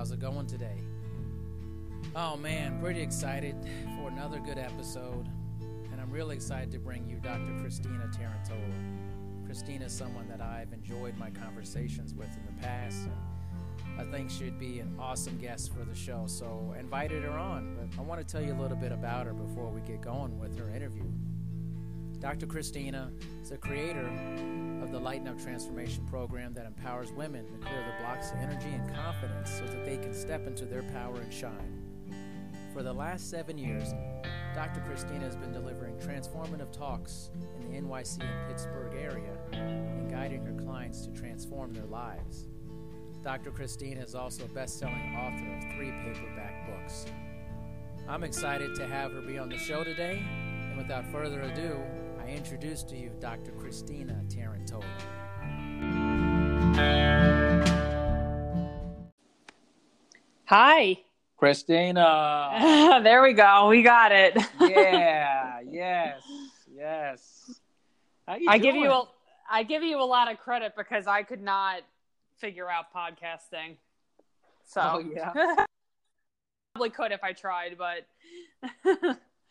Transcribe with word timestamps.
How's 0.00 0.12
it 0.12 0.18
going 0.18 0.46
today? 0.46 0.78
Oh 2.16 2.34
man, 2.34 2.80
pretty 2.80 3.02
excited 3.02 3.54
for 3.98 4.08
another 4.08 4.40
good 4.40 4.56
episode. 4.56 5.28
And 5.60 6.00
I'm 6.00 6.10
really 6.10 6.34
excited 6.34 6.70
to 6.70 6.78
bring 6.78 7.06
you 7.06 7.16
Dr. 7.16 7.54
Christina 7.60 8.08
Tarantola. 8.10 9.44
Christina 9.44 9.84
is 9.84 9.92
someone 9.92 10.26
that 10.30 10.40
I've 10.40 10.72
enjoyed 10.72 11.18
my 11.18 11.28
conversations 11.28 12.14
with 12.14 12.34
in 12.34 12.46
the 12.46 12.62
past. 12.62 13.08
I 13.98 14.04
think 14.04 14.30
she'd 14.30 14.58
be 14.58 14.80
an 14.80 14.96
awesome 14.98 15.36
guest 15.36 15.70
for 15.74 15.84
the 15.84 15.94
show. 15.94 16.24
So 16.26 16.74
invited 16.80 17.22
her 17.22 17.38
on. 17.38 17.76
But 17.76 18.00
I 18.00 18.02
want 18.02 18.26
to 18.26 18.26
tell 18.26 18.42
you 18.42 18.54
a 18.54 18.58
little 18.58 18.78
bit 18.78 18.92
about 18.92 19.26
her 19.26 19.34
before 19.34 19.68
we 19.68 19.82
get 19.82 20.00
going 20.00 20.38
with 20.38 20.58
her 20.58 20.70
interview. 20.70 21.04
Dr. 22.20 22.46
Christina 22.46 23.10
is 23.42 23.48
the 23.48 23.56
creator 23.56 24.06
of 24.82 24.92
the 24.92 24.98
Lighten 24.98 25.26
Up 25.26 25.40
Transformation 25.40 26.04
program 26.04 26.52
that 26.52 26.66
empowers 26.66 27.12
women 27.12 27.46
to 27.46 27.66
clear 27.66 27.82
the 27.82 28.04
blocks 28.04 28.30
of 28.30 28.36
energy 28.36 28.68
and 28.68 28.94
confidence 28.94 29.50
so 29.50 29.64
that 29.64 29.86
they 29.86 29.96
can 29.96 30.12
step 30.12 30.46
into 30.46 30.66
their 30.66 30.82
power 30.82 31.16
and 31.16 31.32
shine. 31.32 31.82
For 32.74 32.82
the 32.82 32.92
last 32.92 33.30
seven 33.30 33.56
years, 33.56 33.94
Dr. 34.54 34.82
Christina 34.86 35.24
has 35.24 35.34
been 35.34 35.50
delivering 35.50 35.96
transformative 35.96 36.70
talks 36.72 37.30
in 37.58 37.72
the 37.72 37.80
NYC 37.80 38.20
and 38.20 38.48
Pittsburgh 38.48 38.92
area 38.94 39.38
and 39.52 40.10
guiding 40.10 40.44
her 40.44 40.62
clients 40.62 41.06
to 41.06 41.12
transform 41.12 41.72
their 41.72 41.86
lives. 41.86 42.48
Dr. 43.22 43.50
Christina 43.50 44.02
is 44.02 44.14
also 44.14 44.44
a 44.44 44.48
best 44.48 44.78
selling 44.78 45.16
author 45.16 45.56
of 45.56 45.74
three 45.74 45.90
paperback 46.02 46.68
books. 46.68 47.06
I'm 48.06 48.24
excited 48.24 48.74
to 48.74 48.86
have 48.86 49.12
her 49.12 49.22
be 49.22 49.38
on 49.38 49.48
the 49.48 49.56
show 49.56 49.84
today, 49.84 50.22
and 50.68 50.76
without 50.76 51.06
further 51.10 51.42
ado, 51.42 51.80
I 52.30 52.34
introduce 52.34 52.84
to 52.84 52.96
you 52.96 53.10
Dr. 53.18 53.50
Christina 53.52 54.22
Tarantola. 54.28 54.84
Hi. 60.44 60.98
Christina. 61.36 63.00
there 63.02 63.22
we 63.22 63.32
go. 63.32 63.68
We 63.68 63.82
got 63.82 64.12
it. 64.12 64.38
yeah, 64.60 65.58
yes, 65.68 66.22
yes. 66.72 67.60
How 68.28 68.36
you 68.36 68.48
I 68.48 68.58
give 68.58 68.76
you 68.76 68.92
a 68.92 69.08
I 69.50 69.64
give 69.64 69.82
you 69.82 70.00
a 70.00 70.04
lot 70.04 70.30
of 70.30 70.38
credit 70.38 70.74
because 70.76 71.08
I 71.08 71.24
could 71.24 71.42
not 71.42 71.82
figure 72.38 72.70
out 72.70 72.94
podcasting. 72.94 73.74
So 74.64 74.80
Oh, 74.80 74.98
yeah? 75.00 75.32
probably 76.74 76.90
could 76.90 77.10
if 77.10 77.24
I 77.24 77.32
tried, 77.32 77.76
but 77.76 78.06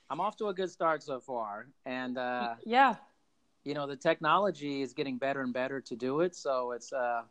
I'm 0.10 0.20
off 0.20 0.36
to 0.38 0.48
a 0.48 0.54
good 0.54 0.72
start 0.72 1.04
so 1.04 1.20
far, 1.20 1.68
and 1.86 2.18
uh, 2.18 2.56
yeah. 2.66 2.96
you 3.64 3.74
know 3.74 3.86
the 3.88 3.96
technology 3.96 4.82
is 4.82 4.94
getting 4.94 5.18
better 5.18 5.42
and 5.42 5.54
better 5.54 5.82
to 5.82 5.96
do 5.96 6.22
it. 6.22 6.36
So 6.36 6.72
it's 6.72 6.92
uh, 6.92 7.24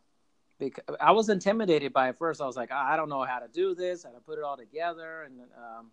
bec- 0.59 0.85
I 0.99 1.11
was 1.11 1.29
intimidated 1.29 1.91
by 1.91 2.09
it 2.09 2.17
first. 2.17 2.41
I 2.41 2.45
was 2.45 2.55
like, 2.55 2.71
I 2.71 2.95
don't 2.95 3.09
know 3.09 3.23
how 3.23 3.39
to 3.39 3.47
do 3.47 3.75
this, 3.75 4.03
how 4.03 4.11
to 4.11 4.19
put 4.19 4.37
it 4.37 4.43
all 4.43 4.57
together, 4.57 5.23
and 5.23 5.41
um, 5.57 5.91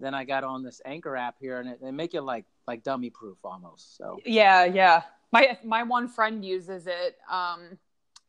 then 0.00 0.14
I 0.14 0.24
got 0.24 0.44
on 0.44 0.62
this 0.62 0.80
Anchor 0.84 1.16
app 1.16 1.36
here, 1.40 1.60
and 1.60 1.70
it, 1.70 1.80
they 1.80 1.90
make 1.90 2.14
it 2.14 2.22
like 2.22 2.44
like 2.66 2.82
dummy 2.82 3.10
proof 3.10 3.38
almost. 3.44 3.96
So 3.96 4.18
Yeah, 4.24 4.64
yeah. 4.64 5.02
My 5.32 5.58
my 5.64 5.82
one 5.82 6.08
friend 6.08 6.44
uses 6.44 6.86
it. 6.86 7.18
Um 7.30 7.78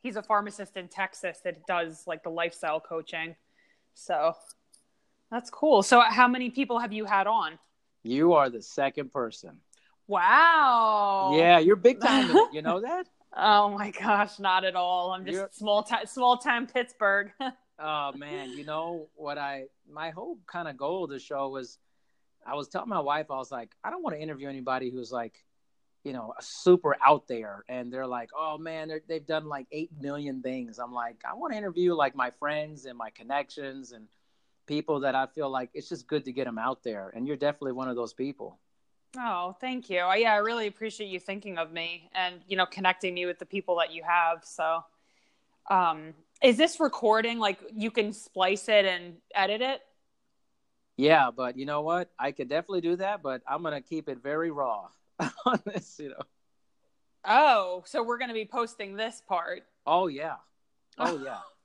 he's 0.04 0.16
a 0.16 0.24
pharmacist 0.24 0.78
in 0.78 0.88
Texas 0.88 1.40
that 1.44 1.66
does 1.66 2.06
like 2.06 2.24
the 2.24 2.30
lifestyle 2.30 2.80
coaching. 2.80 3.36
So 3.94 4.34
that's 5.32 5.50
cool. 5.50 5.84
So 5.84 6.02
how 6.02 6.28
many 6.28 6.50
people 6.50 6.80
have 6.80 6.94
you 6.94 7.06
had 7.06 7.28
on? 7.28 7.60
You 8.08 8.34
are 8.34 8.50
the 8.50 8.62
second 8.62 9.12
person. 9.14 9.58
Wow. 10.08 11.34
Yeah, 11.36 11.60
you're 11.60 11.76
big 11.76 12.00
time. 12.02 12.30
it. 12.36 12.54
You 12.54 12.62
know 12.62 12.82
that? 12.88 13.08
Oh 13.36 13.70
my 13.70 13.92
gosh, 13.92 14.40
not 14.40 14.66
at 14.66 14.76
all. 14.76 15.12
I'm 15.12 15.26
just 15.26 15.36
You're- 15.36 15.48
small 15.52 15.84
time, 15.84 16.06
small 16.06 16.38
time 16.38 16.68
Pittsburgh. 16.68 17.32
Oh 17.80 18.12
man, 18.16 18.58
you 18.58 18.66
know 18.66 19.08
what 19.14 19.38
I 19.38 19.66
my 19.88 20.10
whole 20.10 20.40
kind 20.48 20.68
of 20.68 20.78
goal 20.78 21.04
of 21.04 21.12
the 21.12 21.20
show 21.20 21.50
was 21.50 21.78
I 22.44 22.56
was 22.56 22.70
telling 22.70 22.90
my 22.90 23.02
wife 23.02 23.28
I 23.30 23.36
was 23.36 23.52
like 23.52 23.70
I 23.84 23.92
don't 23.92 24.02
want 24.02 24.16
to 24.16 24.20
interview 24.20 24.50
anybody 24.50 24.90
who's 24.90 25.12
like 25.12 25.36
you 26.04 26.12
know 26.12 26.34
super 26.40 26.96
out 27.06 27.28
there 27.28 27.64
and 27.70 27.94
they're 27.94 28.08
like 28.08 28.32
oh 28.36 28.58
man 28.58 28.90
they've 29.08 29.28
done 29.28 29.46
like 29.46 29.68
8 29.72 29.92
million 30.02 30.42
things. 30.42 30.80
I'm 30.80 30.92
like 30.92 31.18
I 31.24 31.36
want 31.36 31.54
to 31.54 31.58
interview 31.60 31.94
like 31.94 32.16
my 32.16 32.32
friends 32.40 32.86
and 32.86 32.98
my 32.98 33.12
connections 33.12 33.92
and 33.92 34.08
people 34.68 35.00
that 35.00 35.16
I 35.16 35.26
feel 35.26 35.50
like 35.50 35.70
it's 35.74 35.90
just 35.90 36.08
good 36.08 36.26
to 36.26 36.32
get 36.32 36.46
them 36.46 36.60
out 36.60 36.84
there 36.84 37.12
and 37.16 37.28
you're 37.28 37.38
definitely 37.38 37.72
one 37.72 37.90
of 37.90 37.96
those 37.96 38.14
people. 38.14 38.60
oh, 39.18 39.56
thank 39.60 39.90
you. 39.90 39.98
Yeah, 39.98 40.34
I 40.34 40.38
really 40.38 40.68
appreciate 40.68 41.08
you 41.08 41.20
thinking 41.20 41.58
of 41.58 41.72
me 41.72 42.10
and 42.14 42.36
you 42.48 42.58
know 42.58 42.66
connecting 42.66 43.14
me 43.14 43.26
with 43.26 43.40
the 43.40 43.46
people 43.46 43.78
that 43.78 43.94
you 43.94 44.04
have. 44.04 44.44
So, 44.44 44.84
um, 45.72 46.14
is 46.44 46.58
this 46.58 46.80
recording 46.80 47.40
like 47.40 47.60
you 47.74 47.90
can 47.90 48.14
splice 48.14 48.70
it 48.70 48.86
and 48.86 49.16
edit 49.34 49.62
it? 49.62 49.82
Yeah, 50.98 51.30
but 51.36 51.58
you 51.58 51.66
know 51.66 51.82
what? 51.82 52.10
I 52.20 52.32
could 52.32 52.50
definitely 52.50 52.82
do 52.82 52.96
that, 52.98 53.22
but 53.22 53.42
I'm 53.48 53.62
going 53.62 53.74
to 53.74 53.88
keep 53.88 54.10
it 54.10 54.22
very 54.22 54.50
raw 54.50 54.88
on 55.46 55.60
this, 55.66 56.00
you 56.00 56.10
know. 56.10 56.22
Oh, 57.24 57.84
so 57.86 58.04
we're 58.04 58.18
going 58.18 58.30
to 58.30 58.34
be 58.34 58.46
posting 58.46 58.96
this 58.96 59.22
part. 59.28 59.64
Oh 59.86 60.08
yeah. 60.08 60.36
Oh 60.98 61.22
yeah. 61.24 61.40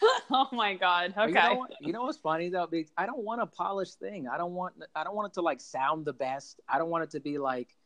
oh 0.30 0.48
my 0.52 0.74
god. 0.74 1.14
Okay. 1.16 1.28
You 1.28 1.34
know, 1.34 1.54
what- 1.56 1.70
you 1.80 1.92
know 1.92 2.02
what's 2.04 2.18
funny 2.18 2.48
though? 2.48 2.66
Because 2.66 2.92
I 2.96 3.06
don't 3.06 3.24
want 3.24 3.40
a 3.42 3.46
polished 3.46 3.98
thing. 3.98 4.28
I 4.28 4.38
don't 4.38 4.54
want. 4.54 4.74
I 4.94 5.04
don't 5.04 5.14
want 5.16 5.32
it 5.32 5.34
to 5.34 5.42
like 5.42 5.60
sound 5.60 6.04
the 6.04 6.12
best. 6.12 6.60
I 6.68 6.78
don't 6.78 6.90
want 6.90 7.04
it 7.04 7.10
to 7.10 7.20
be 7.20 7.38
like, 7.38 7.76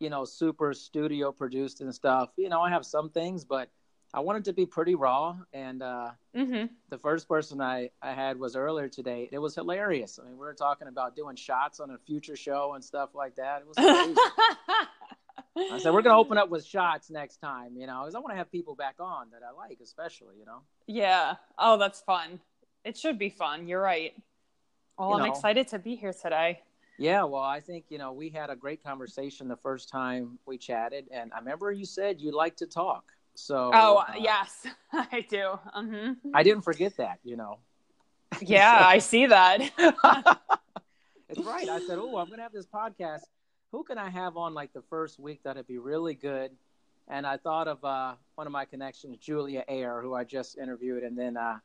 you 0.00 0.10
know, 0.10 0.24
super 0.24 0.72
studio 0.74 1.32
produced 1.32 1.80
and 1.80 1.94
stuff. 1.94 2.30
You 2.36 2.48
know, 2.48 2.60
I 2.60 2.70
have 2.70 2.84
some 2.84 3.10
things, 3.10 3.44
but 3.44 3.70
I 4.12 4.20
want 4.20 4.38
it 4.38 4.44
to 4.44 4.52
be 4.52 4.66
pretty 4.66 4.94
raw. 4.94 5.36
And 5.52 5.82
uh, 5.82 6.10
hmm 6.34 6.64
the 6.90 6.98
first 6.98 7.28
person 7.28 7.60
I 7.60 7.90
I 8.02 8.12
had 8.12 8.38
was 8.38 8.54
earlier 8.56 8.88
today. 8.88 9.28
It 9.32 9.38
was 9.38 9.54
hilarious. 9.54 10.18
I 10.20 10.24
mean, 10.26 10.34
we 10.34 10.46
were 10.46 10.54
talking 10.54 10.88
about 10.88 11.16
doing 11.16 11.34
shots 11.36 11.80
on 11.80 11.90
a 11.90 11.98
future 11.98 12.36
show 12.36 12.74
and 12.74 12.84
stuff 12.84 13.14
like 13.14 13.36
that. 13.36 13.62
It 13.62 13.66
was. 13.66 13.76
I 15.56 15.78
said 15.78 15.92
we're 15.92 16.02
gonna 16.02 16.18
open 16.18 16.36
up 16.38 16.48
with 16.50 16.64
shots 16.66 17.10
next 17.10 17.36
time. 17.38 17.76
You 17.76 17.86
know, 17.86 18.00
because 18.02 18.14
I 18.14 18.18
want 18.18 18.32
to 18.32 18.36
have 18.36 18.50
people 18.50 18.74
back 18.74 18.96
on 18.98 19.28
that 19.32 19.42
I 19.46 19.52
like, 19.52 19.78
especially. 19.82 20.36
You 20.38 20.46
know. 20.46 20.60
yeah. 20.86 21.34
Oh, 21.58 21.78
that's 21.78 22.00
fun. 22.00 22.40
It 22.84 22.96
should 22.96 23.18
be 23.18 23.30
fun. 23.30 23.66
You're 23.68 23.80
right. 23.80 24.14
Well, 24.98 25.10
You 25.10 25.14
I'm 25.16 25.22
know. 25.22 25.26
excited 25.32 25.68
to 25.68 25.78
be 25.78 25.94
here 25.96 26.12
today. 26.12 26.60
Yeah, 26.98 27.24
well, 27.24 27.42
I 27.42 27.60
think 27.60 27.86
you 27.88 27.98
know 27.98 28.12
we 28.12 28.28
had 28.30 28.50
a 28.50 28.56
great 28.56 28.82
conversation 28.84 29.48
the 29.48 29.56
first 29.56 29.88
time 29.88 30.38
we 30.46 30.58
chatted, 30.58 31.06
and 31.12 31.32
I 31.32 31.38
remember 31.38 31.72
you 31.72 31.84
said 31.84 32.20
you 32.20 32.30
like 32.30 32.56
to 32.56 32.66
talk. 32.66 33.04
So, 33.34 33.72
Oh, 33.74 33.96
uh, 33.96 34.12
yes, 34.20 34.66
I 34.92 35.26
do. 35.28 35.58
hmm 35.72 36.12
I 36.32 36.44
didn't 36.44 36.62
forget 36.62 36.96
that. 36.98 37.18
You 37.24 37.36
know, 37.36 37.58
Yeah, 38.40 38.80
I 38.86 38.98
see 38.98 39.26
that. 39.26 39.60
it's 41.28 41.44
right. 41.44 41.68
I 41.68 41.80
said, 41.80 41.98
"Oh, 41.98 42.16
I'm 42.18 42.26
going 42.28 42.38
to 42.38 42.42
have 42.44 42.52
this 42.52 42.66
podcast. 42.66 43.22
Who 43.74 43.82
can 43.82 43.98
I 43.98 44.08
have 44.08 44.36
on 44.36 44.54
like 44.54 44.72
the 44.72 44.82
first 44.82 45.18
week 45.18 45.40
that'd 45.42 45.66
be 45.66 45.78
really 45.78 46.14
good?" 46.14 46.52
And 47.08 47.26
I 47.26 47.36
thought 47.36 47.66
of 47.66 47.84
uh, 47.84 48.14
one 48.36 48.46
of 48.46 48.52
my 48.52 48.64
connections, 48.64 49.16
Julia 49.18 49.64
Ayer, 49.68 50.00
who 50.00 50.14
I 50.14 50.22
just 50.22 50.56
interviewed, 50.58 51.02
and 51.02 51.18
then 51.18 51.36
uh, 51.36 51.58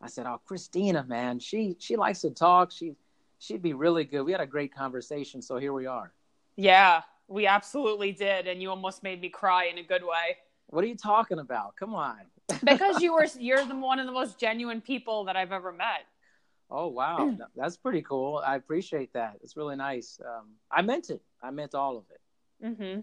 I 0.00 0.08
said, 0.08 0.24
"Oh, 0.24 0.40
Christina, 0.46 1.04
man, 1.06 1.38
she 1.38 1.76
she 1.78 1.96
likes 1.96 2.22
to 2.22 2.30
talk. 2.30 2.70
She 2.72 2.94
she'd 3.38 3.60
be 3.60 3.74
really 3.74 4.04
good." 4.04 4.22
We 4.22 4.32
had 4.32 4.40
a 4.40 4.46
great 4.46 4.74
conversation, 4.74 5.42
so 5.42 5.58
here 5.58 5.74
we 5.74 5.84
are. 5.84 6.14
yeah, 6.56 7.02
we 7.28 7.46
absolutely 7.46 8.12
did, 8.12 8.46
and 8.48 8.62
you 8.62 8.70
almost 8.70 9.02
made 9.02 9.20
me 9.20 9.28
cry 9.28 9.64
in 9.66 9.76
a 9.76 9.82
good 9.82 10.02
way 10.02 10.38
What 10.68 10.82
are 10.82 10.86
you 10.86 10.96
talking 10.96 11.40
about? 11.40 11.76
Come 11.76 11.94
on. 11.94 12.20
because 12.64 13.02
you 13.04 13.12
were 13.12 13.26
you're 13.38 13.66
the 13.66 13.76
one 13.76 13.98
of 13.98 14.06
the 14.06 14.12
most 14.12 14.38
genuine 14.38 14.80
people 14.80 15.24
that 15.24 15.36
I've 15.36 15.52
ever 15.52 15.72
met. 15.72 16.06
Oh 16.70 16.88
wow, 16.88 17.34
that's 17.56 17.76
pretty 17.76 18.02
cool. 18.02 18.38
I 18.44 18.56
appreciate 18.56 19.12
that. 19.14 19.38
It's 19.42 19.56
really 19.56 19.76
nice. 19.76 20.20
Um, 20.24 20.56
I 20.70 20.82
meant 20.82 21.10
it. 21.10 21.22
I 21.42 21.50
meant 21.50 21.74
all 21.74 21.98
of 21.98 22.04
it. 22.10 22.20
hmm 22.62 23.00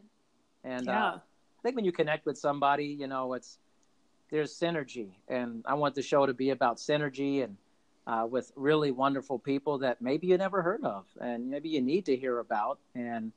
And 0.63 0.87
Yeah. 0.87 0.89
uh, 0.89 1.17
I 1.17 1.61
think 1.63 1.75
when 1.75 1.85
you 1.85 1.91
connect 1.91 2.25
with 2.25 2.37
somebody, 2.37 2.85
you 2.85 3.07
know, 3.07 3.33
it's 3.33 3.59
there's 4.31 4.57
synergy, 4.57 5.15
and 5.27 5.63
I 5.65 5.75
want 5.75 5.95
the 5.95 6.01
show 6.01 6.25
to 6.25 6.33
be 6.33 6.49
about 6.51 6.77
synergy 6.77 7.43
and 7.43 7.57
uh, 8.07 8.25
with 8.29 8.51
really 8.55 8.91
wonderful 8.91 9.39
people 9.39 9.79
that 9.79 10.01
maybe 10.01 10.27
you 10.27 10.37
never 10.37 10.61
heard 10.61 10.83
of, 10.83 11.07
and 11.19 11.49
maybe 11.49 11.69
you 11.69 11.81
need 11.81 12.05
to 12.05 12.15
hear 12.15 12.39
about. 12.39 12.79
And 12.95 13.31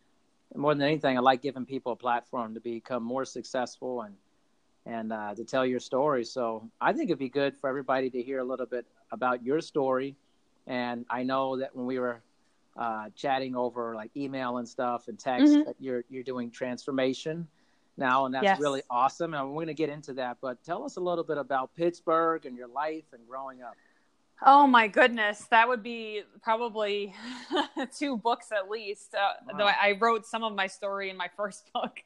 more 0.55 0.75
than 0.75 0.82
anything, 0.87 1.16
I 1.16 1.20
like 1.20 1.43
giving 1.43 1.66
people 1.66 1.93
a 1.93 1.96
platform 1.96 2.55
to 2.55 2.60
become 2.60 3.02
more 3.02 3.25
successful 3.25 4.02
and 4.02 4.16
and 4.87 5.12
uh, 5.12 5.34
to 5.34 5.44
tell 5.44 5.66
your 5.66 5.81
story. 5.81 6.25
So 6.25 6.70
I 6.81 6.93
think 6.93 7.10
it'd 7.10 7.19
be 7.19 7.28
good 7.28 7.56
for 7.58 7.69
everybody 7.69 8.10
to 8.10 8.22
hear 8.22 8.38
a 8.38 8.44
little 8.44 8.66
bit 8.66 8.87
about 9.12 9.44
your 9.44 9.60
story. 9.60 10.16
And 10.66 11.04
I 11.10 11.22
know 11.22 11.56
that 11.58 11.74
when 11.74 11.86
we 11.86 11.98
were 11.98 12.22
uh, 12.76 13.10
chatting 13.16 13.56
over 13.56 13.94
like 13.94 14.16
email 14.16 14.58
and 14.58 14.68
stuff 14.68 15.08
and 15.08 15.18
text, 15.18 15.52
Mhm. 15.52 15.64
that 15.66 15.74
you're 15.80 16.04
you're 16.08 16.22
doing 16.22 16.50
transformation 16.50 17.48
now, 17.96 18.24
and 18.26 18.34
that's 18.34 18.44
Yes. 18.44 18.60
really 18.60 18.82
awesome. 18.88 19.34
And 19.34 19.48
we're 19.48 19.54
going 19.56 19.66
to 19.66 19.74
get 19.74 19.90
into 19.90 20.14
that. 20.14 20.38
But 20.40 20.62
tell 20.64 20.84
us 20.84 20.96
a 20.96 21.00
little 21.00 21.24
bit 21.24 21.36
about 21.38 21.74
Pittsburgh 21.74 22.46
and 22.46 22.56
your 22.56 22.68
life 22.68 23.04
and 23.12 23.26
growing 23.28 23.62
up. 23.62 23.76
Oh 24.46 24.66
my 24.66 24.88
goodness, 24.88 25.44
that 25.50 25.68
would 25.68 25.82
be 25.82 26.22
probably 26.42 27.14
two 27.98 28.16
books 28.16 28.52
at 28.52 28.70
least. 28.70 29.14
Uh, 29.14 29.32
Wow. 29.52 29.58
Though 29.58 29.66
I, 29.66 29.76
I 29.82 29.92
wrote 30.00 30.24
some 30.24 30.44
of 30.44 30.54
my 30.54 30.66
story 30.68 31.10
in 31.10 31.16
my 31.16 31.28
first 31.36 31.70
book, 31.74 31.98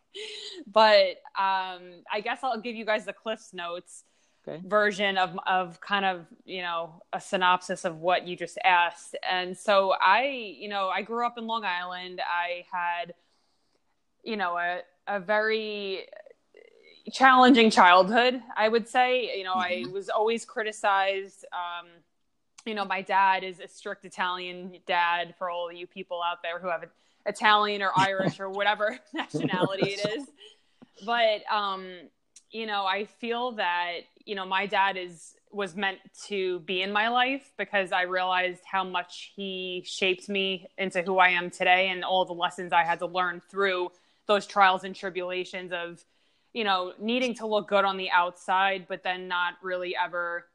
but 0.67 1.19
um, 1.39 2.03
I 2.11 2.21
guess 2.23 2.41
I'll 2.43 2.59
give 2.61 2.75
you 2.75 2.85
guys 2.87 3.05
the 3.05 3.13
Cliff's 3.13 3.53
notes. 3.53 4.05
Okay. 4.47 4.61
version 4.67 5.19
of 5.19 5.39
of 5.47 5.81
kind 5.81 6.05
of 6.05 6.27
you 6.45 6.63
know 6.63 7.03
a 7.13 7.21
synopsis 7.21 7.85
of 7.85 7.99
what 7.99 8.27
you 8.27 8.37
just 8.37 8.59
asked. 8.65 9.17
And 9.29 9.57
so 9.57 9.95
I, 10.01 10.57
you 10.59 10.69
know, 10.69 10.89
I 10.89 11.03
grew 11.03 11.27
up 11.27 11.39
in 11.39 11.47
Long 11.47 11.65
Island. 11.65 12.21
I 12.21 12.65
had, 12.71 13.15
you 14.23 14.37
know, 14.37 14.57
a 14.57 14.81
a 15.07 15.21
very 15.21 16.07
challenging 17.13 17.71
childhood. 17.71 18.41
I 18.57 18.69
would 18.69 18.89
say, 18.89 19.37
you 19.37 19.45
know, 19.45 19.55
mm-hmm. 19.55 19.89
I 19.89 19.93
was 19.93 20.09
always 20.09 20.45
criticized. 20.45 21.45
Um, 21.53 21.89
you 22.65 22.75
know, 22.75 22.85
my 22.85 23.03
dad 23.03 23.45
is 23.45 23.61
a 23.61 23.69
strict 23.69 24.05
Italian 24.05 24.79
dad 24.87 25.35
for 25.39 25.51
all 25.51 25.71
you 25.71 25.87
people 25.87 26.21
out 26.27 26.43
there 26.43 26.59
who 26.59 26.69
have 26.69 26.85
Italian 27.27 27.83
or 27.83 27.91
Irish 27.97 28.41
or 28.41 28.49
whatever 28.49 28.99
nationality 29.15 29.91
it 29.91 30.17
is. 30.17 30.27
But 31.05 31.43
um, 31.53 31.87
you 32.51 32.67
know, 32.67 32.85
I 32.85 33.05
feel 33.05 33.53
that, 33.53 34.01
you 34.25 34.35
know, 34.35 34.47
my 34.47 34.67
dad 34.67 34.97
is 34.97 35.35
was 35.51 35.77
meant 35.77 35.99
to 36.27 36.59
be 36.61 36.83
in 36.83 36.93
my 36.93 37.09
life 37.09 37.53
because 37.57 37.93
I 37.93 38.03
realized 38.03 38.63
how 38.65 38.83
much 38.83 39.33
he 39.37 39.85
shaped 39.87 40.29
me 40.29 40.67
into 40.79 41.01
who 41.03 41.19
I 41.19 41.29
am 41.29 41.49
today 41.49 41.91
and 41.91 42.05
all 42.05 42.25
the 42.25 42.33
lessons 42.33 42.73
I 42.73 42.83
had 42.83 42.99
to 42.99 43.07
learn 43.07 43.41
through 43.49 43.91
those 44.27 44.47
trials 44.47 44.83
and 44.83 44.97
tribulations 44.97 45.73
of, 45.73 46.05
you 46.53 46.65
know, 46.65 46.93
needing 46.99 47.35
to 47.37 47.47
look 47.47 47.69
good 47.69 47.85
on 47.85 47.97
the 47.97 48.11
outside, 48.11 48.87
but 48.89 49.05
then 49.05 49.29
not 49.29 49.55
really 49.63 49.95
ever 49.97 50.47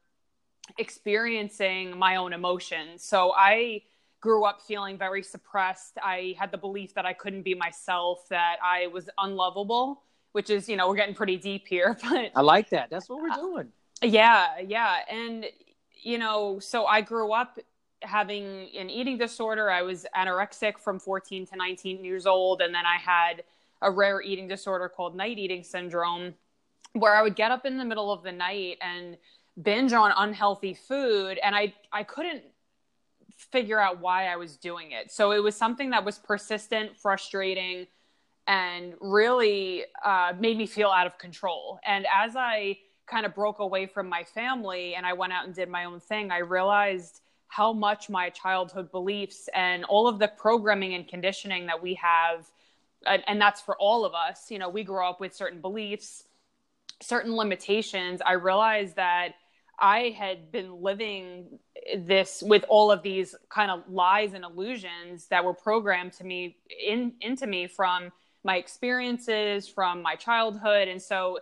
experiencing 0.76 1.98
my 1.98 2.16
own 2.16 2.34
emotions. 2.34 3.02
So 3.02 3.32
I 3.34 3.82
grew 4.20 4.44
up 4.44 4.60
feeling 4.60 4.98
very 4.98 5.22
suppressed. 5.22 5.96
I 6.02 6.34
had 6.38 6.50
the 6.50 6.58
belief 6.58 6.94
that 6.94 7.06
I 7.06 7.14
couldn't 7.14 7.42
be 7.42 7.54
myself, 7.54 8.28
that 8.28 8.56
I 8.62 8.88
was 8.88 9.08
unlovable, 9.16 10.02
which 10.32 10.50
is, 10.50 10.68
you 10.68 10.76
know, 10.76 10.88
we're 10.88 10.96
getting 10.96 11.14
pretty 11.14 11.36
deep 11.36 11.66
here, 11.66 11.96
but 12.08 12.32
I 12.34 12.40
like 12.40 12.70
that. 12.70 12.90
That's 12.90 13.08
what 13.08 13.22
we're 13.22 13.34
doing. 13.34 13.68
Uh, 14.02 14.06
yeah, 14.06 14.58
yeah. 14.66 14.98
And 15.10 15.46
you 16.02 16.18
know, 16.18 16.58
so 16.58 16.86
I 16.86 17.00
grew 17.02 17.32
up 17.32 17.58
having 18.02 18.68
an 18.76 18.88
eating 18.88 19.18
disorder. 19.18 19.70
I 19.70 19.82
was 19.82 20.06
anorexic 20.16 20.78
from 20.78 20.98
14 20.98 21.46
to 21.48 21.56
19 21.56 22.04
years 22.04 22.26
old 22.26 22.62
and 22.62 22.74
then 22.74 22.86
I 22.86 22.96
had 22.96 23.44
a 23.82 23.90
rare 23.90 24.22
eating 24.22 24.48
disorder 24.48 24.88
called 24.88 25.14
night 25.14 25.38
eating 25.38 25.62
syndrome 25.62 26.34
where 26.94 27.14
I 27.14 27.22
would 27.22 27.36
get 27.36 27.50
up 27.50 27.66
in 27.66 27.78
the 27.78 27.84
middle 27.84 28.12
of 28.12 28.22
the 28.22 28.32
night 28.32 28.78
and 28.80 29.16
binge 29.62 29.92
on 29.92 30.12
unhealthy 30.16 30.74
food 30.74 31.38
and 31.42 31.54
I 31.54 31.74
I 31.92 32.02
couldn't 32.02 32.42
figure 33.36 33.78
out 33.78 34.00
why 34.00 34.26
I 34.26 34.36
was 34.36 34.56
doing 34.56 34.92
it. 34.92 35.10
So 35.10 35.32
it 35.32 35.42
was 35.42 35.56
something 35.56 35.90
that 35.90 36.04
was 36.04 36.18
persistent, 36.18 36.96
frustrating, 36.96 37.86
and 38.50 38.94
really 39.00 39.84
uh, 40.04 40.32
made 40.38 40.58
me 40.58 40.66
feel 40.66 40.88
out 40.88 41.06
of 41.06 41.16
control. 41.18 41.78
And 41.86 42.04
as 42.12 42.34
I 42.34 42.78
kind 43.06 43.24
of 43.24 43.32
broke 43.32 43.60
away 43.60 43.86
from 43.86 44.08
my 44.08 44.24
family 44.24 44.96
and 44.96 45.06
I 45.06 45.12
went 45.12 45.32
out 45.32 45.46
and 45.46 45.54
did 45.54 45.68
my 45.68 45.84
own 45.84 46.00
thing, 46.00 46.32
I 46.32 46.38
realized 46.38 47.20
how 47.46 47.72
much 47.72 48.10
my 48.10 48.28
childhood 48.30 48.90
beliefs 48.90 49.48
and 49.54 49.84
all 49.84 50.08
of 50.08 50.18
the 50.18 50.26
programming 50.26 50.94
and 50.94 51.06
conditioning 51.06 51.66
that 51.66 51.80
we 51.80 51.94
have, 51.94 52.50
and, 53.06 53.22
and 53.28 53.40
that's 53.40 53.60
for 53.60 53.76
all 53.76 54.04
of 54.04 54.14
us, 54.14 54.50
you 54.50 54.58
know, 54.58 54.68
we 54.68 54.82
grow 54.82 55.08
up 55.08 55.20
with 55.20 55.32
certain 55.32 55.60
beliefs, 55.60 56.24
certain 57.00 57.36
limitations. 57.36 58.20
I 58.26 58.32
realized 58.32 58.96
that 58.96 59.34
I 59.78 60.14
had 60.18 60.50
been 60.50 60.82
living 60.82 61.60
this 61.96 62.42
with 62.44 62.64
all 62.68 62.90
of 62.90 63.02
these 63.02 63.36
kind 63.48 63.70
of 63.70 63.84
lies 63.88 64.34
and 64.34 64.44
illusions 64.44 65.26
that 65.28 65.44
were 65.44 65.54
programmed 65.54 66.14
to 66.14 66.24
me 66.24 66.56
in 66.84 67.12
into 67.20 67.46
me 67.46 67.66
from 67.66 68.10
my 68.44 68.56
experiences 68.56 69.68
from 69.68 70.02
my 70.02 70.14
childhood. 70.14 70.88
And 70.88 71.00
so 71.00 71.40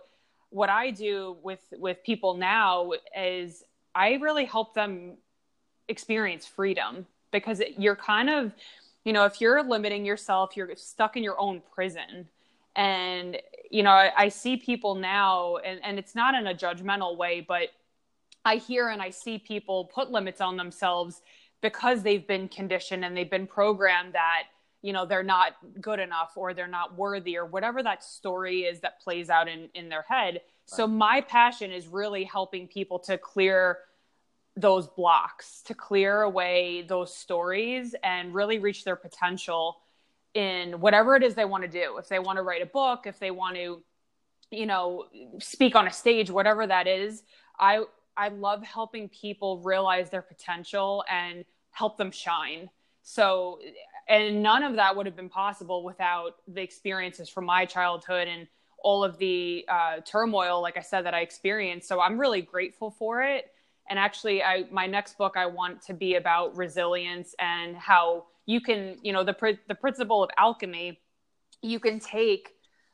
what 0.49 0.69
I 0.69 0.91
do 0.91 1.37
with 1.43 1.61
with 1.77 2.03
people 2.03 2.35
now 2.35 2.91
is 3.17 3.63
I 3.95 4.13
really 4.13 4.45
help 4.45 4.73
them 4.73 5.17
experience 5.87 6.45
freedom 6.45 7.05
because 7.31 7.61
you're 7.77 7.95
kind 7.95 8.29
of 8.29 8.51
you 9.05 9.13
know 9.13 9.25
if 9.25 9.39
you're 9.41 9.63
limiting 9.63 10.05
yourself 10.05 10.55
you're 10.55 10.75
stuck 10.75 11.15
in 11.17 11.23
your 11.23 11.39
own 11.39 11.61
prison. 11.73 12.27
And 12.75 13.37
you 13.69 13.83
know 13.83 13.91
I, 13.91 14.11
I 14.17 14.29
see 14.29 14.57
people 14.57 14.95
now 14.95 15.57
and, 15.57 15.79
and 15.83 15.99
it's 15.99 16.15
not 16.15 16.35
in 16.35 16.47
a 16.47 16.53
judgmental 16.53 17.17
way 17.17 17.41
but 17.41 17.69
I 18.45 18.55
hear 18.55 18.89
and 18.89 19.01
I 19.01 19.09
see 19.09 19.37
people 19.37 19.85
put 19.85 20.11
limits 20.11 20.41
on 20.41 20.57
themselves 20.57 21.21
because 21.61 22.03
they've 22.03 22.25
been 22.25 22.47
conditioned 22.47 23.03
and 23.03 23.15
they've 23.15 23.29
been 23.29 23.47
programmed 23.47 24.13
that 24.13 24.43
you 24.81 24.93
know 24.93 25.05
they're 25.05 25.23
not 25.23 25.53
good 25.81 25.99
enough 25.99 26.31
or 26.35 26.53
they're 26.53 26.67
not 26.67 26.97
worthy 26.97 27.37
or 27.37 27.45
whatever 27.45 27.83
that 27.83 28.03
story 28.03 28.61
is 28.61 28.79
that 28.81 29.01
plays 29.01 29.29
out 29.29 29.47
in 29.47 29.69
in 29.73 29.89
their 29.89 30.03
head 30.03 30.35
right. 30.35 30.41
so 30.65 30.87
my 30.87 31.21
passion 31.21 31.71
is 31.71 31.87
really 31.87 32.23
helping 32.23 32.67
people 32.67 32.99
to 32.99 33.17
clear 33.17 33.79
those 34.55 34.87
blocks 34.87 35.61
to 35.61 35.73
clear 35.73 36.21
away 36.21 36.83
those 36.87 37.13
stories 37.15 37.95
and 38.03 38.33
really 38.33 38.59
reach 38.59 38.83
their 38.83 38.95
potential 38.95 39.79
in 40.33 40.79
whatever 40.79 41.15
it 41.15 41.23
is 41.23 41.35
they 41.35 41.45
want 41.45 41.63
to 41.63 41.69
do 41.69 41.97
if 41.97 42.07
they 42.07 42.19
want 42.19 42.37
to 42.37 42.43
write 42.43 42.61
a 42.61 42.65
book 42.65 43.05
if 43.05 43.19
they 43.19 43.31
want 43.31 43.55
to 43.55 43.81
you 44.51 44.65
know 44.65 45.05
speak 45.39 45.75
on 45.75 45.87
a 45.87 45.91
stage 45.91 46.29
whatever 46.29 46.65
that 46.65 46.87
is 46.87 47.23
i 47.59 47.83
I 48.19 48.27
love 48.27 48.61
helping 48.63 49.07
people 49.07 49.59
realize 49.59 50.09
their 50.09 50.21
potential 50.21 51.05
and 51.09 51.45
help 51.71 51.95
them 51.95 52.11
shine. 52.11 52.69
So, 53.01 53.59
and 54.09 54.41
none 54.41 54.63
of 54.63 54.75
that 54.75 54.95
would 54.95 55.05
have 55.05 55.15
been 55.15 55.29
possible 55.29 55.83
without 55.83 56.35
the 56.47 56.61
experiences 56.61 57.29
from 57.29 57.45
my 57.45 57.65
childhood 57.65 58.27
and 58.27 58.47
all 58.83 59.03
of 59.03 59.17
the 59.17 59.65
uh, 59.69 59.97
turmoil, 60.05 60.61
like 60.61 60.77
I 60.77 60.81
said, 60.81 61.05
that 61.05 61.13
I 61.13 61.21
experienced. 61.21 61.87
So 61.87 62.01
I'm 62.01 62.19
really 62.19 62.41
grateful 62.41 62.91
for 62.91 63.21
it. 63.21 63.51
And 63.89 63.99
actually, 63.99 64.43
I 64.43 64.65
my 64.71 64.85
next 64.87 65.17
book 65.17 65.35
I 65.35 65.45
want 65.45 65.81
to 65.83 65.93
be 65.93 66.15
about 66.15 66.55
resilience 66.55 67.35
and 67.39 67.75
how 67.75 68.25
you 68.45 68.61
can, 68.61 68.97
you 69.01 69.13
know, 69.13 69.23
the 69.23 69.57
the 69.67 69.75
principle 69.75 70.23
of 70.23 70.29
alchemy. 70.37 70.99
You 71.61 71.79
can 71.79 71.99
take 71.99 72.49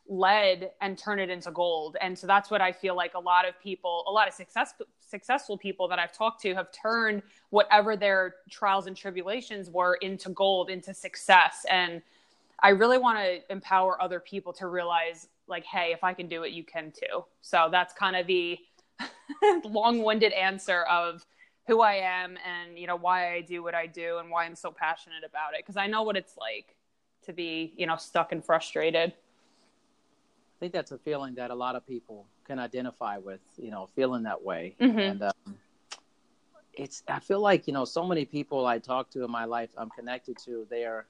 lead 0.08 0.72
and 0.82 0.98
turn 0.98 1.20
it 1.20 1.30
into 1.30 1.52
gold. 1.52 1.98
And 2.00 2.18
so 2.18 2.28
that's 2.28 2.50
what 2.52 2.62
I 2.62 2.72
feel 2.72 2.96
like 2.96 3.14
a 3.14 3.20
lot 3.20 3.48
of 3.48 3.60
people, 3.62 4.04
a 4.08 4.12
lot 4.12 4.28
of 4.28 4.34
successful 4.34 4.86
successful 5.06 5.58
people 5.58 5.88
that 5.88 6.00
I've 6.00 6.12
talked 6.12 6.42
to 6.42 6.54
have 6.56 6.72
turned 6.72 7.22
whatever 7.50 7.96
their 7.96 8.36
trials 8.50 8.88
and 8.88 8.96
tribulations 8.96 9.70
were 9.70 9.96
into 9.96 10.30
gold, 10.30 10.70
into 10.70 10.94
success. 10.94 11.66
And 11.70 12.02
I 12.60 12.70
really 12.70 12.98
want 12.98 13.20
to 13.20 13.40
empower 13.52 14.02
other 14.02 14.20
people 14.20 14.54
to 14.54 14.68
realize 14.68 15.28
like, 15.48 15.66
hey, 15.66 15.92
if 15.94 16.04
I 16.04 16.14
can 16.14 16.28
do 16.28 16.44
it, 16.44 16.52
you 16.52 16.64
can 16.64 16.92
too. 16.92 17.26
So 17.42 17.68
that's 17.72 17.94
kind 17.94 18.16
of 18.16 18.28
the 18.28 18.58
long-winded 19.64 20.32
answer 20.34 20.84
of 20.84 21.26
who 21.68 21.82
I 21.82 21.96
am 21.96 22.38
and 22.46 22.78
you 22.78 22.86
know 22.86 22.96
why 22.96 23.34
I 23.34 23.42
do 23.42 23.64
what 23.64 23.74
I 23.74 23.88
do 23.88 24.20
and 24.20 24.30
why 24.30 24.46
I'm 24.46 24.56
so 24.56 24.72
passionate 24.72 25.24
about 25.28 25.54
it 25.54 25.62
because 25.64 25.78
I 25.78 25.88
know 25.88 26.04
what 26.04 26.16
it's 26.16 26.38
like 26.38 26.76
to 27.26 27.34
be, 27.34 27.74
you 27.76 27.88
know, 27.88 27.96
stuck 27.98 28.32
and 28.32 28.44
frustrated. 28.44 29.14
I 30.56 30.58
think 30.60 30.72
that's 30.72 30.92
a 30.92 30.98
feeling 30.98 31.36
that 31.36 31.52
a 31.52 31.56
lot 31.56 31.76
of 31.76 31.86
people 31.86 32.26
can 32.48 32.60
identify 32.60 33.18
with, 33.18 33.42
you 33.58 33.72
know, 33.72 33.90
feeling 33.94 34.24
that 34.24 34.42
way. 34.42 34.76
Mm-hmm. 34.80 35.00
And 35.00 35.24
um, 35.24 35.56
it's, 36.74 37.04
I 37.10 37.20
feel 37.20 37.42
like, 37.42 37.68
you 37.68 37.74
know, 37.74 37.84
so 37.84 38.06
many 38.06 38.24
people 38.24 38.66
I 38.66 38.80
talk 38.80 39.10
to 39.12 39.26
in 39.26 39.32
my 39.32 39.44
life, 39.46 39.70
I'm 39.78 39.90
connected 39.90 40.38
to, 40.46 40.66
they're, 40.70 41.08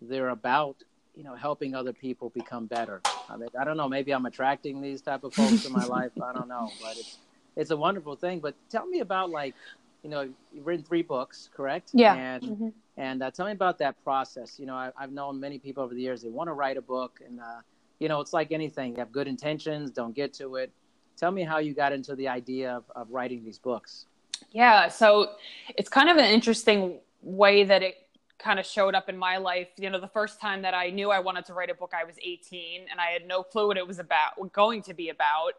they're 0.00 0.30
about, 0.30 0.76
you 1.14 1.24
know, 1.24 1.34
helping 1.34 1.74
other 1.74 1.92
people 1.92 2.30
become 2.30 2.66
better. 2.66 3.02
I 3.28 3.36
mean, 3.36 3.50
I 3.58 3.64
don't 3.64 3.76
know, 3.76 3.88
maybe 3.88 4.12
I'm 4.12 4.24
attracting 4.24 4.80
these 4.80 5.02
type 5.02 5.24
of 5.24 5.34
folks 5.34 5.66
in 5.66 5.72
my 5.72 5.84
life. 5.86 6.12
I 6.22 6.32
don't 6.32 6.48
know, 6.48 6.70
but 6.80 6.96
it's, 6.96 7.18
it's 7.56 7.70
a 7.70 7.76
wonderful 7.76 8.16
thing. 8.16 8.40
But 8.40 8.54
tell 8.70 8.86
me 8.86 9.00
about 9.00 9.28
like, 9.28 9.54
you 10.02 10.08
know, 10.08 10.30
you've 10.54 10.66
written 10.66 10.86
three 10.86 11.02
books, 11.02 11.50
correct? 11.54 11.90
Yeah. 11.92 12.14
And, 12.14 12.42
mm-hmm. 12.42 12.68
and 12.96 13.22
uh, 13.22 13.30
tell 13.30 13.44
me 13.44 13.52
about 13.52 13.76
that 13.78 14.02
process. 14.02 14.58
You 14.58 14.64
know, 14.64 14.74
I, 14.74 14.90
have 14.96 15.12
known 15.12 15.38
many 15.38 15.58
people 15.58 15.82
over 15.82 15.92
the 15.92 16.00
years, 16.00 16.22
they 16.22 16.30
want 16.30 16.48
to 16.48 16.54
write 16.54 16.78
a 16.78 16.82
book 16.82 17.20
and, 17.26 17.40
uh, 17.40 17.60
you 18.00 18.08
know, 18.08 18.20
it's 18.20 18.32
like 18.32 18.50
anything. 18.50 18.92
You 18.92 18.98
have 18.98 19.12
good 19.12 19.28
intentions, 19.28 19.90
don't 19.90 20.14
get 20.14 20.34
to 20.34 20.56
it. 20.56 20.72
Tell 21.16 21.30
me 21.30 21.44
how 21.44 21.58
you 21.58 21.74
got 21.74 21.92
into 21.92 22.16
the 22.16 22.28
idea 22.28 22.72
of, 22.72 22.84
of 22.96 23.10
writing 23.10 23.44
these 23.44 23.58
books. 23.58 24.06
Yeah, 24.50 24.88
so 24.88 25.32
it's 25.76 25.88
kind 25.88 26.08
of 26.08 26.16
an 26.16 26.24
interesting 26.24 26.98
way 27.22 27.64
that 27.64 27.82
it 27.82 27.96
kind 28.38 28.58
of 28.58 28.64
showed 28.64 28.94
up 28.94 29.08
in 29.10 29.16
my 29.16 29.36
life. 29.36 29.68
You 29.76 29.90
know, 29.90 30.00
the 30.00 30.08
first 30.08 30.40
time 30.40 30.62
that 30.62 30.72
I 30.72 30.88
knew 30.88 31.10
I 31.10 31.20
wanted 31.20 31.44
to 31.46 31.54
write 31.54 31.70
a 31.70 31.74
book, 31.74 31.92
I 31.94 32.04
was 32.04 32.16
18 32.22 32.86
and 32.90 32.98
I 32.98 33.10
had 33.10 33.26
no 33.26 33.42
clue 33.42 33.66
what 33.66 33.76
it 33.76 33.86
was 33.86 33.98
about, 33.98 34.52
going 34.52 34.82
to 34.82 34.94
be 34.94 35.10
about. 35.10 35.52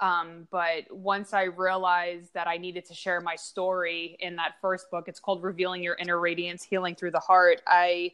Um, 0.00 0.46
but 0.50 0.84
once 0.90 1.32
I 1.32 1.44
realized 1.44 2.34
that 2.34 2.46
I 2.46 2.58
needed 2.58 2.84
to 2.86 2.94
share 2.94 3.20
my 3.20 3.36
story 3.36 4.16
in 4.20 4.36
that 4.36 4.56
first 4.60 4.90
book, 4.90 5.04
it's 5.06 5.20
called 5.20 5.42
Revealing 5.42 5.82
Your 5.82 5.94
Inner 5.94 6.18
Radiance 6.18 6.64
Healing 6.64 6.94
Through 6.94 7.12
the 7.12 7.20
Heart. 7.20 7.62
I 7.66 8.12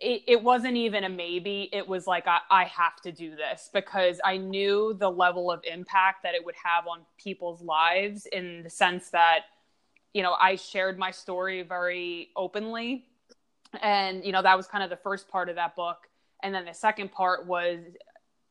it, 0.00 0.22
it 0.26 0.42
wasn't 0.42 0.76
even 0.76 1.04
a 1.04 1.08
maybe. 1.08 1.68
It 1.72 1.86
was 1.86 2.06
like, 2.06 2.26
I, 2.26 2.40
I 2.50 2.64
have 2.64 3.00
to 3.02 3.12
do 3.12 3.36
this 3.36 3.70
because 3.72 4.20
I 4.24 4.36
knew 4.36 4.94
the 4.98 5.10
level 5.10 5.50
of 5.50 5.60
impact 5.64 6.22
that 6.24 6.34
it 6.34 6.44
would 6.44 6.56
have 6.62 6.86
on 6.86 7.00
people's 7.16 7.62
lives 7.62 8.26
in 8.26 8.62
the 8.62 8.70
sense 8.70 9.10
that, 9.10 9.40
you 10.12 10.22
know, 10.22 10.34
I 10.40 10.56
shared 10.56 10.98
my 10.98 11.10
story 11.10 11.62
very 11.62 12.30
openly. 12.36 13.06
And, 13.82 14.24
you 14.24 14.32
know, 14.32 14.42
that 14.42 14.56
was 14.56 14.66
kind 14.66 14.84
of 14.84 14.90
the 14.90 14.96
first 14.96 15.28
part 15.28 15.48
of 15.48 15.56
that 15.56 15.74
book. 15.74 15.98
And 16.42 16.54
then 16.54 16.64
the 16.64 16.74
second 16.74 17.12
part 17.12 17.46
was 17.46 17.80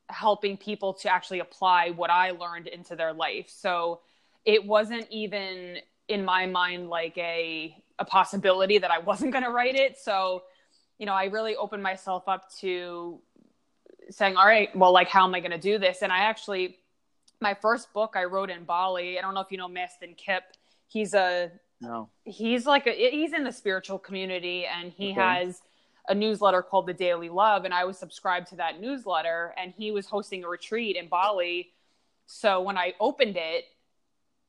helping 0.09 0.57
people 0.57 0.93
to 0.93 1.09
actually 1.09 1.39
apply 1.39 1.91
what 1.91 2.09
I 2.09 2.31
learned 2.31 2.67
into 2.67 2.95
their 2.95 3.13
life. 3.13 3.49
So 3.49 4.01
it 4.45 4.65
wasn't 4.65 5.07
even 5.09 5.77
in 6.07 6.25
my 6.25 6.45
mind 6.45 6.89
like 6.89 7.17
a 7.17 7.81
a 7.99 8.05
possibility 8.05 8.77
that 8.77 8.91
I 8.91 8.99
wasn't 8.99 9.31
going 9.31 9.43
to 9.43 9.51
write 9.51 9.75
it. 9.75 9.97
So, 9.97 10.43
you 11.03 11.05
know, 11.05 11.15
I 11.15 11.25
really 11.25 11.57
opened 11.57 11.83
myself 11.83 12.29
up 12.29 12.49
to 12.59 13.19
saying, 14.09 14.37
all 14.37 14.45
right, 14.45 14.73
well, 14.73 14.93
like, 14.93 15.09
how 15.09 15.25
am 15.25 15.35
I 15.35 15.41
going 15.41 15.51
to 15.51 15.57
do 15.57 15.77
this? 15.77 16.01
And 16.01 16.13
I 16.13 16.19
actually, 16.19 16.77
my 17.41 17.55
first 17.55 17.91
book 17.91 18.13
I 18.15 18.23
wrote 18.23 18.49
in 18.49 18.63
Bali, 18.63 19.19
I 19.19 19.21
don't 19.21 19.33
know 19.33 19.41
if 19.41 19.51
you 19.51 19.57
know 19.57 19.67
Mastin 19.67 20.15
Kipp. 20.15 20.43
He's 20.87 21.13
a, 21.13 21.51
no, 21.81 22.07
he's 22.23 22.65
like, 22.65 22.87
a, 22.87 22.91
he's 22.91 23.33
in 23.33 23.43
the 23.43 23.51
spiritual 23.51 23.99
community 23.99 24.65
and 24.65 24.93
he 24.93 25.11
okay. 25.11 25.19
has 25.19 25.61
a 26.07 26.15
newsletter 26.15 26.61
called 26.61 26.87
The 26.87 26.93
Daily 26.93 27.27
Love. 27.27 27.65
And 27.65 27.73
I 27.73 27.83
was 27.83 27.97
subscribed 27.97 28.47
to 28.51 28.55
that 28.55 28.79
newsletter 28.79 29.53
and 29.61 29.73
he 29.77 29.91
was 29.91 30.05
hosting 30.05 30.45
a 30.45 30.47
retreat 30.47 30.95
in 30.95 31.09
Bali. 31.09 31.73
So 32.27 32.61
when 32.61 32.77
I 32.77 32.93
opened 33.01 33.35
it, 33.35 33.65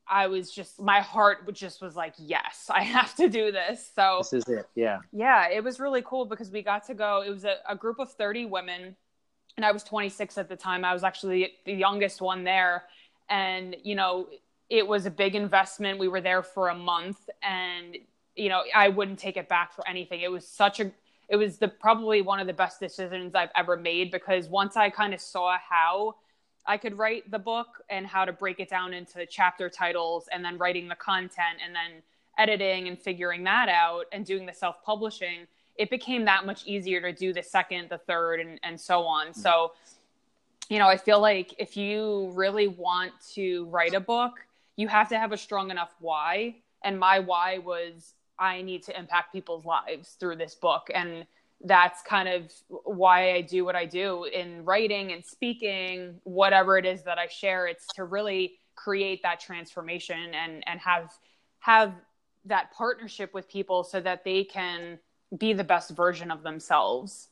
I 0.07 0.27
was 0.27 0.51
just 0.51 0.79
my 0.79 1.01
heart 1.01 1.51
just 1.53 1.81
was 1.81 1.95
like, 1.95 2.13
yes, 2.17 2.69
I 2.69 2.83
have 2.97 3.15
to 3.15 3.29
do 3.29 3.51
this. 3.51 3.91
So 3.95 4.19
this 4.19 4.33
is 4.33 4.47
it. 4.47 4.65
Yeah. 4.75 4.99
Yeah, 5.11 5.49
it 5.49 5.63
was 5.63 5.79
really 5.79 6.03
cool 6.05 6.25
because 6.25 6.51
we 6.51 6.61
got 6.61 6.85
to 6.87 6.93
go. 6.93 7.23
It 7.25 7.29
was 7.29 7.45
a, 7.45 7.57
a 7.67 7.75
group 7.75 7.99
of 7.99 8.11
30 8.13 8.45
women 8.45 8.95
and 9.57 9.65
I 9.65 9.71
was 9.71 9.83
26 9.83 10.37
at 10.37 10.49
the 10.49 10.55
time. 10.55 10.83
I 10.83 10.93
was 10.93 11.03
actually 11.03 11.53
the 11.65 11.73
youngest 11.73 12.21
one 12.21 12.43
there. 12.43 12.83
And, 13.29 13.75
you 13.83 13.95
know, 13.95 14.27
it 14.69 14.85
was 14.85 15.05
a 15.05 15.11
big 15.11 15.35
investment. 15.35 15.99
We 15.99 16.07
were 16.07 16.21
there 16.21 16.43
for 16.43 16.69
a 16.69 16.75
month 16.75 17.29
and, 17.41 17.97
you 18.35 18.49
know, 18.49 18.63
I 18.73 18.89
wouldn't 18.89 19.19
take 19.19 19.37
it 19.37 19.47
back 19.47 19.73
for 19.73 19.87
anything. 19.87 20.21
It 20.21 20.31
was 20.31 20.47
such 20.47 20.79
a, 20.79 20.91
it 21.29 21.37
was 21.37 21.57
the 21.57 21.67
probably 21.67 22.21
one 22.21 22.39
of 22.39 22.47
the 22.47 22.53
best 22.53 22.79
decisions 22.79 23.33
I've 23.33 23.49
ever 23.55 23.77
made 23.77 24.11
because 24.11 24.47
once 24.47 24.75
I 24.75 24.89
kind 24.89 25.13
of 25.13 25.21
saw 25.21 25.57
how 25.57 26.15
I 26.67 26.77
could 26.77 26.97
write 26.97 27.29
the 27.29 27.39
book 27.39 27.81
and 27.89 28.07
how 28.07 28.25
to 28.25 28.33
break 28.33 28.59
it 28.59 28.69
down 28.69 28.93
into 28.93 29.25
chapter 29.25 29.69
titles 29.69 30.27
and 30.31 30.43
then 30.43 30.57
writing 30.57 30.87
the 30.87 30.95
content 30.95 31.59
and 31.63 31.75
then 31.75 32.01
editing 32.37 32.87
and 32.87 32.99
figuring 32.99 33.43
that 33.43 33.69
out 33.69 34.05
and 34.11 34.25
doing 34.25 34.45
the 34.45 34.53
self 34.53 34.83
publishing, 34.83 35.47
it 35.77 35.89
became 35.89 36.25
that 36.25 36.45
much 36.45 36.65
easier 36.65 37.01
to 37.01 37.11
do 37.11 37.33
the 37.33 37.43
second, 37.43 37.89
the 37.89 37.97
third, 37.97 38.39
and, 38.39 38.59
and 38.63 38.79
so 38.79 39.03
on. 39.03 39.27
Mm-hmm. 39.27 39.39
So, 39.39 39.73
you 40.69 40.79
know, 40.79 40.87
I 40.87 40.97
feel 40.97 41.19
like 41.19 41.53
if 41.59 41.77
you 41.77 42.31
really 42.33 42.67
want 42.67 43.11
to 43.33 43.65
write 43.65 43.93
a 43.93 43.99
book, 43.99 44.45
you 44.75 44.87
have 44.87 45.09
to 45.09 45.19
have 45.19 45.31
a 45.31 45.37
strong 45.37 45.71
enough 45.71 45.93
why. 45.99 46.55
And 46.83 46.99
my 46.99 47.19
why 47.19 47.59
was 47.59 48.13
I 48.39 48.61
need 48.61 48.83
to 48.83 48.97
impact 48.97 49.31
people's 49.31 49.65
lives 49.65 50.15
through 50.19 50.37
this 50.37 50.55
book. 50.55 50.89
And 50.93 51.25
that's 51.65 52.01
kind 52.03 52.29
of 52.29 52.51
why 52.67 53.33
I 53.33 53.41
do 53.41 53.65
what 53.65 53.75
I 53.75 53.85
do 53.85 54.25
in 54.25 54.63
writing 54.63 55.11
and 55.11 55.25
speaking, 55.25 56.19
whatever 56.23 56.77
it 56.77 56.85
is 56.85 57.03
that 57.03 57.17
I 57.17 57.27
share. 57.27 57.67
It's 57.67 57.87
to 57.95 58.05
really 58.05 58.59
create 58.75 59.21
that 59.23 59.39
transformation 59.39 60.33
and 60.33 60.63
and 60.67 60.79
have 60.79 61.11
have 61.59 61.93
that 62.45 62.71
partnership 62.71 63.33
with 63.33 63.49
people 63.49 63.83
so 63.83 63.99
that 63.99 64.23
they 64.23 64.43
can 64.43 64.99
be 65.37 65.53
the 65.53 65.63
best 65.63 65.89
version 65.91 66.29
of 66.29 66.43
themselves. 66.43 67.29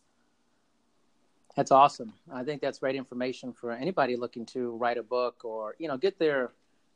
That's 1.56 1.70
awesome. 1.70 2.14
I 2.34 2.44
think 2.44 2.62
that's 2.62 2.80
great 2.80 2.96
information 2.96 3.54
for 3.54 3.72
anybody 3.72 4.16
looking 4.16 4.48
to 4.48 4.76
write 4.78 4.98
a 4.98 5.04
book 5.04 5.46
or 5.46 5.76
you 5.78 5.88
know 5.88 5.98
get 5.98 6.18
their 6.18 6.52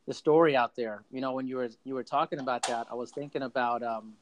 the 0.08 0.14
story 0.14 0.56
out 0.56 0.76
there. 0.76 1.04
You 1.12 1.22
know, 1.22 1.34
when 1.34 1.48
you 1.48 1.58
were 1.58 1.70
you 1.84 1.94
were 1.94 2.04
talking 2.04 2.40
about 2.40 2.64
that, 2.64 2.88
I 2.90 2.96
was 2.96 3.12
thinking 3.12 3.44
about 3.44 3.84
um, 3.84 4.14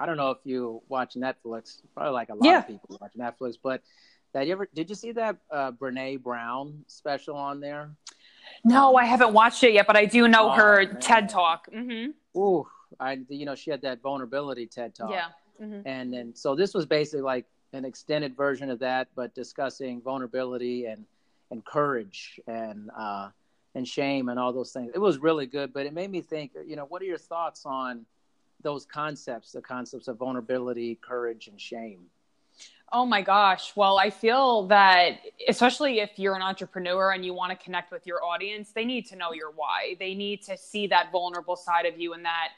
I 0.00 0.06
don't 0.06 0.16
know 0.16 0.30
if 0.30 0.38
you 0.44 0.82
watch 0.88 1.14
Netflix, 1.14 1.82
probably 1.94 2.12
like 2.12 2.30
a 2.30 2.34
lot 2.34 2.44
yeah. 2.44 2.58
of 2.60 2.66
people 2.66 2.98
watch 3.00 3.12
Netflix, 3.16 3.56
but 3.62 3.82
that 4.32 4.46
you 4.46 4.52
ever 4.52 4.66
did 4.74 4.88
you 4.88 4.94
see 4.94 5.12
that 5.12 5.36
uh, 5.50 5.72
Brene 5.72 6.22
Brown 6.22 6.84
special 6.86 7.36
on 7.36 7.60
there? 7.60 7.90
No, 8.64 8.96
I 8.96 9.04
haven't 9.04 9.34
watched 9.34 9.62
it 9.62 9.74
yet, 9.74 9.86
but 9.86 9.96
I 9.96 10.06
do 10.06 10.26
know 10.26 10.48
oh, 10.48 10.52
her 10.52 10.86
man. 10.86 11.00
TED 11.00 11.28
Talk. 11.28 11.68
Mm-hmm. 11.70 12.38
Ooh, 12.40 12.66
I 12.98 13.18
you 13.28 13.44
know 13.44 13.54
she 13.54 13.70
had 13.70 13.82
that 13.82 14.00
vulnerability 14.00 14.66
TED 14.66 14.94
Talk. 14.94 15.10
Yeah. 15.10 15.26
Mm-hmm. 15.60 15.86
And 15.86 16.12
then 16.12 16.34
so 16.34 16.54
this 16.54 16.72
was 16.72 16.86
basically 16.86 17.20
like 17.20 17.44
an 17.74 17.84
extended 17.84 18.34
version 18.34 18.70
of 18.70 18.78
that, 18.78 19.08
but 19.14 19.34
discussing 19.34 20.00
vulnerability 20.00 20.86
and 20.86 21.04
and 21.50 21.62
courage 21.64 22.40
and 22.46 22.90
uh, 22.96 23.28
and 23.74 23.86
shame 23.86 24.30
and 24.30 24.38
all 24.38 24.52
those 24.52 24.72
things. 24.72 24.92
It 24.94 24.98
was 24.98 25.18
really 25.18 25.46
good, 25.46 25.74
but 25.74 25.84
it 25.84 25.92
made 25.92 26.10
me 26.10 26.22
think. 26.22 26.52
You 26.66 26.76
know, 26.76 26.86
what 26.86 27.02
are 27.02 27.06
your 27.06 27.18
thoughts 27.18 27.66
on 27.66 28.06
those 28.62 28.84
concepts, 28.84 29.52
the 29.52 29.60
concepts 29.60 30.08
of 30.08 30.18
vulnerability, 30.18 30.98
courage, 31.00 31.48
and 31.48 31.60
shame? 31.60 32.06
Oh 32.92 33.06
my 33.06 33.22
gosh. 33.22 33.72
Well, 33.76 33.98
I 33.98 34.10
feel 34.10 34.66
that, 34.66 35.20
especially 35.48 36.00
if 36.00 36.18
you're 36.18 36.34
an 36.34 36.42
entrepreneur 36.42 37.12
and 37.12 37.24
you 37.24 37.32
want 37.32 37.56
to 37.56 37.64
connect 37.64 37.92
with 37.92 38.04
your 38.04 38.24
audience, 38.24 38.72
they 38.72 38.84
need 38.84 39.06
to 39.06 39.16
know 39.16 39.32
your 39.32 39.52
why. 39.52 39.94
They 40.00 40.14
need 40.14 40.42
to 40.42 40.56
see 40.56 40.88
that 40.88 41.12
vulnerable 41.12 41.54
side 41.54 41.86
of 41.86 42.00
you 42.00 42.14
and 42.14 42.24
that, 42.24 42.48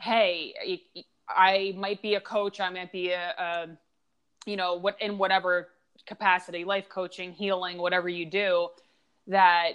hey, 0.00 0.80
I 1.28 1.74
might 1.76 2.00
be 2.00 2.14
a 2.14 2.20
coach, 2.20 2.58
I 2.58 2.70
might 2.70 2.90
be 2.90 3.10
a, 3.10 3.34
a 3.38 3.66
you 4.46 4.56
know, 4.56 4.76
what 4.76 4.96
in 5.00 5.18
whatever 5.18 5.68
capacity, 6.06 6.64
life 6.64 6.88
coaching, 6.88 7.32
healing, 7.32 7.76
whatever 7.76 8.08
you 8.08 8.24
do, 8.24 8.68
that, 9.26 9.72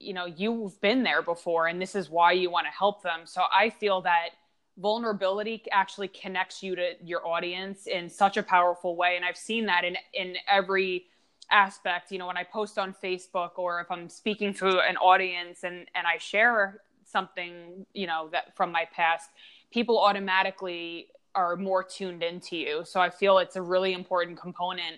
you 0.00 0.14
know, 0.14 0.26
you've 0.26 0.80
been 0.80 1.04
there 1.04 1.22
before 1.22 1.68
and 1.68 1.80
this 1.80 1.94
is 1.94 2.10
why 2.10 2.32
you 2.32 2.50
want 2.50 2.66
to 2.66 2.72
help 2.72 3.04
them. 3.04 3.20
So 3.24 3.42
I 3.52 3.70
feel 3.70 4.00
that 4.02 4.30
vulnerability 4.78 5.62
actually 5.72 6.08
connects 6.08 6.62
you 6.62 6.76
to 6.76 6.92
your 7.04 7.26
audience 7.26 7.86
in 7.86 8.08
such 8.08 8.36
a 8.36 8.42
powerful 8.42 8.96
way. 8.96 9.16
And 9.16 9.24
i've 9.24 9.36
seen 9.36 9.66
that 9.66 9.84
in 9.84 9.96
in 10.14 10.36
every 10.48 11.06
aspect 11.50 12.12
you 12.12 12.18
know 12.18 12.26
when 12.26 12.36
i 12.36 12.44
post 12.44 12.78
on 12.78 12.94
facebook 13.02 13.52
or 13.56 13.80
if 13.80 13.90
i'm 13.90 14.06
speaking 14.10 14.52
to 14.52 14.80
an 14.80 14.98
audience 14.98 15.64
and 15.64 15.86
and 15.94 16.06
i 16.06 16.18
share 16.18 16.82
something 17.06 17.86
you 17.94 18.06
know 18.06 18.28
that 18.30 18.54
from 18.54 18.70
my 18.70 18.86
past 18.92 19.30
people 19.70 19.98
automatically 19.98 21.08
are 21.34 21.56
more 21.56 21.84
tuned 21.84 22.22
into 22.22 22.56
you. 22.56 22.82
So 22.84 23.00
i 23.00 23.10
feel 23.10 23.38
it's 23.38 23.56
a 23.56 23.62
really 23.62 23.92
important 23.92 24.40
component 24.40 24.96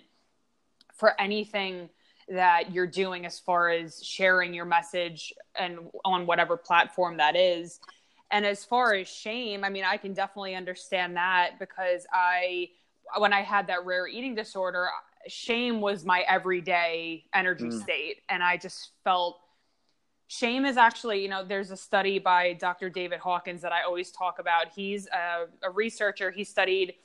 for 0.93 1.19
anything 1.19 1.89
that 2.29 2.71
you're 2.71 2.87
doing 2.87 3.25
as 3.25 3.39
far 3.39 3.69
as 3.69 4.03
sharing 4.03 4.53
your 4.53 4.65
message 4.65 5.33
and 5.55 5.79
on 6.05 6.25
whatever 6.25 6.55
platform 6.55 7.17
that 7.17 7.35
is 7.35 7.79
and 8.31 8.45
as 8.45 8.63
far 8.63 8.93
as 8.93 9.07
shame, 9.07 9.63
I 9.63 9.69
mean, 9.69 9.83
I 9.83 9.97
can 9.97 10.13
definitely 10.13 10.55
understand 10.55 11.17
that 11.17 11.59
because 11.59 12.05
I, 12.13 12.69
when 13.17 13.33
I 13.33 13.41
had 13.41 13.67
that 13.67 13.85
rare 13.85 14.07
eating 14.07 14.35
disorder, 14.35 14.87
shame 15.27 15.81
was 15.81 16.05
my 16.05 16.21
everyday 16.27 17.25
energy 17.33 17.65
mm. 17.65 17.83
state. 17.83 18.21
And 18.29 18.41
I 18.41 18.57
just 18.57 18.91
felt 19.03 19.39
shame 20.27 20.65
is 20.65 20.77
actually, 20.77 21.21
you 21.21 21.27
know, 21.27 21.43
there's 21.43 21.71
a 21.71 21.77
study 21.77 22.17
by 22.17 22.53
Dr. 22.53 22.89
David 22.89 23.19
Hawkins 23.19 23.61
that 23.61 23.73
I 23.73 23.83
always 23.83 24.11
talk 24.11 24.39
about. 24.39 24.67
He's 24.73 25.07
a, 25.07 25.47
a 25.61 25.69
researcher, 25.69 26.31
he 26.31 26.45
studied 26.45 26.95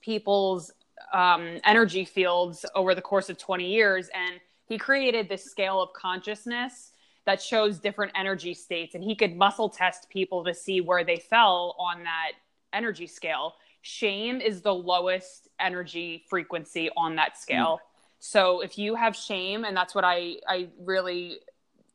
people's 0.00 0.72
um, 1.12 1.58
energy 1.64 2.04
fields 2.04 2.66
over 2.74 2.94
the 2.94 3.02
course 3.02 3.30
of 3.30 3.38
20 3.38 3.66
years. 3.66 4.08
And 4.12 4.40
he 4.66 4.78
created 4.78 5.28
this 5.28 5.44
scale 5.44 5.80
of 5.80 5.92
consciousness 5.92 6.92
that 7.30 7.40
shows 7.40 7.78
different 7.78 8.12
energy 8.14 8.54
states 8.54 8.94
and 8.94 9.04
he 9.04 9.14
could 9.14 9.36
muscle 9.36 9.68
test 9.68 10.08
people 10.10 10.44
to 10.44 10.52
see 10.52 10.80
where 10.80 11.04
they 11.04 11.16
fell 11.16 11.76
on 11.78 12.02
that 12.02 12.32
energy 12.72 13.06
scale. 13.06 13.54
Shame 13.82 14.40
is 14.40 14.60
the 14.62 14.74
lowest 14.74 15.48
energy 15.58 16.24
frequency 16.28 16.90
on 16.96 17.16
that 17.16 17.38
scale. 17.38 17.76
Mm. 17.76 17.86
so 18.18 18.60
if 18.60 18.76
you 18.78 18.94
have 18.94 19.16
shame 19.16 19.64
and 19.64 19.74
that's 19.76 19.94
what 19.94 20.04
i 20.04 20.36
i 20.46 20.68
really 20.92 21.38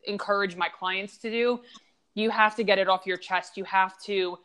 encourage 0.05 0.55
my 0.55 0.69
clients 0.79 1.17
to 1.17 1.29
do 1.29 1.59
you 2.15 2.29
have 2.29 2.55
to 2.55 2.63
get 2.63 2.79
it 2.79 2.87
off 2.87 3.05
your 3.05 3.17
chest. 3.17 3.57
You 3.57 3.65
have 3.65 4.01
to 4.03 4.39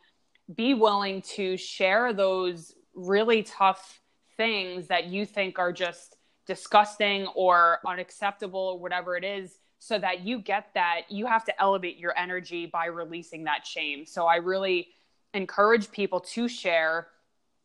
be 0.53 0.73
willing 0.73 1.21
to 1.21 1.57
share 1.57 2.13
those 2.13 2.75
really 2.93 3.43
tough 3.43 4.01
things 4.37 4.87
that 4.87 5.05
you 5.07 5.25
think 5.25 5.57
are 5.57 5.71
just 5.71 6.17
disgusting 6.45 7.27
or 7.27 7.79
unacceptable 7.87 8.59
or 8.59 8.79
whatever 8.79 9.15
it 9.15 9.23
is 9.23 9.59
so 9.83 9.97
that 9.97 10.21
you 10.21 10.37
get 10.37 10.67
that 10.75 11.01
you 11.09 11.25
have 11.25 11.43
to 11.43 11.59
elevate 11.59 11.97
your 11.97 12.15
energy 12.15 12.67
by 12.67 12.85
releasing 12.85 13.43
that 13.45 13.65
shame. 13.65 14.05
So 14.05 14.27
i 14.27 14.35
really 14.35 14.89
encourage 15.33 15.91
people 15.91 16.19
to 16.19 16.47
share 16.47 17.07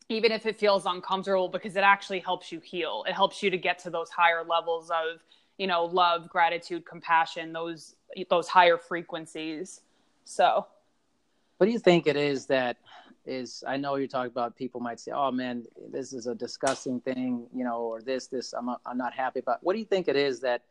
even 0.09 0.33
if 0.33 0.47
it 0.47 0.59
feels 0.59 0.87
uncomfortable 0.87 1.49
because 1.49 1.77
it 1.77 1.83
actually 1.83 2.21
helps 2.21 2.51
you 2.51 2.61
heal. 2.61 3.05
It 3.07 3.13
helps 3.13 3.43
you 3.43 3.51
to 3.51 3.59
get 3.59 3.79
to 3.81 3.91
those 3.91 4.09
higher 4.09 4.43
levels 4.43 4.89
of 4.89 5.21
you 5.59 5.67
know 5.67 5.85
love 5.85 6.31
gratitude 6.31 6.87
compassion 6.87 7.53
those 7.53 7.97
those 8.31 8.49
higher 8.49 8.79
frequencies. 8.79 9.83
So. 10.25 10.67
What 11.59 11.67
do 11.67 11.73
you 11.73 11.79
think 11.79 12.07
it 12.07 12.17
is 12.17 12.47
that 12.47 12.79
is 13.27 13.65
i 13.67 13.77
know 13.77 13.97
you're 13.97 14.07
talking 14.07 14.31
about 14.31 14.55
people 14.57 14.81
might 14.81 15.01
say 15.01 15.11
oh 15.11 15.33
man 15.33 15.65
this 15.91 16.13
is 16.13 16.29
a 16.29 16.35
disgusting 16.35 17.01
thing 17.01 17.45
you 17.53 17.65
know 17.65 17.79
or 17.81 18.01
this 18.01 18.29
this 18.29 18.53
i'm, 18.53 18.69
I'm 18.87 18.97
not 18.97 19.13
happy 19.13 19.41
about 19.41 19.59
what 19.65 19.73
do 19.73 19.81
you 19.81 19.85
think 19.85 20.07
it 20.07 20.15
is 20.15 20.39
that 20.41 20.63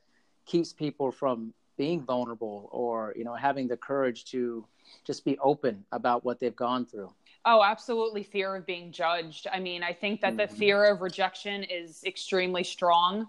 keeps 0.45 0.73
people 0.73 1.11
from 1.11 1.53
being 1.77 2.01
vulnerable 2.01 2.69
or 2.71 3.13
you 3.17 3.23
know 3.23 3.35
having 3.35 3.67
the 3.67 3.77
courage 3.77 4.25
to 4.25 4.65
just 5.03 5.25
be 5.25 5.37
open 5.39 5.83
about 5.91 6.23
what 6.23 6.39
they've 6.39 6.55
gone 6.55 6.85
through 6.85 7.11
oh 7.45 7.63
absolutely 7.63 8.23
fear 8.23 8.55
of 8.55 8.65
being 8.65 8.91
judged 8.91 9.47
i 9.51 9.59
mean 9.59 9.83
i 9.83 9.91
think 9.91 10.21
that 10.21 10.29
mm-hmm. 10.29 10.37
the 10.37 10.47
fear 10.47 10.85
of 10.85 11.01
rejection 11.01 11.63
is 11.63 12.03
extremely 12.05 12.63
strong 12.63 13.27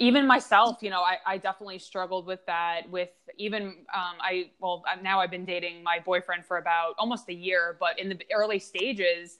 even 0.00 0.26
myself, 0.26 0.78
you 0.80 0.88
know, 0.88 1.02
I, 1.02 1.18
I 1.26 1.36
definitely 1.36 1.78
struggled 1.78 2.24
with 2.24 2.44
that. 2.46 2.88
With 2.90 3.10
even 3.36 3.64
um, 3.94 4.16
I 4.18 4.50
well 4.58 4.82
now 5.02 5.20
I've 5.20 5.30
been 5.30 5.44
dating 5.44 5.82
my 5.82 5.98
boyfriend 5.98 6.46
for 6.46 6.56
about 6.56 6.94
almost 6.98 7.28
a 7.28 7.34
year, 7.34 7.76
but 7.78 7.98
in 7.98 8.08
the 8.08 8.18
early 8.34 8.58
stages, 8.58 9.38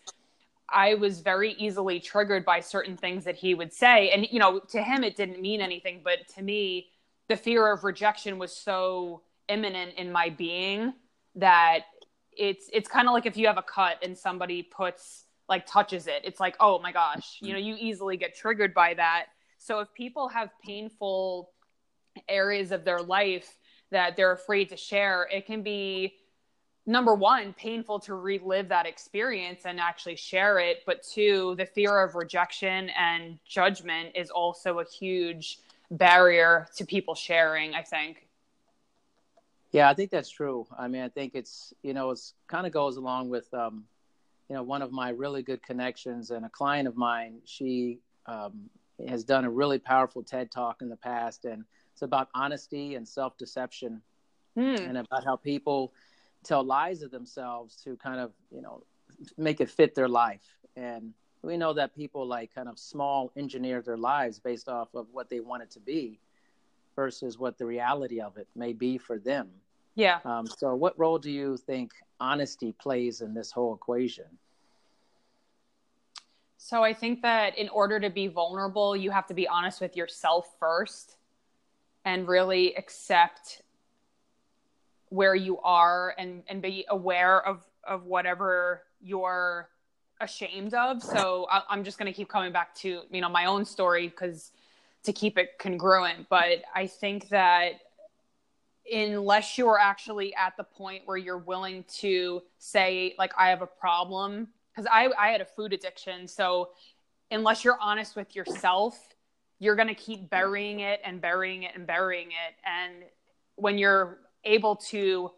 I 0.73 0.95
was 0.95 1.21
very 1.21 1.53
easily 1.53 2.01
triggered 2.01 2.45
by 2.45 2.61
certain 2.61 2.97
things 2.97 3.25
that 3.25 3.37
he 3.37 3.55
would 3.55 3.73
say, 3.73 4.11
and 4.11 4.27
you 4.31 4.39
know, 4.39 4.61
to 4.71 4.83
him 4.83 5.05
it 5.05 5.17
didn't 5.17 5.41
mean 5.41 5.61
anything, 5.61 6.01
but 6.05 6.29
to 6.37 6.43
me, 6.43 6.89
the 7.29 7.37
fear 7.37 7.73
of 7.73 7.85
rejection 7.85 8.39
was 8.39 8.55
so 8.55 9.23
imminent 9.49 9.95
in 9.95 10.13
my 10.13 10.31
being 10.31 10.93
that 11.35 11.81
it's 12.37 12.71
it's 12.73 12.89
kind 12.89 13.09
of 13.09 13.15
like 13.15 13.27
if 13.27 13.37
you 13.37 13.47
have 13.47 13.59
a 13.59 13.63
cut 13.63 13.99
and 14.03 14.17
somebody 14.17 14.63
puts 14.63 15.25
like 15.49 15.67
touches 15.67 16.07
it, 16.07 16.23
it's 16.25 16.41
like 16.41 16.57
oh 16.61 16.79
my 16.79 16.93
gosh, 16.93 17.39
you 17.41 17.53
know, 17.53 17.59
you 17.59 17.77
easily 17.79 18.17
get 18.17 18.37
triggered 18.37 18.73
by 18.75 18.95
that. 18.95 19.27
So 19.59 19.81
if 19.81 19.93
people 19.95 20.29
have 20.29 20.51
painful 20.65 21.51
areas 22.29 22.73
of 22.73 22.85
their 22.85 23.01
life 23.01 23.57
that 23.91 24.17
they're 24.17 24.33
afraid 24.33 24.69
to 24.71 24.77
share, 24.77 25.29
it 25.33 25.47
can 25.47 25.63
be 25.63 26.15
number 26.87 27.15
one, 27.15 27.53
painful 27.53 28.01
to 28.01 28.15
relive 28.15 28.69
that 28.69 28.87
experience 28.87 29.63
and 29.65 29.79
actually 29.79 30.17
share 30.17 30.59
it. 30.59 30.83
But 30.87 31.03
two, 31.03 31.55
the 31.57 31.67
fear 31.67 32.03
of 32.03 32.15
rejection 32.15 32.91
and 32.91 33.39
judgment 33.47 34.11
is 34.15 34.31
also 34.31 34.81
a 34.81 34.85
huge 34.85 35.59
barrier 35.91 36.69
to 36.77 36.85
people 36.85 37.15
sharing, 37.15 37.75
I 37.75 37.83
think. 37.83 38.27
Yeah, 39.73 39.89
I 39.89 39.95
think 39.95 40.11
that's 40.11 40.31
true. 40.31 40.67
I 40.77 40.89
mean, 40.89 41.03
I 41.03 41.09
think 41.09 41.35
it's, 41.35 41.73
you 41.83 41.95
know, 41.95 42.11
it's 42.11 42.35
kind 42.49 42.67
of 42.67 42.73
goes 42.73 42.97
along 42.97 43.29
with, 43.29 43.53
um, 43.55 43.85
you 44.49 44.57
know, 44.57 44.65
one 44.65 44.83
of 44.83 44.91
my 44.91 45.11
really 45.11 45.43
good 45.43 45.63
connections 45.63 46.33
and 46.33 46.45
a 46.45 46.49
client 46.49 46.89
of 46.89 46.97
mine, 46.97 47.39
she 47.45 48.01
um, 48.27 48.69
has 49.09 49.23
done 49.23 49.45
a 49.45 49.51
really 49.51 49.79
powerful 49.79 50.25
TED 50.25 50.51
talk 50.51 50.83
in 50.83 50.89
the 50.89 50.97
past, 50.97 51.45
and 51.45 51.65
it's 51.93 52.03
about 52.03 52.29
honesty 52.35 52.97
and 52.97 53.07
self 53.07 53.39
deception, 53.39 54.03
hmm. 54.57 54.75
and 54.75 54.99
about 54.99 55.25
how 55.25 55.37
people 55.37 55.93
tell 56.45 56.65
lies 56.65 57.03
of 57.03 57.11
themselves 57.11 57.77
to 57.85 57.97
kind 57.97 58.21
of 58.21 58.33
you 58.51 58.63
know 58.63 58.83
make 59.37 59.61
it 59.61 59.71
fit 59.71 59.95
their 59.95 60.09
life. 60.09 60.57
And 60.77 61.13
we 61.43 61.57
know 61.57 61.73
that 61.73 61.95
people 61.95 62.27
like 62.27 62.55
kind 62.55 62.69
of 62.69 62.79
small 62.79 63.33
engineer 63.37 63.83
their 63.83 63.97
lives 63.97 64.39
based 64.39 64.69
off 64.69 64.95
of 64.95 65.07
what 65.13 65.31
they 65.31 65.41
want 65.41 65.63
it 65.63 65.71
to 65.73 65.81
be, 65.81 66.21
versus 66.95 67.39
what 67.39 67.59
the 67.59 67.67
reality 67.67 68.21
of 68.21 68.37
it 68.37 68.47
may 68.55 68.73
be 68.73 68.99
for 68.99 69.19
them. 69.19 69.49
Yeah. 69.95 70.21
Um, 70.25 70.47
so, 70.47 70.75
what 70.75 70.99
role 70.99 71.19
do 71.19 71.31
you 71.31 71.57
think 71.57 71.93
honesty 72.21 72.73
plays 72.73 73.21
in 73.21 73.35
this 73.35 73.51
whole 73.51 73.75
equation? 73.75 74.27
So 76.63 76.85
I 76.85 76.93
think 76.93 77.23
that 77.23 77.57
in 77.57 77.71
order 77.71 77.99
to 77.99 78.11
be 78.11 78.29
vulnerable, 78.29 78.95
you 78.95 79.11
have 79.11 79.27
to 79.29 79.35
be 79.35 79.49
honest 79.49 79.81
with 79.81 79.97
yourself 79.97 80.55
first 80.61 81.17
and 82.05 82.29
really 82.29 82.75
accept 82.75 83.63
where 85.11 85.35
you 85.35 85.59
are 85.61 86.15
and, 86.19 86.43
and 86.49 86.63
be 86.63 86.87
aware 86.89 87.47
of, 87.47 87.65
of 87.87 88.07
whatever 88.07 88.83
you're 89.01 89.69
ashamed 90.21 90.75
of. 90.75 91.03
So 91.03 91.47
I, 91.51 91.63
I'm 91.69 91.85
just 91.85 91.99
going 91.99 92.11
to 92.11 92.17
keep 92.17 92.29
coming 92.29 92.53
back 92.53 92.75
to, 92.77 93.03
you 93.11 93.21
know, 93.21 93.29
my 93.29 93.45
own 93.45 93.65
story 93.65 94.09
because 94.09 94.53
to 95.05 95.13
keep 95.13 95.37
it 95.37 95.59
congruent. 95.59 96.29
But 96.29 96.63
I 96.75 96.87
think 96.87 97.29
that 97.31 97.73
unless 98.91 99.59
you're 99.59 99.79
actually 99.79 100.35
at 100.35 100.57
the 100.57 100.65
point 100.65 101.03
where 101.07 101.17
you're 101.17 101.39
willing 101.39 101.85
to 101.99 102.43
say, 102.59 103.15
like, 103.19 103.33
I 103.37 103.49
have 103.49 103.63
a 103.63 103.67
problem 103.67 104.49
because 104.71 104.89
I, 104.91 105.11
I 105.19 105.29
had 105.29 105.41
a 105.41 105.45
food 105.45 105.73
addiction. 105.73 106.29
So 106.29 106.71
unless 107.31 107.65
you're 107.65 107.79
honest 107.81 108.15
with 108.15 108.37
yourself, 108.37 108.97
you're 109.59 109.77
going 109.77 109.89
to 109.89 109.95
keep 109.95 110.31
burying 110.31 110.81
it 110.81 111.01
and 111.05 111.21
burying 111.21 111.65
it 111.65 111.73
and 111.75 111.87
burying 111.87 112.29
it. 112.29 112.55
And 112.65 113.05
when 113.57 113.79
you're 113.79 114.19
able 114.45 114.77
to 114.77 115.31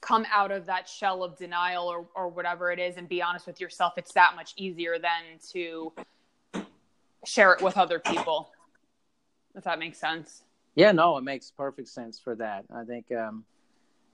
come 0.00 0.26
out 0.32 0.50
of 0.50 0.66
that 0.66 0.88
shell 0.88 1.22
of 1.22 1.38
denial 1.38 1.86
or, 1.86 2.06
or 2.14 2.28
whatever 2.28 2.72
it 2.72 2.78
is 2.78 2.96
and 2.96 3.08
be 3.08 3.22
honest 3.22 3.46
with 3.46 3.60
yourself, 3.60 3.94
it's 3.96 4.12
that 4.14 4.34
much 4.34 4.52
easier 4.56 4.98
than 4.98 5.38
to 5.52 5.92
share 7.24 7.52
it 7.52 7.62
with 7.62 7.76
other 7.76 7.98
people. 7.98 8.50
If 9.54 9.64
that 9.64 9.78
makes 9.78 9.98
sense. 9.98 10.42
Yeah, 10.74 10.92
no, 10.92 11.18
it 11.18 11.24
makes 11.24 11.50
perfect 11.50 11.88
sense 11.88 12.18
for 12.18 12.34
that. 12.36 12.64
I 12.74 12.84
think, 12.84 13.12
um, 13.12 13.44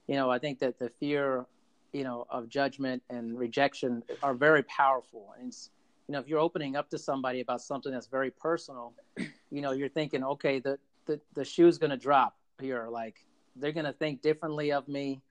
you 0.07 0.15
know, 0.15 0.29
I 0.29 0.37
think 0.37 0.59
that 0.59 0.77
the 0.77 0.89
fear 0.99 1.45
you 1.93 2.03
know 2.03 2.25
of 2.29 2.49
judgment 2.49 3.01
and 3.09 3.37
rejection 3.37 4.03
are 4.21 4.33
very 4.33 4.63
powerful 4.63 5.33
and 5.39 5.55
you 6.07 6.13
know 6.13 6.19
if 6.19 6.27
you're 6.27 6.39
opening 6.39 6.75
up 6.75 6.89
to 6.89 6.97
somebody 6.97 7.41
about 7.41 7.61
something 7.61 7.91
that's 7.91 8.07
very 8.07 8.31
personal 8.31 8.93
you 9.17 9.61
know 9.61 9.71
you're 9.71 9.89
thinking 9.89 10.23
okay 10.23 10.59
the 10.59 10.77
the, 11.05 11.19
the 11.33 11.43
shoe's 11.43 11.77
going 11.77 11.89
to 11.89 11.97
drop 11.97 12.37
here 12.61 12.87
like 12.89 13.25
they're 13.55 13.71
going 13.71 13.85
to 13.85 13.93
think 13.93 14.21
differently 14.21 14.71
of 14.71 14.87
me 14.87 15.21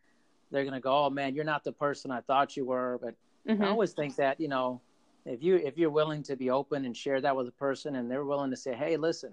they're 0.50 0.64
going 0.64 0.74
to 0.74 0.80
go 0.80 1.06
oh 1.06 1.10
man 1.10 1.34
you're 1.34 1.44
not 1.44 1.64
the 1.64 1.72
person 1.72 2.10
i 2.10 2.20
thought 2.20 2.56
you 2.56 2.64
were 2.64 2.98
but 3.02 3.14
mm-hmm. 3.48 3.62
i 3.62 3.68
always 3.68 3.92
think 3.92 4.16
that 4.16 4.40
you 4.40 4.48
know 4.48 4.80
if 5.26 5.42
you 5.42 5.56
if 5.56 5.76
you're 5.76 5.90
willing 5.90 6.22
to 6.22 6.36
be 6.36 6.50
open 6.50 6.84
and 6.84 6.96
share 6.96 7.20
that 7.20 7.34
with 7.34 7.48
a 7.48 7.52
person 7.52 7.96
and 7.96 8.10
they're 8.10 8.24
willing 8.24 8.50
to 8.50 8.56
say 8.56 8.74
hey 8.74 8.96
listen 8.96 9.32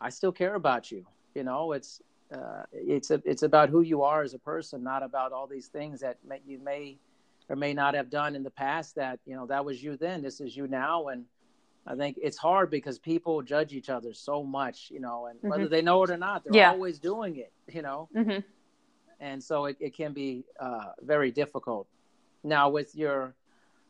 i 0.00 0.08
still 0.08 0.32
care 0.32 0.54
about 0.54 0.90
you 0.90 1.04
you 1.34 1.44
know 1.44 1.72
it's 1.72 2.00
uh, 2.32 2.62
it's 2.72 3.10
a, 3.10 3.22
it's 3.24 3.42
about 3.42 3.68
who 3.68 3.82
you 3.82 4.02
are 4.02 4.22
as 4.22 4.34
a 4.34 4.38
person, 4.38 4.82
not 4.82 5.02
about 5.02 5.32
all 5.32 5.46
these 5.46 5.68
things 5.68 6.00
that 6.00 6.18
may, 6.26 6.40
you 6.46 6.58
may 6.58 6.98
or 7.48 7.56
may 7.56 7.72
not 7.72 7.94
have 7.94 8.10
done 8.10 8.34
in 8.34 8.42
the 8.42 8.50
past. 8.50 8.96
That 8.96 9.20
you 9.26 9.36
know 9.36 9.46
that 9.46 9.64
was 9.64 9.82
you 9.82 9.96
then, 9.96 10.22
this 10.22 10.40
is 10.40 10.56
you 10.56 10.66
now, 10.66 11.08
and 11.08 11.24
I 11.86 11.94
think 11.94 12.18
it's 12.20 12.36
hard 12.36 12.70
because 12.70 12.98
people 12.98 13.42
judge 13.42 13.72
each 13.72 13.90
other 13.90 14.12
so 14.12 14.42
much, 14.42 14.90
you 14.90 15.00
know, 15.00 15.26
and 15.26 15.38
mm-hmm. 15.38 15.50
whether 15.50 15.68
they 15.68 15.82
know 15.82 16.02
it 16.02 16.10
or 16.10 16.16
not, 16.16 16.44
they're 16.44 16.54
yeah. 16.54 16.70
always 16.70 16.98
doing 16.98 17.36
it, 17.36 17.52
you 17.68 17.82
know, 17.82 18.08
mm-hmm. 18.14 18.40
and 19.20 19.42
so 19.42 19.66
it, 19.66 19.76
it 19.78 19.96
can 19.96 20.12
be 20.12 20.44
uh, 20.58 20.92
very 21.02 21.30
difficult. 21.30 21.86
Now 22.42 22.68
with 22.68 22.94
your 22.96 23.34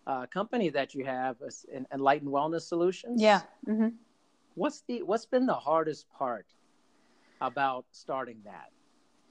uh, 0.07 0.27
company 0.27 0.69
that 0.71 0.95
you 0.95 1.05
have, 1.05 1.37
Enlightened 1.93 2.31
Wellness 2.31 2.63
Solutions, 2.63 3.21
yeah. 3.21 3.43
Mm-hmm. 3.67 3.89
What's 4.55 4.83
the 4.83 5.03
what's 5.03 5.27
been 5.27 5.47
the 5.47 5.55
hardest 5.55 6.07
part 6.11 6.47
about 7.41 7.85
starting 7.93 8.43
that? 8.45 8.71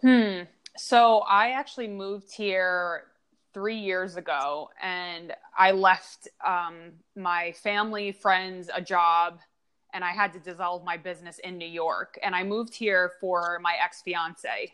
Hmm. 0.01 0.43
So 0.77 1.19
I 1.19 1.51
actually 1.51 1.87
moved 1.87 2.31
here 2.31 3.05
three 3.55 3.77
years 3.77 4.17
ago 4.17 4.69
and 4.83 5.33
I 5.57 5.71
left 5.71 6.27
um, 6.45 6.91
my 7.15 7.53
family, 7.53 8.11
friends, 8.11 8.69
a 8.75 8.81
job, 8.81 9.39
and 9.93 10.03
I 10.03 10.11
had 10.11 10.33
to 10.33 10.39
dissolve 10.39 10.83
my 10.83 10.97
business 10.97 11.39
in 11.39 11.57
New 11.57 11.65
York. 11.65 12.19
And 12.21 12.35
I 12.35 12.43
moved 12.43 12.75
here 12.75 13.13
for 13.21 13.59
my 13.63 13.75
ex 13.81 14.01
fiance. 14.01 14.73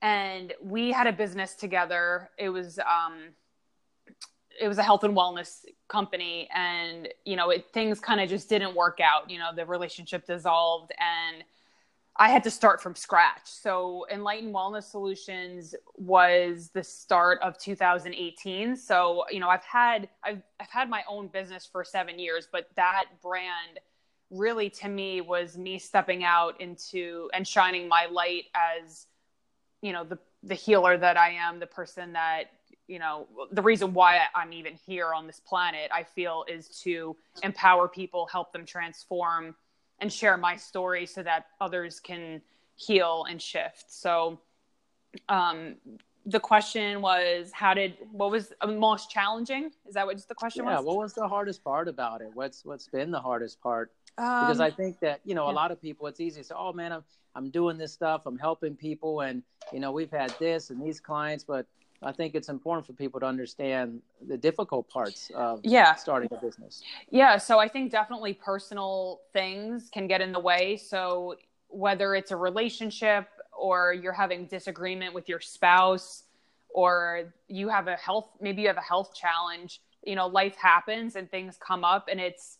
And 0.00 0.54
we 0.62 0.92
had 0.92 1.06
a 1.06 1.12
business 1.12 1.54
together. 1.54 2.30
It 2.38 2.48
was, 2.48 2.78
um, 2.78 3.34
it 4.58 4.66
was 4.66 4.78
a 4.78 4.82
health 4.82 5.04
and 5.04 5.14
wellness 5.14 5.66
company 5.88 6.48
and 6.54 7.06
you 7.26 7.36
know 7.36 7.50
it, 7.50 7.66
things 7.74 8.00
kind 8.00 8.20
of 8.20 8.28
just 8.28 8.48
didn't 8.48 8.74
work 8.74 8.98
out 9.02 9.28
you 9.30 9.38
know 9.38 9.50
the 9.54 9.64
relationship 9.64 10.26
dissolved 10.26 10.92
and 10.98 11.42
I 12.16 12.28
had 12.28 12.44
to 12.44 12.50
start 12.50 12.82
from 12.82 12.94
scratch. 12.94 13.44
So, 13.44 14.06
Enlightened 14.10 14.54
Wellness 14.54 14.84
Solutions 14.84 15.74
was 15.96 16.70
the 16.74 16.84
start 16.84 17.40
of 17.42 17.58
2018. 17.58 18.76
So, 18.76 19.24
you 19.30 19.40
know, 19.40 19.48
I've 19.48 19.64
had 19.64 20.08
I've 20.22 20.42
I've 20.60 20.70
had 20.70 20.90
my 20.90 21.02
own 21.08 21.28
business 21.28 21.66
for 21.70 21.84
7 21.84 22.18
years, 22.18 22.48
but 22.50 22.68
that 22.76 23.06
brand 23.22 23.80
really 24.30 24.70
to 24.70 24.88
me 24.88 25.20
was 25.20 25.56
me 25.56 25.78
stepping 25.78 26.24
out 26.24 26.60
into 26.60 27.30
and 27.34 27.46
shining 27.46 27.88
my 27.88 28.06
light 28.10 28.44
as 28.54 29.06
you 29.80 29.92
know, 29.92 30.04
the 30.04 30.18
the 30.42 30.54
healer 30.54 30.96
that 30.98 31.16
I 31.16 31.30
am, 31.30 31.60
the 31.60 31.66
person 31.66 32.12
that 32.12 32.44
you 32.88 32.98
know 32.98 33.26
the 33.52 33.62
reason 33.62 33.94
why 33.94 34.22
i'm 34.34 34.52
even 34.52 34.74
here 34.86 35.14
on 35.14 35.26
this 35.26 35.40
planet 35.40 35.88
i 35.94 36.02
feel 36.02 36.44
is 36.48 36.68
to 36.80 37.16
empower 37.42 37.88
people 37.88 38.26
help 38.26 38.52
them 38.52 38.66
transform 38.66 39.54
and 40.02 40.12
share 40.12 40.36
my 40.36 40.56
story 40.56 41.06
so 41.06 41.22
that 41.22 41.46
others 41.60 42.00
can 42.00 42.42
heal 42.74 43.24
and 43.30 43.40
shift. 43.40 43.84
So, 43.88 44.40
um, 45.28 45.76
the 46.26 46.40
question 46.40 47.00
was, 47.00 47.50
how 47.52 47.72
did 47.72 47.96
what 48.12 48.30
was 48.30 48.52
most 48.66 49.10
challenging? 49.10 49.70
Is 49.88 49.94
that 49.94 50.06
what 50.06 50.16
just 50.16 50.28
the 50.28 50.34
question 50.34 50.64
yeah, 50.64 50.76
was? 50.76 50.84
Yeah. 50.84 50.86
What 50.86 50.98
was 50.98 51.14
the 51.14 51.26
hardest 51.26 51.64
part 51.64 51.88
about 51.88 52.20
it? 52.20 52.30
What's 52.34 52.64
what's 52.64 52.86
been 52.86 53.10
the 53.10 53.20
hardest 53.20 53.60
part? 53.60 53.92
Um, 54.18 54.46
because 54.46 54.60
I 54.60 54.70
think 54.70 55.00
that 55.00 55.20
you 55.24 55.34
know 55.34 55.46
yeah. 55.46 55.52
a 55.52 55.54
lot 55.54 55.70
of 55.70 55.80
people, 55.80 56.06
it's 56.06 56.20
easy 56.20 56.40
to 56.42 56.46
say, 56.46 56.54
"Oh 56.56 56.72
man, 56.72 56.92
I'm 56.92 57.04
I'm 57.34 57.50
doing 57.50 57.78
this 57.78 57.92
stuff, 57.92 58.26
I'm 58.26 58.38
helping 58.38 58.76
people, 58.76 59.20
and 59.20 59.42
you 59.72 59.80
know 59.80 59.90
we've 59.90 60.10
had 60.10 60.34
this 60.38 60.70
and 60.70 60.80
these 60.80 61.00
clients," 61.00 61.44
but 61.44 61.66
I 62.02 62.12
think 62.12 62.34
it's 62.34 62.48
important 62.48 62.86
for 62.86 62.92
people 62.92 63.20
to 63.20 63.26
understand 63.26 64.02
the 64.26 64.36
difficult 64.36 64.88
parts 64.88 65.30
of 65.34 65.60
yeah. 65.62 65.94
starting 65.94 66.28
a 66.32 66.40
business. 66.40 66.82
Yeah, 67.10 67.36
so 67.38 67.58
I 67.58 67.68
think 67.68 67.92
definitely 67.92 68.34
personal 68.34 69.20
things 69.32 69.88
can 69.92 70.06
get 70.06 70.20
in 70.20 70.32
the 70.32 70.40
way. 70.40 70.76
So 70.76 71.36
whether 71.68 72.14
it's 72.14 72.30
a 72.30 72.36
relationship 72.36 73.28
or 73.56 73.92
you're 73.92 74.12
having 74.12 74.46
disagreement 74.46 75.14
with 75.14 75.28
your 75.28 75.40
spouse 75.40 76.24
or 76.74 77.32
you 77.48 77.68
have 77.68 77.86
a 77.86 77.96
health 77.96 78.30
maybe 78.40 78.62
you 78.62 78.68
have 78.68 78.76
a 78.76 78.80
health 78.80 79.14
challenge, 79.14 79.80
you 80.04 80.14
know, 80.14 80.26
life 80.26 80.56
happens 80.56 81.16
and 81.16 81.30
things 81.30 81.56
come 81.58 81.84
up 81.84 82.08
and 82.10 82.20
it's 82.20 82.58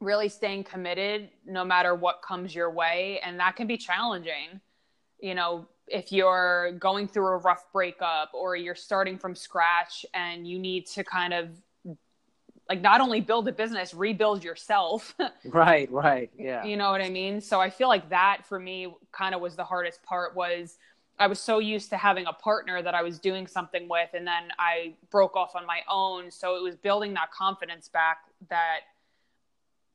really 0.00 0.28
staying 0.28 0.64
committed 0.64 1.30
no 1.46 1.64
matter 1.64 1.94
what 1.94 2.20
comes 2.22 2.54
your 2.54 2.70
way. 2.70 3.20
And 3.24 3.40
that 3.40 3.56
can 3.56 3.66
be 3.66 3.76
challenging. 3.76 4.60
You 5.20 5.34
know, 5.34 5.68
if 5.88 6.12
you're 6.12 6.72
going 6.72 7.08
through 7.08 7.26
a 7.26 7.36
rough 7.38 7.66
breakup 7.72 8.30
or 8.32 8.56
you're 8.56 8.74
starting 8.74 9.18
from 9.18 9.34
scratch 9.34 10.06
and 10.14 10.46
you 10.46 10.58
need 10.58 10.86
to 10.86 11.04
kind 11.04 11.34
of 11.34 11.50
like 12.68 12.80
not 12.80 13.00
only 13.00 13.20
build 13.20 13.46
a 13.48 13.52
business, 13.52 13.92
rebuild 13.92 14.42
yourself. 14.42 15.14
right, 15.44 15.90
right. 15.92 16.30
Yeah. 16.38 16.64
You 16.64 16.76
know 16.76 16.90
what 16.90 17.02
I 17.02 17.10
mean? 17.10 17.40
So 17.40 17.60
I 17.60 17.68
feel 17.68 17.88
like 17.88 18.08
that 18.08 18.46
for 18.46 18.58
me 18.58 18.94
kind 19.12 19.34
of 19.34 19.40
was 19.40 19.54
the 19.54 19.64
hardest 19.64 20.02
part 20.02 20.34
was 20.34 20.78
I 21.18 21.26
was 21.26 21.38
so 21.38 21.58
used 21.58 21.90
to 21.90 21.96
having 21.96 22.26
a 22.26 22.32
partner 22.32 22.82
that 22.82 22.94
I 22.94 23.02
was 23.02 23.18
doing 23.18 23.46
something 23.46 23.88
with 23.88 24.08
and 24.14 24.26
then 24.26 24.48
I 24.58 24.94
broke 25.10 25.36
off 25.36 25.54
on 25.54 25.66
my 25.66 25.80
own. 25.90 26.30
So 26.30 26.56
it 26.56 26.62
was 26.62 26.74
building 26.74 27.12
that 27.14 27.30
confidence 27.30 27.88
back 27.88 28.18
that 28.48 28.80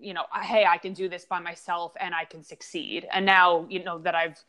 you 0.01 0.13
know, 0.13 0.23
hey, 0.41 0.65
I 0.65 0.77
can 0.77 0.93
do 0.93 1.09
this 1.09 1.25
by 1.25 1.39
myself 1.39 1.91
and 1.99 2.15
I 2.15 2.23
can 2.23 2.41
succeed. 2.41 3.05
And 3.11 3.25
now, 3.25 3.65
you 3.69 3.83
know, 3.83 3.99
that 3.99 4.15
I've 4.15 4.41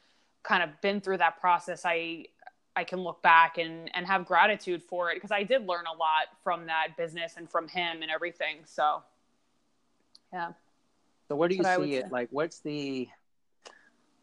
kind 0.42 0.62
of 0.62 0.81
been 0.81 1.00
through 1.00 1.18
that 1.18 1.40
process, 1.40 1.83
I 1.85 2.26
I 2.76 2.85
can 2.85 3.00
look 3.00 3.22
back 3.22 3.59
and 3.59 3.90
and 3.94 4.07
have 4.07 4.24
gratitude 4.24 4.83
for 4.83 5.11
it 5.11 5.16
because 5.16 5.33
I 5.33 5.42
did 5.42 5.66
learn 5.66 5.85
a 5.87 5.96
lot 5.96 6.29
from 6.42 6.66
that 6.66 6.96
business 6.96 7.35
and 7.37 7.50
from 7.50 7.68
him 7.68 8.03
and 8.03 8.11
everything. 8.11 8.59
So, 8.64 9.03
yeah. 10.33 10.53
So 11.29 11.37
where 11.37 11.48
do 11.48 11.55
you 11.55 11.64
see 11.64 11.94
it? 11.94 12.05
Say. 12.05 12.11
Like, 12.11 12.29
what's 12.31 12.61
the 12.61 13.09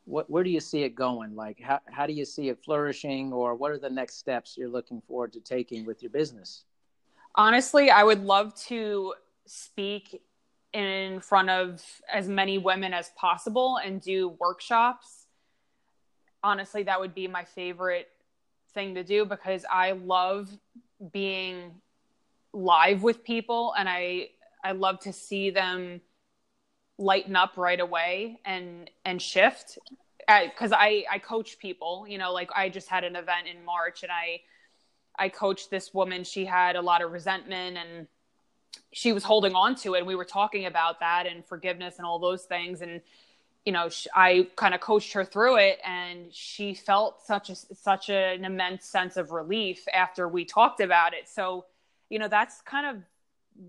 what 0.06 0.30
where 0.30 0.44
do 0.44 0.50
you 0.50 0.60
see 0.60 0.84
it 0.84 0.96
going? 0.96 1.36
Like, 1.36 1.60
how 1.62 1.80
how 1.90 2.08
do 2.08 2.14
you 2.14 2.26
see 2.26 2.50
it 2.50 2.64
flourishing, 2.64 3.34
or 3.34 3.56
what 3.56 3.72
are 3.72 3.78
the 3.78 3.90
next 3.90 4.18
steps 4.18 4.56
you're 4.58 4.70
looking 4.70 5.02
forward 5.02 5.34
to 5.34 5.40
taking 5.42 5.86
with 5.86 6.02
your 6.02 6.12
business? 6.12 6.64
Honestly, 7.36 7.92
I 7.92 8.04
would 8.04 8.24
love 8.24 8.56
to 8.68 9.14
speak 9.46 10.22
in 10.74 11.20
front 11.20 11.50
of 11.50 11.84
as 12.12 12.28
many 12.28 12.58
women 12.58 12.94
as 12.94 13.12
possible 13.16 13.78
and 13.84 14.02
do 14.02 14.30
workshops. 14.40 15.17
Honestly, 16.48 16.84
that 16.84 16.98
would 16.98 17.14
be 17.14 17.28
my 17.28 17.44
favorite 17.44 18.08
thing 18.74 18.96
to 18.96 19.04
do 19.04 19.26
because 19.26 19.66
I 19.70 19.92
love 19.92 20.50
being 21.12 21.82
live 22.54 23.04
with 23.04 23.26
people 23.26 23.74
and 23.78 23.90
I 23.90 24.30
I 24.64 24.72
love 24.72 25.02
to 25.02 25.12
see 25.12 25.50
them 25.50 26.00
lighten 26.98 27.36
up 27.36 27.58
right 27.58 27.82
away 27.82 28.40
and 28.46 28.90
and 29.04 29.22
shift. 29.22 29.78
Because 30.26 30.72
I 30.72 31.04
I 31.12 31.20
coach 31.20 31.60
people 31.60 32.06
you 32.08 32.18
know 32.18 32.32
like 32.32 32.50
I 32.56 32.70
just 32.70 32.88
had 32.88 33.04
an 33.04 33.18
event 33.18 33.48
in 33.54 33.66
March 33.66 34.04
and 34.04 34.12
I 34.14 34.40
I 35.20 35.28
coached 35.28 35.70
this 35.70 35.94
woman. 35.94 36.24
She 36.24 36.46
had 36.46 36.78
a 36.78 36.82
lot 36.82 37.02
of 37.02 37.12
resentment 37.12 37.76
and 37.78 38.08
she 38.94 39.12
was 39.12 39.26
holding 39.26 39.54
on 39.54 39.76
to 39.84 39.96
it. 39.96 39.98
And 39.98 40.08
we 40.08 40.16
were 40.16 40.24
talking 40.40 40.66
about 40.66 41.02
that 41.02 41.28
and 41.28 41.46
forgiveness 41.46 41.98
and 41.98 42.06
all 42.06 42.20
those 42.20 42.46
things. 42.46 42.80
And 42.82 43.02
you 43.68 43.74
know 43.74 43.90
i 44.16 44.48
kind 44.56 44.74
of 44.74 44.80
coached 44.80 45.12
her 45.12 45.26
through 45.26 45.58
it 45.58 45.78
and 45.84 46.34
she 46.34 46.74
felt 46.74 47.22
such 47.26 47.50
a 47.50 47.56
such 47.56 48.10
an 48.10 48.46
immense 48.46 48.86
sense 48.86 49.18
of 49.18 49.32
relief 49.32 49.86
after 49.94 50.26
we 50.30 50.46
talked 50.46 50.80
about 50.80 51.14
it 51.14 51.28
so 51.28 51.66
you 52.10 52.18
know 52.18 52.30
that's 52.30 52.62
kind 52.62 52.88
of 52.88 53.04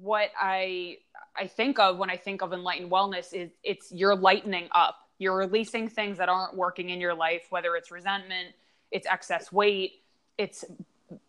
what 0.00 0.30
i 0.40 0.96
i 1.36 1.48
think 1.48 1.80
of 1.80 1.98
when 1.98 2.10
i 2.10 2.16
think 2.16 2.42
of 2.42 2.52
enlightened 2.52 2.88
wellness 2.92 3.34
is 3.34 3.50
it's 3.64 3.90
you're 3.90 4.14
lightening 4.14 4.68
up 4.72 5.00
you're 5.18 5.36
releasing 5.36 5.88
things 5.88 6.16
that 6.18 6.28
aren't 6.28 6.56
working 6.56 6.90
in 6.90 7.00
your 7.00 7.14
life 7.14 7.46
whether 7.50 7.74
it's 7.74 7.90
resentment 7.90 8.54
it's 8.92 9.06
excess 9.08 9.50
weight 9.50 9.94
it's 10.38 10.64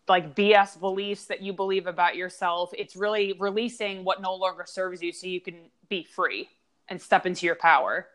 like 0.07 0.35
BS 0.35 0.79
beliefs 0.79 1.25
that 1.25 1.41
you 1.41 1.53
believe 1.53 1.87
about 1.87 2.15
yourself. 2.15 2.71
It's 2.77 2.95
really 2.95 3.33
releasing 3.39 4.03
what 4.03 4.21
no 4.21 4.35
longer 4.35 4.65
serves 4.67 5.01
you 5.01 5.13
so 5.13 5.27
you 5.27 5.39
can 5.39 5.55
be 5.87 6.03
free 6.03 6.49
and 6.89 7.01
step 7.01 7.25
into 7.25 7.45
your 7.45 7.55
power. 7.55 8.07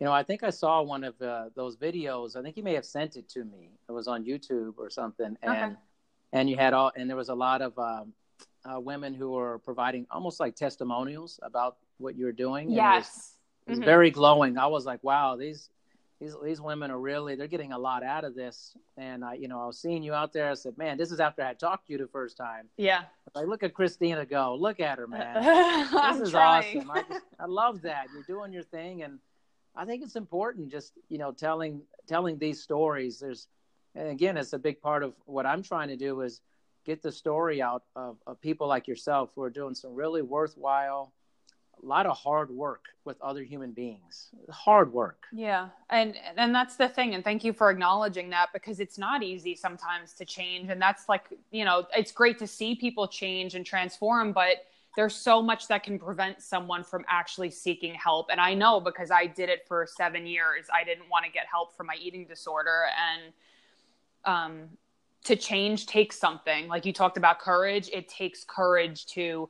You 0.00 0.06
know, 0.06 0.12
I 0.12 0.22
think 0.22 0.42
I 0.42 0.50
saw 0.50 0.80
one 0.80 1.04
of 1.04 1.20
uh, 1.20 1.50
those 1.54 1.76
videos. 1.76 2.34
I 2.34 2.42
think 2.42 2.56
you 2.56 2.62
may 2.62 2.72
have 2.72 2.86
sent 2.86 3.16
it 3.16 3.28
to 3.30 3.44
me. 3.44 3.70
It 3.86 3.92
was 3.92 4.08
on 4.08 4.24
YouTube 4.24 4.74
or 4.78 4.88
something, 4.88 5.36
and 5.42 5.52
okay. 5.52 5.76
and 6.32 6.48
you 6.48 6.56
had 6.56 6.72
all, 6.72 6.90
and 6.96 7.08
there 7.08 7.18
was 7.18 7.28
a 7.28 7.34
lot 7.34 7.60
of 7.60 7.78
um, 7.78 8.14
uh, 8.64 8.80
women 8.80 9.12
who 9.12 9.30
were 9.32 9.58
providing 9.58 10.06
almost 10.10 10.40
like 10.40 10.56
testimonials 10.56 11.38
about 11.42 11.76
what 11.98 12.16
you 12.16 12.24
were 12.24 12.32
doing. 12.32 12.70
Yes, 12.70 12.86
it 12.86 13.10
was, 13.10 13.34
it 13.66 13.70
was 13.70 13.78
mm-hmm. 13.80 13.84
very 13.84 14.10
glowing. 14.10 14.56
I 14.56 14.68
was 14.68 14.86
like, 14.86 15.04
wow, 15.04 15.36
these 15.36 15.68
these 16.18 16.34
these 16.42 16.60
women 16.62 16.90
are 16.90 16.98
really 16.98 17.34
they're 17.34 17.46
getting 17.46 17.72
a 17.72 17.78
lot 17.78 18.02
out 18.02 18.24
of 18.24 18.34
this. 18.34 18.74
And 18.96 19.24
I, 19.24 19.34
you 19.34 19.48
know, 19.48 19.60
I 19.60 19.66
was 19.66 19.78
seeing 19.78 20.02
you 20.02 20.14
out 20.14 20.32
there. 20.32 20.50
I 20.50 20.54
said, 20.54 20.76
man, 20.78 20.96
this 20.98 21.10
is 21.10 21.20
after 21.20 21.42
I 21.42 21.54
talked 21.54 21.86
to 21.86 21.92
you 21.92 21.98
the 21.98 22.08
first 22.08 22.36
time. 22.36 22.68
Yeah. 22.76 23.02
Like, 23.34 23.46
look 23.46 23.62
at 23.62 23.74
Christina 23.74 24.26
go. 24.26 24.56
Look 24.58 24.80
at 24.80 24.98
her, 24.98 25.06
man. 25.06 25.42
this 25.42 26.20
is 26.20 26.30
trying. 26.30 26.78
awesome. 26.78 26.90
I, 26.90 27.02
just, 27.02 27.24
I 27.38 27.46
love 27.46 27.82
that 27.82 28.06
you're 28.14 28.22
doing 28.22 28.52
your 28.52 28.62
thing, 28.62 29.02
and 29.02 29.18
I 29.80 29.86
think 29.86 30.02
it's 30.02 30.16
important 30.16 30.70
just 30.70 30.92
you 31.08 31.16
know 31.16 31.32
telling 31.32 31.80
telling 32.06 32.36
these 32.38 32.62
stories. 32.62 33.18
There's, 33.18 33.48
again, 33.96 34.36
it's 34.36 34.52
a 34.52 34.58
big 34.58 34.82
part 34.82 35.02
of 35.02 35.14
what 35.24 35.46
I'm 35.46 35.62
trying 35.62 35.88
to 35.88 35.96
do 35.96 36.20
is 36.20 36.42
get 36.84 37.02
the 37.02 37.10
story 37.10 37.62
out 37.62 37.84
of, 37.96 38.18
of 38.26 38.40
people 38.42 38.68
like 38.68 38.86
yourself 38.86 39.30
who 39.34 39.42
are 39.42 39.50
doing 39.50 39.74
some 39.74 39.94
really 39.94 40.22
worthwhile 40.22 41.12
a 41.82 41.86
lot 41.86 42.04
of 42.04 42.14
hard 42.14 42.50
work 42.50 42.84
with 43.06 43.18
other 43.22 43.42
human 43.42 43.72
beings. 43.72 44.28
Hard 44.50 44.92
work. 44.92 45.24
Yeah. 45.32 45.68
And 45.88 46.14
and 46.36 46.54
that's 46.54 46.76
the 46.76 46.88
thing. 46.88 47.14
And 47.14 47.24
thank 47.24 47.42
you 47.42 47.54
for 47.54 47.70
acknowledging 47.70 48.28
that 48.30 48.48
because 48.52 48.80
it's 48.80 48.98
not 48.98 49.22
easy 49.22 49.54
sometimes 49.54 50.12
to 50.14 50.26
change. 50.26 50.68
And 50.68 50.80
that's 50.80 51.08
like 51.08 51.24
you 51.50 51.64
know 51.64 51.86
it's 51.96 52.12
great 52.12 52.38
to 52.40 52.46
see 52.46 52.74
people 52.74 53.08
change 53.08 53.54
and 53.54 53.64
transform 53.64 54.32
but 54.32 54.66
there's 54.96 55.14
so 55.14 55.40
much 55.40 55.68
that 55.68 55.82
can 55.84 55.98
prevent 55.98 56.42
someone 56.42 56.82
from 56.82 57.04
actually 57.08 57.50
seeking 57.50 57.94
help. 57.94 58.28
And 58.30 58.40
i 58.40 58.54
know 58.54 58.80
because 58.80 59.10
i 59.10 59.26
did 59.26 59.48
it 59.48 59.66
for 59.66 59.86
seven 59.96 60.26
years 60.26 60.66
i 60.72 60.84
didn't 60.84 61.08
want 61.08 61.24
to 61.24 61.30
get 61.30 61.46
help 61.50 61.76
for 61.76 61.84
my 61.84 61.96
eating 62.00 62.26
disorder. 62.26 62.84
And 63.08 63.32
um 64.24 64.68
to 65.22 65.36
change 65.36 65.84
takes 65.84 66.18
something. 66.18 66.66
Like 66.66 66.86
you 66.86 66.92
talked 66.92 67.16
about 67.16 67.38
courage 67.38 67.88
it 67.92 68.08
takes 68.08 68.44
courage 68.44 69.06
to 69.06 69.48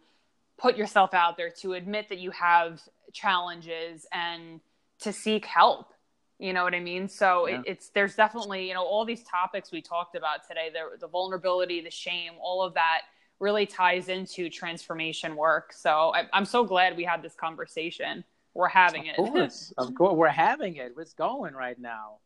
put 0.59 0.77
yourself 0.77 1.15
out 1.15 1.37
there 1.37 1.51
to 1.51 1.73
admit 1.73 2.09
that 2.11 2.19
you 2.19 2.31
have 2.33 2.83
challenges 3.13 4.07
and 4.13 4.61
to 5.01 5.13
seek 5.13 5.47
help. 5.47 5.95
You 6.39 6.53
know 6.53 6.65
what 6.65 6.75
i 6.75 6.81
mean? 6.81 7.09
So 7.09 7.47
yeah. 7.47 7.57
it, 7.61 7.63
it's 7.67 7.89
there's 7.91 8.15
definitely 8.15 8.69
you 8.69 8.75
know 8.75 8.85
all 8.85 9.05
these 9.05 9.23
topics 9.25 9.73
we 9.73 9.81
talked 9.81 10.17
about 10.17 10.47
today 10.47 10.71
the, 10.73 10.99
the 10.99 11.09
vulnerability 11.09 11.81
the 11.81 11.91
shame 11.91 12.33
all 12.41 12.63
of 12.63 12.75
that 12.75 13.03
really 13.41 13.67
ties 13.67 14.09
into 14.09 14.49
transformation 14.49 15.35
work. 15.35 15.73
So 15.73 16.13
I, 16.15 16.27
am 16.33 16.45
so 16.45 16.65
glad 16.65 16.97
we 16.97 17.05
had 17.05 17.23
this 17.23 17.35
conversation. 17.35 18.23
We're 18.55 18.69
having 18.69 19.07
it. 19.07 19.19
of 19.19 19.31
course. 19.31 19.73
Of 19.79 19.95
course. 19.95 20.15
We're 20.15 20.29
having 20.29 20.77
it. 20.77 20.95
It's 20.99 21.15
going 21.15 21.55
right 21.55 21.79
now. 21.79 22.19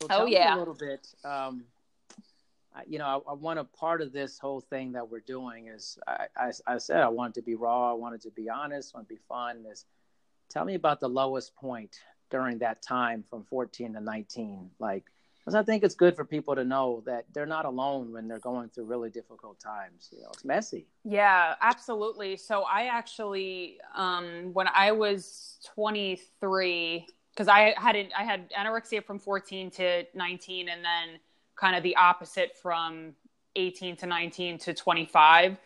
So 0.00 0.06
oh, 0.06 0.08
tell 0.08 0.22
oh 0.22 0.26
yeah. 0.26 0.56
a 0.56 0.58
little 0.58 0.74
bit 0.74 1.06
um, 1.24 1.64
you 2.86 2.98
know, 2.98 3.06
I, 3.06 3.30
I, 3.30 3.34
want 3.34 3.58
a 3.58 3.64
part 3.64 4.02
of 4.02 4.12
this 4.12 4.38
whole 4.38 4.60
thing 4.60 4.92
that 4.92 5.08
we're 5.08 5.20
doing 5.20 5.68
is 5.68 5.98
I, 6.06 6.26
I, 6.36 6.52
I 6.66 6.78
said 6.78 7.00
I 7.00 7.08
wanted 7.08 7.34
to 7.36 7.42
be 7.42 7.54
raw, 7.54 7.90
I 7.90 7.94
wanted 7.94 8.20
to 8.22 8.30
be 8.30 8.48
honest, 8.50 8.92
I 8.94 8.98
want 8.98 9.08
to 9.08 9.14
be 9.14 9.20
fun. 9.28 9.64
Is 9.70 9.86
tell 10.50 10.64
me 10.64 10.74
about 10.74 11.00
the 11.00 11.08
lowest 11.08 11.54
point 11.56 11.96
during 12.30 12.58
that 12.58 12.82
time 12.82 13.24
from 13.30 13.44
14 13.44 13.94
to 13.94 14.00
19. 14.00 14.70
Like, 14.78 15.04
because 15.46 15.54
I 15.54 15.62
think 15.62 15.84
it's 15.84 15.94
good 15.94 16.16
for 16.16 16.24
people 16.24 16.56
to 16.56 16.64
know 16.64 17.04
that 17.06 17.24
they're 17.32 17.46
not 17.46 17.66
alone 17.66 18.12
when 18.12 18.26
they're 18.26 18.40
going 18.40 18.68
through 18.68 18.86
really 18.86 19.10
difficult 19.10 19.60
times. 19.60 20.08
You 20.12 20.22
know, 20.22 20.30
it's 20.32 20.44
messy. 20.44 20.88
Yeah, 21.04 21.54
absolutely. 21.60 22.36
So 22.36 22.62
I 22.62 22.86
actually, 22.86 23.78
um, 23.94 24.50
when 24.54 24.66
I 24.74 24.90
was 24.90 25.60
23, 25.72 27.06
because 27.30 27.46
I 27.46 27.74
had 27.76 27.96
I 28.18 28.24
had 28.24 28.50
anorexia 28.50 29.04
from 29.04 29.20
14 29.20 29.70
to 29.72 30.04
19, 30.14 30.68
and 30.68 30.84
then 30.84 31.20
kind 31.54 31.76
of 31.76 31.84
the 31.84 31.94
opposite 31.94 32.56
from 32.60 33.14
18 33.54 33.96
to 33.98 34.06
19 34.06 34.58
to 34.58 34.74
25. 34.74 35.58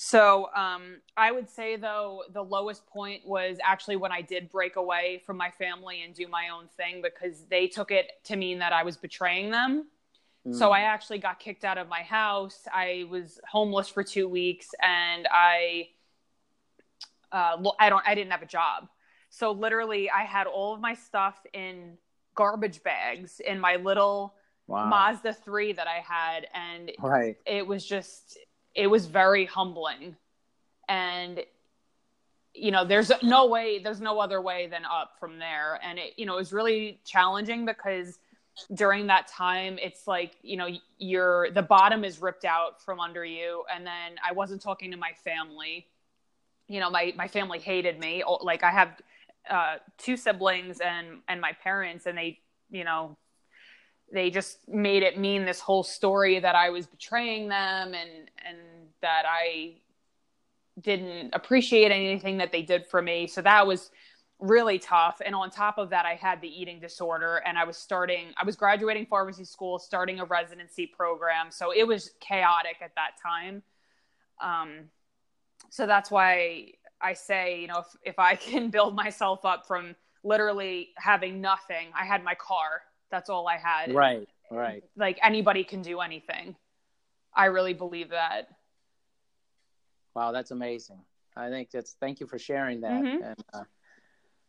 So 0.00 0.48
um, 0.54 0.98
I 1.16 1.32
would 1.32 1.50
say, 1.50 1.74
though, 1.74 2.22
the 2.32 2.40
lowest 2.40 2.86
point 2.86 3.26
was 3.26 3.58
actually 3.64 3.96
when 3.96 4.12
I 4.12 4.22
did 4.22 4.48
break 4.48 4.76
away 4.76 5.20
from 5.26 5.36
my 5.36 5.50
family 5.50 6.02
and 6.02 6.14
do 6.14 6.28
my 6.28 6.50
own 6.50 6.68
thing 6.76 7.02
because 7.02 7.46
they 7.50 7.66
took 7.66 7.90
it 7.90 8.12
to 8.26 8.36
mean 8.36 8.60
that 8.60 8.72
I 8.72 8.84
was 8.84 8.96
betraying 8.96 9.50
them. 9.50 9.88
Mm. 10.46 10.54
So 10.54 10.70
I 10.70 10.82
actually 10.82 11.18
got 11.18 11.40
kicked 11.40 11.64
out 11.64 11.78
of 11.78 11.88
my 11.88 12.02
house. 12.02 12.60
I 12.72 13.06
was 13.10 13.40
homeless 13.50 13.88
for 13.88 14.04
two 14.04 14.28
weeks, 14.28 14.68
and 14.80 15.26
I, 15.32 15.88
uh, 17.32 17.56
I 17.80 17.90
don't, 17.90 18.04
I 18.06 18.14
didn't 18.14 18.30
have 18.30 18.42
a 18.42 18.46
job. 18.46 18.88
So 19.30 19.50
literally, 19.50 20.08
I 20.10 20.22
had 20.22 20.46
all 20.46 20.74
of 20.74 20.80
my 20.80 20.94
stuff 20.94 21.44
in 21.52 21.98
garbage 22.36 22.84
bags 22.84 23.40
in 23.40 23.58
my 23.58 23.74
little 23.74 24.36
wow. 24.68 24.86
Mazda 24.86 25.34
3 25.34 25.72
that 25.72 25.88
I 25.88 26.04
had. 26.08 26.46
And 26.54 26.92
right. 27.00 27.36
it 27.46 27.66
was 27.66 27.84
just, 27.84 28.38
it 28.74 28.86
was 28.88 29.06
very 29.06 29.46
humbling. 29.46 30.16
And, 30.88 31.40
you 32.54 32.70
know, 32.70 32.84
there's 32.84 33.12
no 33.22 33.46
way, 33.46 33.78
there's 33.78 34.00
no 34.00 34.20
other 34.20 34.40
way 34.40 34.68
than 34.68 34.84
up 34.84 35.12
from 35.20 35.38
there. 35.38 35.78
And 35.82 35.98
it, 35.98 36.14
you 36.16 36.26
know, 36.26 36.34
it 36.34 36.38
was 36.38 36.52
really 36.52 37.00
challenging 37.04 37.66
because 37.66 38.18
during 38.74 39.06
that 39.08 39.28
time, 39.28 39.78
it's 39.80 40.06
like, 40.06 40.36
you 40.42 40.56
know, 40.56 40.68
you're, 40.98 41.50
the 41.52 41.62
bottom 41.62 42.04
is 42.04 42.20
ripped 42.20 42.44
out 42.44 42.82
from 42.82 43.00
under 43.00 43.24
you. 43.24 43.64
And 43.74 43.86
then 43.86 44.16
I 44.26 44.32
wasn't 44.32 44.62
talking 44.62 44.90
to 44.90 44.96
my 44.96 45.12
family. 45.24 45.86
you 46.68 46.80
know, 46.80 46.90
my 46.90 47.12
my 47.16 47.28
family 47.28 47.58
hated 47.58 47.98
me. 47.98 48.22
Like 48.42 48.62
I 48.62 48.70
have 48.70 49.00
uh, 49.50 49.76
two 49.96 50.16
siblings 50.16 50.80
and 50.80 51.20
and 51.28 51.40
my 51.40 51.52
parents, 51.52 52.06
and 52.06 52.16
they, 52.16 52.40
you 52.70 52.84
know, 52.84 53.16
they 54.12 54.30
just 54.30 54.66
made 54.68 55.02
it 55.02 55.18
mean 55.18 55.44
this 55.44 55.60
whole 55.60 55.82
story 55.82 56.40
that 56.40 56.54
I 56.54 56.70
was 56.70 56.86
betraying 56.86 57.48
them 57.48 57.94
and 57.94 58.30
and 58.46 58.58
that 59.00 59.24
I 59.28 59.74
didn't 60.80 61.30
appreciate 61.34 61.90
anything 61.90 62.38
that 62.38 62.52
they 62.52 62.62
did 62.62 62.86
for 62.86 63.02
me. 63.02 63.26
So 63.26 63.42
that 63.42 63.66
was 63.66 63.90
really 64.38 64.78
tough. 64.78 65.20
And 65.24 65.34
on 65.34 65.50
top 65.50 65.78
of 65.78 65.90
that, 65.90 66.06
I 66.06 66.14
had 66.14 66.40
the 66.40 66.48
eating 66.48 66.80
disorder 66.80 67.42
and 67.44 67.58
I 67.58 67.64
was 67.64 67.76
starting, 67.76 68.28
I 68.36 68.44
was 68.44 68.56
graduating 68.56 69.06
pharmacy 69.06 69.44
school, 69.44 69.78
starting 69.78 70.20
a 70.20 70.24
residency 70.24 70.86
program. 70.86 71.50
So 71.50 71.72
it 71.74 71.86
was 71.86 72.12
chaotic 72.20 72.76
at 72.80 72.94
that 72.94 73.12
time. 73.20 73.62
Um, 74.40 74.84
so 75.70 75.86
that's 75.86 76.10
why 76.10 76.72
I 77.00 77.12
say, 77.12 77.60
you 77.60 77.66
know, 77.66 77.80
if, 77.80 77.86
if 78.02 78.18
I 78.18 78.34
can 78.36 78.70
build 78.70 78.94
myself 78.94 79.44
up 79.44 79.66
from 79.66 79.96
literally 80.22 80.90
having 80.96 81.40
nothing, 81.40 81.88
I 81.98 82.04
had 82.04 82.22
my 82.22 82.34
car. 82.34 82.82
That's 83.10 83.30
all 83.30 83.48
I 83.48 83.56
had. 83.56 83.94
Right. 83.94 84.28
Right. 84.50 84.84
Like 84.96 85.18
anybody 85.22 85.64
can 85.64 85.82
do 85.82 86.00
anything. 86.00 86.56
I 87.34 87.46
really 87.46 87.74
believe 87.74 88.10
that. 88.10 88.48
Wow, 90.14 90.32
that's 90.32 90.50
amazing. 90.50 91.00
I 91.36 91.50
think 91.50 91.70
that's 91.70 91.96
thank 92.00 92.20
you 92.20 92.26
for 92.26 92.38
sharing 92.38 92.80
that. 92.80 93.02
Mm-hmm. 93.02 93.22
And 93.22 93.44
uh, 93.52 93.62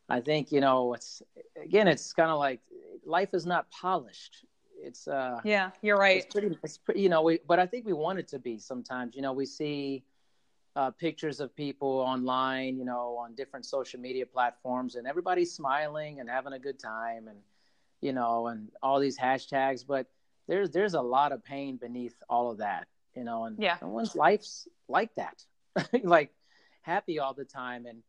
I 0.07 0.21
think 0.21 0.51
you 0.51 0.61
know 0.61 0.93
it's 0.93 1.21
again, 1.61 1.87
it's 1.87 2.13
kind 2.13 2.31
of 2.31 2.39
like 2.39 2.61
life 3.05 3.33
is 3.33 3.45
not 3.45 3.69
polished. 3.69 4.45
It's 4.81 5.07
uh, 5.07 5.39
yeah, 5.43 5.71
you're 5.81 5.97
right. 5.97 6.17
It's 6.17 6.33
pretty, 6.33 6.57
it's 6.63 6.77
pretty, 6.77 7.01
you 7.01 7.09
know, 7.09 7.21
we, 7.21 7.39
but 7.47 7.59
I 7.59 7.65
think 7.65 7.85
we 7.85 7.93
want 7.93 8.19
it 8.19 8.27
to 8.29 8.39
be 8.39 8.57
sometimes. 8.57 9.15
You 9.15 9.21
know, 9.21 9.33
we 9.33 9.45
see 9.45 10.03
uh, 10.75 10.91
pictures 10.91 11.41
of 11.41 11.55
people 11.55 11.89
online, 11.89 12.77
you 12.77 12.85
know, 12.85 13.17
on 13.19 13.35
different 13.35 13.65
social 13.65 13.99
media 13.99 14.25
platforms, 14.25 14.95
and 14.95 15.05
everybody's 15.05 15.53
smiling 15.53 16.21
and 16.21 16.29
having 16.29 16.53
a 16.53 16.59
good 16.59 16.79
time, 16.79 17.27
and 17.27 17.37
you 18.01 18.13
know, 18.13 18.47
and 18.47 18.69
all 18.81 18.99
these 18.99 19.17
hashtags. 19.17 19.85
But 19.87 20.07
there's 20.47 20.71
there's 20.71 20.93
a 20.93 21.01
lot 21.01 21.31
of 21.31 21.43
pain 21.43 21.77
beneath 21.77 22.15
all 22.29 22.51
of 22.51 22.57
that, 22.59 22.87
you 23.15 23.23
know, 23.23 23.45
and 23.45 23.57
yeah, 23.59 23.77
someone's 23.77 24.15
life's 24.15 24.67
like 24.87 25.13
that. 25.15 25.43
like 26.03 26.31
happy 26.81 27.19
all 27.19 27.33
the 27.33 27.45
time 27.45 27.85
and 27.85 28.01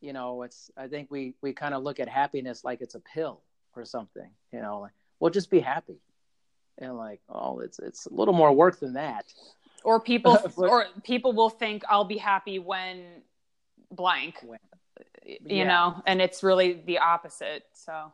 you 0.00 0.12
know 0.12 0.42
it's 0.42 0.70
i 0.76 0.86
think 0.86 1.10
we 1.10 1.34
we 1.42 1.52
kind 1.52 1.74
of 1.74 1.82
look 1.82 2.00
at 2.00 2.08
happiness 2.08 2.64
like 2.64 2.80
it's 2.80 2.94
a 2.94 3.00
pill 3.00 3.40
or 3.74 3.84
something 3.84 4.30
you 4.52 4.60
know 4.60 4.80
like 4.80 4.92
well 5.20 5.30
just 5.30 5.50
be 5.50 5.60
happy 5.60 6.00
and 6.78 6.96
like 6.96 7.20
oh 7.28 7.60
it's 7.60 7.78
it's 7.78 8.06
a 8.06 8.12
little 8.12 8.34
more 8.34 8.52
work 8.52 8.78
than 8.80 8.92
that 8.92 9.24
or 9.84 10.00
people 10.00 10.38
but, 10.56 10.68
or 10.68 10.84
people 11.02 11.32
will 11.32 11.50
think 11.50 11.82
i'll 11.88 12.04
be 12.04 12.18
happy 12.18 12.58
when 12.58 13.04
blank 13.90 14.38
when, 14.44 14.58
you 15.24 15.38
yeah. 15.58 15.64
know 15.64 16.02
and 16.06 16.20
it's 16.20 16.42
really 16.42 16.82
the 16.86 16.98
opposite 16.98 17.64
so 17.72 18.12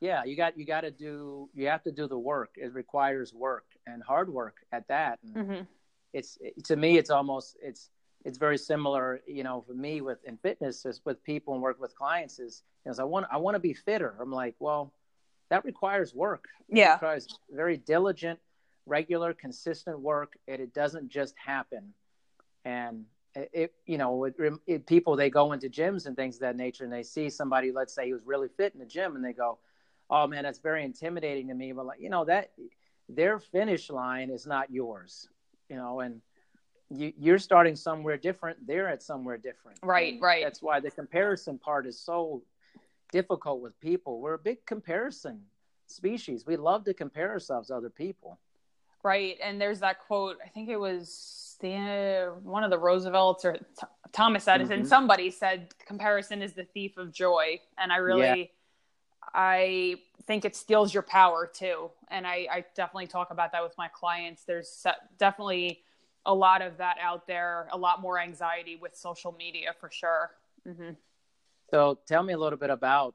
yeah 0.00 0.24
you 0.24 0.36
got 0.36 0.58
you 0.58 0.64
got 0.64 0.82
to 0.82 0.90
do 0.90 1.48
you 1.54 1.66
have 1.66 1.82
to 1.82 1.92
do 1.92 2.06
the 2.06 2.18
work 2.18 2.50
it 2.56 2.72
requires 2.72 3.32
work 3.32 3.66
and 3.86 4.02
hard 4.02 4.32
work 4.32 4.56
at 4.72 4.86
that 4.88 5.18
and 5.22 5.34
mm-hmm. 5.34 5.62
it's 6.12 6.38
it, 6.40 6.64
to 6.64 6.76
me 6.76 6.98
it's 6.98 7.10
almost 7.10 7.56
it's 7.62 7.90
it's 8.24 8.38
very 8.38 8.58
similar, 8.58 9.20
you 9.26 9.44
know, 9.44 9.62
for 9.66 9.74
me 9.74 10.00
with 10.00 10.18
in 10.24 10.36
fitness, 10.38 10.84
is 10.84 11.00
with 11.04 11.22
people 11.24 11.54
and 11.54 11.62
work 11.62 11.80
with 11.80 11.94
clients 11.96 12.38
is, 12.38 12.62
is 12.84 12.98
I 12.98 13.04
want 13.04 13.26
I 13.30 13.36
want 13.36 13.54
to 13.54 13.60
be 13.60 13.72
fitter. 13.72 14.14
I'm 14.20 14.32
like, 14.32 14.54
well, 14.58 14.92
that 15.50 15.64
requires 15.64 16.14
work. 16.14 16.46
Yeah, 16.68 16.90
it 16.90 16.92
requires 16.94 17.38
very 17.50 17.76
diligent, 17.76 18.38
regular, 18.86 19.32
consistent 19.32 20.00
work, 20.00 20.34
and 20.48 20.60
it 20.60 20.74
doesn't 20.74 21.08
just 21.08 21.34
happen. 21.42 21.94
And 22.64 23.04
it, 23.34 23.72
you 23.86 23.98
know, 23.98 24.24
it, 24.24 24.34
it, 24.66 24.86
people 24.86 25.14
they 25.14 25.30
go 25.30 25.52
into 25.52 25.68
gyms 25.68 26.06
and 26.06 26.16
things 26.16 26.36
of 26.36 26.40
that 26.40 26.56
nature, 26.56 26.84
and 26.84 26.92
they 26.92 27.04
see 27.04 27.30
somebody, 27.30 27.70
let's 27.70 27.94
say, 27.94 28.10
who's 28.10 28.26
really 28.26 28.48
fit 28.56 28.74
in 28.74 28.80
the 28.80 28.86
gym, 28.86 29.14
and 29.14 29.24
they 29.24 29.32
go, 29.32 29.58
"Oh 30.10 30.26
man, 30.26 30.44
that's 30.44 30.58
very 30.58 30.84
intimidating 30.84 31.48
to 31.48 31.54
me." 31.54 31.72
But 31.72 31.86
like, 31.86 32.00
you 32.00 32.10
know, 32.10 32.24
that 32.24 32.50
their 33.08 33.38
finish 33.38 33.90
line 33.90 34.30
is 34.30 34.46
not 34.46 34.70
yours, 34.70 35.28
you 35.68 35.76
know, 35.76 36.00
and 36.00 36.20
you, 36.90 37.12
you're 37.18 37.38
starting 37.38 37.76
somewhere 37.76 38.16
different 38.16 38.66
they're 38.66 38.88
at 38.88 39.02
somewhere 39.02 39.36
different 39.36 39.78
right 39.82 40.14
and 40.14 40.22
right 40.22 40.42
that's 40.42 40.62
why 40.62 40.80
the 40.80 40.90
comparison 40.90 41.58
part 41.58 41.86
is 41.86 41.98
so 41.98 42.42
difficult 43.12 43.60
with 43.60 43.78
people 43.80 44.20
we're 44.20 44.34
a 44.34 44.38
big 44.38 44.64
comparison 44.66 45.40
species 45.86 46.46
we 46.46 46.56
love 46.56 46.84
to 46.84 46.94
compare 46.94 47.30
ourselves 47.30 47.68
to 47.68 47.74
other 47.74 47.90
people 47.90 48.38
right 49.02 49.36
and 49.42 49.60
there's 49.60 49.80
that 49.80 49.98
quote 49.98 50.36
i 50.44 50.48
think 50.48 50.68
it 50.68 50.78
was 50.78 51.56
the 51.60 52.32
one 52.42 52.64
of 52.64 52.70
the 52.70 52.78
roosevelts 52.78 53.44
or 53.44 53.52
Th- 53.52 53.64
thomas 54.12 54.48
edison 54.48 54.80
mm-hmm. 54.80 54.88
somebody 54.88 55.30
said 55.30 55.68
comparison 55.86 56.42
is 56.42 56.52
the 56.52 56.64
thief 56.64 56.96
of 56.96 57.12
joy 57.12 57.60
and 57.78 57.92
i 57.92 57.96
really 57.96 58.40
yeah. 58.40 58.44
I 59.34 59.96
think 60.26 60.44
it 60.44 60.54
steals 60.54 60.92
your 60.92 61.02
power 61.02 61.50
too 61.52 61.90
and 62.08 62.26
I, 62.26 62.46
I 62.52 62.64
definitely 62.74 63.06
talk 63.06 63.30
about 63.30 63.52
that 63.52 63.62
with 63.62 63.76
my 63.78 63.88
clients 63.88 64.44
there's 64.44 64.84
definitely 65.18 65.82
a 66.28 66.34
lot 66.34 66.60
of 66.60 66.76
that 66.76 66.98
out 67.00 67.26
there, 67.26 67.68
a 67.72 67.78
lot 67.78 68.02
more 68.02 68.18
anxiety 68.18 68.76
with 68.76 68.94
social 68.94 69.32
media 69.32 69.74
for 69.80 69.90
sure. 69.90 70.30
Mm-hmm. 70.66 70.90
So 71.70 71.98
tell 72.06 72.22
me 72.22 72.34
a 72.34 72.38
little 72.38 72.58
bit 72.58 72.70
about, 72.70 73.14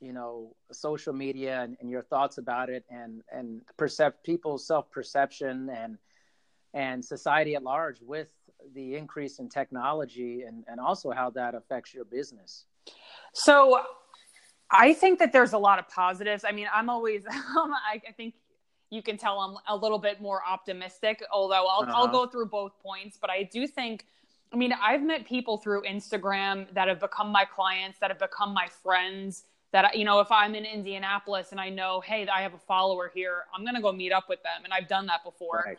you 0.00 0.14
know, 0.14 0.56
social 0.72 1.12
media 1.12 1.62
and, 1.62 1.76
and 1.80 1.90
your 1.90 2.02
thoughts 2.02 2.38
about 2.38 2.70
it 2.70 2.84
and, 2.90 3.22
and 3.30 3.60
percep- 3.78 4.22
people's 4.24 4.66
self-perception 4.66 5.70
and, 5.70 5.98
and 6.72 7.04
society 7.04 7.54
at 7.54 7.62
large 7.62 8.00
with 8.00 8.28
the 8.74 8.96
increase 8.96 9.38
in 9.40 9.50
technology 9.50 10.42
and, 10.42 10.64
and 10.66 10.80
also 10.80 11.10
how 11.10 11.28
that 11.30 11.54
affects 11.54 11.92
your 11.92 12.06
business. 12.06 12.64
So 13.34 13.82
I 14.70 14.92
think 14.92 15.18
that 15.18 15.32
there's 15.32 15.52
a 15.52 15.58
lot 15.58 15.78
of 15.78 15.88
positives. 15.88 16.44
I 16.46 16.52
mean, 16.52 16.66
I'm 16.72 16.90
always, 16.90 17.24
I, 17.30 18.00
I 18.08 18.12
think 18.12 18.34
you 18.90 19.02
can 19.02 19.16
tell 19.16 19.40
I'm 19.40 19.56
a 19.68 19.76
little 19.76 19.98
bit 19.98 20.20
more 20.20 20.42
optimistic, 20.46 21.22
although 21.32 21.66
I'll, 21.66 21.82
uh-huh. 21.82 21.92
I'll 21.94 22.08
go 22.08 22.26
through 22.26 22.46
both 22.46 22.78
points. 22.80 23.18
But 23.20 23.30
I 23.30 23.44
do 23.44 23.66
think, 23.66 24.06
I 24.52 24.56
mean, 24.56 24.72
I've 24.72 25.02
met 25.02 25.26
people 25.26 25.58
through 25.58 25.82
Instagram 25.82 26.72
that 26.74 26.88
have 26.88 27.00
become 27.00 27.30
my 27.30 27.44
clients, 27.44 27.98
that 27.98 28.10
have 28.10 28.18
become 28.18 28.54
my 28.54 28.68
friends. 28.82 29.44
That, 29.72 29.96
you 29.96 30.04
know, 30.04 30.20
if 30.20 30.30
I'm 30.30 30.54
in 30.54 30.64
Indianapolis 30.64 31.50
and 31.50 31.60
I 31.60 31.68
know, 31.68 32.00
hey, 32.00 32.26
I 32.28 32.42
have 32.42 32.54
a 32.54 32.58
follower 32.58 33.10
here, 33.12 33.44
I'm 33.52 33.64
going 33.64 33.74
to 33.74 33.82
go 33.82 33.92
meet 33.92 34.12
up 34.12 34.28
with 34.28 34.40
them. 34.44 34.62
And 34.62 34.72
I've 34.72 34.86
done 34.86 35.06
that 35.06 35.24
before. 35.24 35.64
Right. 35.66 35.78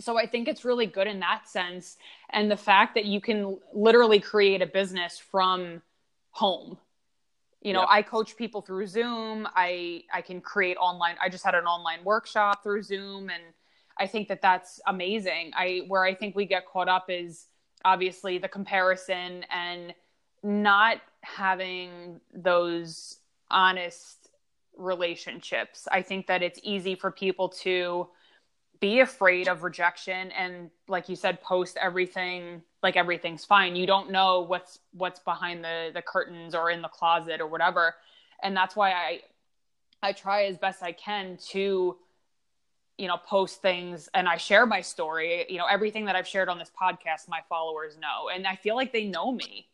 So 0.00 0.18
I 0.18 0.26
think 0.26 0.48
it's 0.48 0.64
really 0.64 0.86
good 0.86 1.06
in 1.06 1.20
that 1.20 1.48
sense. 1.48 1.96
And 2.30 2.50
the 2.50 2.56
fact 2.56 2.96
that 2.96 3.04
you 3.04 3.20
can 3.20 3.58
literally 3.72 4.18
create 4.18 4.60
a 4.60 4.66
business 4.66 5.18
from 5.18 5.82
home 6.30 6.78
you 7.62 7.72
know 7.72 7.80
yep. 7.80 7.88
i 7.90 8.02
coach 8.02 8.36
people 8.36 8.60
through 8.60 8.86
zoom. 8.86 9.48
I 9.54 10.02
i 10.12 10.20
can 10.20 10.40
create 10.40 10.76
online 10.76 11.16
i 11.22 11.28
just 11.28 11.44
had 11.44 11.54
an 11.54 11.64
online 11.64 12.04
workshop 12.04 12.62
through 12.62 12.82
zoom 12.82 13.30
and 13.30 13.42
i 13.98 14.06
think 14.06 14.28
that 14.28 14.42
that's 14.42 14.80
amazing. 14.86 15.52
I 15.54 15.82
where 15.88 16.04
i 16.04 16.14
think 16.14 16.36
we 16.36 16.44
get 16.44 16.66
caught 16.66 16.88
up 16.88 17.06
is 17.08 17.46
obviously 17.84 18.38
the 18.38 18.48
comparison 18.48 19.44
and 19.50 19.94
not 20.42 20.98
having 21.22 22.20
those 22.34 23.18
honest 23.50 24.30
relationships. 24.76 25.86
I 25.90 26.02
think 26.02 26.26
that 26.26 26.42
it's 26.42 26.58
easy 26.62 26.94
for 26.94 27.10
people 27.10 27.48
to 27.48 28.08
be 28.82 28.98
afraid 28.98 29.46
of 29.46 29.62
rejection 29.62 30.32
and 30.32 30.68
like 30.88 31.08
you 31.08 31.14
said 31.14 31.40
post 31.40 31.78
everything 31.80 32.60
like 32.82 32.96
everything's 32.96 33.44
fine. 33.44 33.76
You 33.76 33.86
don't 33.86 34.10
know 34.10 34.40
what's 34.40 34.80
what's 34.92 35.20
behind 35.20 35.62
the 35.62 35.92
the 35.94 36.02
curtains 36.02 36.52
or 36.52 36.68
in 36.68 36.82
the 36.82 36.88
closet 36.88 37.40
or 37.40 37.46
whatever. 37.46 37.94
And 38.42 38.56
that's 38.56 38.74
why 38.74 38.90
i 38.90 39.20
i 40.02 40.12
try 40.12 40.46
as 40.46 40.58
best 40.58 40.82
i 40.82 40.90
can 40.90 41.38
to 41.50 41.96
you 42.98 43.06
know 43.06 43.16
post 43.18 43.62
things 43.62 44.08
and 44.14 44.28
i 44.28 44.36
share 44.36 44.66
my 44.66 44.80
story. 44.80 45.46
You 45.48 45.58
know 45.58 45.66
everything 45.66 46.06
that 46.06 46.16
i've 46.16 46.26
shared 46.26 46.48
on 46.48 46.58
this 46.58 46.70
podcast 46.70 47.28
my 47.28 47.40
followers 47.48 47.96
know. 47.98 48.30
And 48.34 48.48
i 48.48 48.56
feel 48.56 48.74
like 48.74 48.92
they 48.92 49.04
know 49.04 49.30
me. 49.30 49.68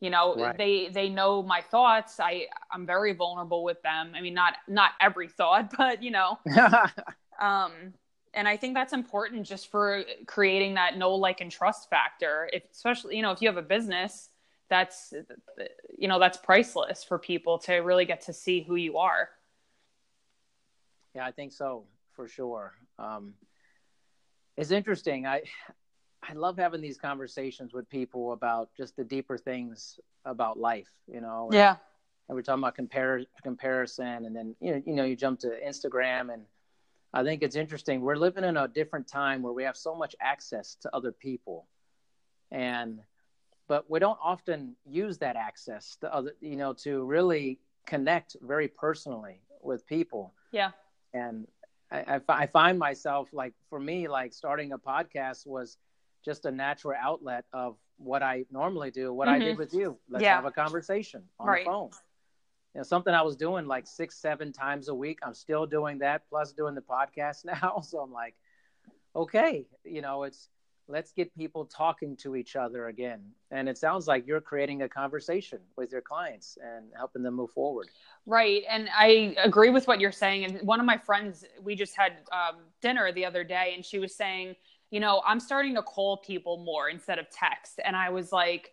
You 0.00 0.08
know 0.08 0.36
right. 0.36 0.56
they 0.56 0.88
they 0.88 1.10
know 1.10 1.42
my 1.42 1.60
thoughts. 1.60 2.18
I 2.18 2.46
i'm 2.72 2.86
very 2.86 3.12
vulnerable 3.12 3.62
with 3.62 3.82
them. 3.82 4.12
I 4.16 4.22
mean 4.22 4.32
not 4.32 4.54
not 4.66 4.92
every 5.02 5.28
thought 5.28 5.70
but 5.76 6.02
you 6.02 6.12
know. 6.12 6.38
Um 7.40 7.92
and 8.34 8.46
I 8.46 8.56
think 8.56 8.74
that's 8.74 8.92
important 8.92 9.46
just 9.46 9.70
for 9.70 10.04
creating 10.26 10.74
that 10.74 10.96
know, 10.98 11.14
like, 11.14 11.40
and 11.40 11.50
trust 11.50 11.88
factor. 11.88 12.48
If, 12.52 12.64
especially, 12.72 13.16
you 13.16 13.22
know, 13.22 13.30
if 13.30 13.40
you 13.40 13.48
have 13.48 13.56
a 13.56 13.62
business, 13.62 14.28
that's, 14.68 15.12
you 15.96 16.08
know, 16.08 16.18
that's 16.18 16.38
priceless 16.38 17.04
for 17.04 17.18
people 17.18 17.58
to 17.60 17.74
really 17.76 18.04
get 18.04 18.22
to 18.22 18.32
see 18.32 18.62
who 18.62 18.76
you 18.76 18.98
are. 18.98 19.28
Yeah, 21.14 21.24
I 21.26 21.30
think 21.30 21.52
so 21.52 21.84
for 22.14 22.28
sure. 22.28 22.74
Um, 22.98 23.34
it's 24.56 24.70
interesting. 24.70 25.26
I, 25.26 25.42
I 26.22 26.32
love 26.32 26.56
having 26.56 26.80
these 26.80 26.98
conversations 26.98 27.72
with 27.72 27.88
people 27.88 28.32
about 28.32 28.70
just 28.76 28.96
the 28.96 29.04
deeper 29.04 29.36
things 29.36 30.00
about 30.24 30.58
life, 30.58 30.90
you 31.06 31.20
know? 31.20 31.50
Yeah. 31.52 31.76
And 32.28 32.36
we're 32.36 32.42
talking 32.42 32.62
about 32.62 32.74
compare, 32.74 33.22
comparison 33.42 34.24
and 34.24 34.34
then, 34.34 34.56
you 34.60 34.72
know, 34.72 34.82
you 34.86 34.94
know, 34.94 35.04
you 35.04 35.14
jump 35.14 35.40
to 35.40 35.52
Instagram 35.66 36.32
and, 36.32 36.42
I 37.14 37.22
think 37.22 37.44
it's 37.44 37.54
interesting. 37.54 38.00
We're 38.00 38.16
living 38.16 38.42
in 38.42 38.56
a 38.56 38.66
different 38.66 39.06
time 39.06 39.40
where 39.40 39.52
we 39.52 39.62
have 39.62 39.76
so 39.76 39.94
much 39.94 40.16
access 40.20 40.74
to 40.82 40.90
other 40.92 41.12
people. 41.12 41.68
And 42.50 43.00
but 43.68 43.88
we 43.88 44.00
don't 44.00 44.18
often 44.22 44.74
use 44.84 45.18
that 45.18 45.36
access 45.36 45.96
to 46.00 46.12
other, 46.12 46.32
you 46.40 46.56
know, 46.56 46.72
to 46.84 47.04
really 47.04 47.60
connect 47.86 48.36
very 48.42 48.68
personally 48.68 49.40
with 49.62 49.86
people. 49.86 50.34
Yeah. 50.52 50.72
And 51.14 51.46
I, 51.90 52.16
I, 52.16 52.20
I 52.28 52.46
find 52.46 52.78
myself 52.78 53.28
like, 53.32 53.54
for 53.70 53.80
me, 53.80 54.08
like 54.08 54.34
starting 54.34 54.72
a 54.72 54.78
podcast 54.78 55.46
was 55.46 55.78
just 56.24 56.44
a 56.44 56.50
natural 56.50 56.98
outlet 57.00 57.44
of 57.52 57.76
what 57.96 58.22
I 58.22 58.44
normally 58.50 58.90
do, 58.90 59.14
what 59.14 59.28
mm-hmm. 59.28 59.34
I 59.34 59.38
did 59.38 59.52
mm-hmm. 59.52 59.58
with 59.60 59.72
you. 59.72 59.96
Let's 60.10 60.22
yeah. 60.22 60.34
have 60.34 60.44
a 60.44 60.50
conversation 60.50 61.22
on 61.38 61.46
right. 61.46 61.64
the 61.64 61.70
phone. 61.70 61.90
You 62.74 62.80
know, 62.80 62.82
something 62.82 63.14
I 63.14 63.22
was 63.22 63.36
doing 63.36 63.66
like 63.66 63.86
six, 63.86 64.16
seven 64.16 64.52
times 64.52 64.88
a 64.88 64.94
week. 64.94 65.20
I'm 65.22 65.34
still 65.34 65.64
doing 65.64 65.98
that, 65.98 66.22
plus 66.28 66.52
doing 66.52 66.74
the 66.74 66.82
podcast 66.82 67.44
now. 67.62 67.80
So 67.80 68.00
I'm 68.00 68.12
like, 68.12 68.34
okay, 69.14 69.66
you 69.84 70.02
know, 70.02 70.24
it's 70.24 70.48
let's 70.88 71.12
get 71.12 71.34
people 71.34 71.64
talking 71.64 72.16
to 72.16 72.36
each 72.36 72.56
other 72.56 72.88
again. 72.88 73.22
And 73.50 73.68
it 73.68 73.78
sounds 73.78 74.06
like 74.06 74.26
you're 74.26 74.40
creating 74.40 74.82
a 74.82 74.88
conversation 74.88 75.60
with 75.76 75.92
your 75.92 76.02
clients 76.02 76.58
and 76.62 76.86
helping 76.96 77.22
them 77.22 77.34
move 77.34 77.50
forward. 77.52 77.88
Right. 78.26 78.64
And 78.68 78.88
I 78.94 79.34
agree 79.42 79.70
with 79.70 79.86
what 79.86 80.00
you're 80.00 80.12
saying. 80.12 80.44
And 80.44 80.60
one 80.66 80.80
of 80.80 80.86
my 80.86 80.98
friends, 80.98 81.44
we 81.62 81.74
just 81.74 81.96
had 81.96 82.12
um, 82.32 82.56
dinner 82.82 83.12
the 83.12 83.24
other 83.24 83.44
day, 83.44 83.72
and 83.74 83.84
she 83.84 83.98
was 83.98 84.14
saying, 84.14 84.56
you 84.90 85.00
know, 85.00 85.22
I'm 85.26 85.40
starting 85.40 85.74
to 85.76 85.82
call 85.82 86.18
people 86.18 86.58
more 86.58 86.90
instead 86.90 87.18
of 87.18 87.30
text. 87.30 87.80
And 87.82 87.96
I 87.96 88.10
was 88.10 88.30
like, 88.30 88.70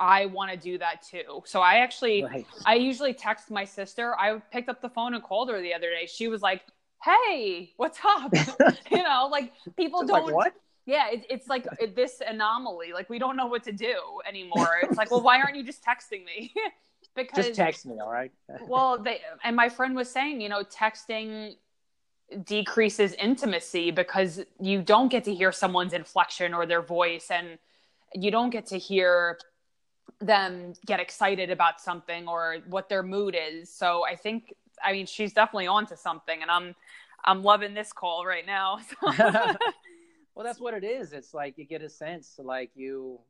I 0.00 0.26
want 0.26 0.50
to 0.50 0.56
do 0.56 0.78
that 0.78 1.02
too. 1.02 1.42
So 1.44 1.60
I 1.60 1.76
actually, 1.76 2.24
right. 2.24 2.46
I 2.64 2.74
usually 2.76 3.12
text 3.12 3.50
my 3.50 3.64
sister. 3.64 4.18
I 4.18 4.38
picked 4.50 4.70
up 4.70 4.80
the 4.80 4.88
phone 4.88 5.14
and 5.14 5.22
called 5.22 5.50
her 5.50 5.60
the 5.60 5.74
other 5.74 5.90
day. 5.90 6.06
She 6.06 6.26
was 6.26 6.40
like, 6.40 6.62
"Hey, 7.04 7.72
what's 7.76 7.98
up?" 8.02 8.32
you 8.90 9.02
know, 9.02 9.28
like 9.30 9.52
people 9.76 10.04
don't. 10.06 10.32
Like? 10.32 10.54
Yeah, 10.86 11.10
it, 11.10 11.26
it's 11.28 11.48
like 11.48 11.66
it, 11.78 11.94
this 11.94 12.22
anomaly. 12.26 12.92
Like 12.94 13.10
we 13.10 13.18
don't 13.18 13.36
know 13.36 13.46
what 13.46 13.62
to 13.64 13.72
do 13.72 13.94
anymore. 14.26 14.80
It's 14.82 14.96
like, 14.96 15.10
well, 15.10 15.20
why 15.20 15.38
aren't 15.38 15.54
you 15.54 15.62
just 15.62 15.84
texting 15.84 16.24
me? 16.24 16.52
because 17.14 17.46
just 17.46 17.56
text 17.56 17.84
me, 17.84 18.00
all 18.00 18.10
right? 18.10 18.32
well, 18.66 18.98
they 18.98 19.20
and 19.44 19.54
my 19.54 19.68
friend 19.68 19.94
was 19.94 20.10
saying, 20.10 20.40
you 20.40 20.48
know, 20.48 20.64
texting 20.64 21.56
decreases 22.44 23.12
intimacy 23.14 23.90
because 23.90 24.44
you 24.60 24.80
don't 24.80 25.08
get 25.08 25.24
to 25.24 25.34
hear 25.34 25.52
someone's 25.52 25.92
inflection 25.92 26.54
or 26.54 26.64
their 26.64 26.80
voice 26.80 27.30
and 27.30 27.58
you 28.14 28.30
don't 28.30 28.50
get 28.50 28.66
to 28.66 28.78
hear 28.78 29.38
them 30.20 30.72
get 30.86 31.00
excited 31.00 31.50
about 31.50 31.80
something 31.80 32.28
or 32.28 32.58
what 32.68 32.88
their 32.88 33.02
mood 33.02 33.36
is. 33.38 33.72
So 33.72 34.04
I 34.06 34.16
think 34.16 34.54
I 34.84 34.92
mean 34.92 35.06
she's 35.06 35.32
definitely 35.32 35.66
onto 35.66 35.96
something 35.96 36.42
and 36.42 36.50
I'm 36.50 36.74
I'm 37.24 37.42
loving 37.42 37.74
this 37.74 37.92
call 37.92 38.24
right 38.24 38.46
now. 38.46 38.80
well 39.02 40.44
that's 40.44 40.60
what 40.60 40.74
it 40.74 40.84
is. 40.84 41.12
It's 41.12 41.34
like 41.34 41.58
you 41.58 41.64
get 41.64 41.82
a 41.82 41.88
sense 41.88 42.38
like 42.42 42.70
you 42.74 43.20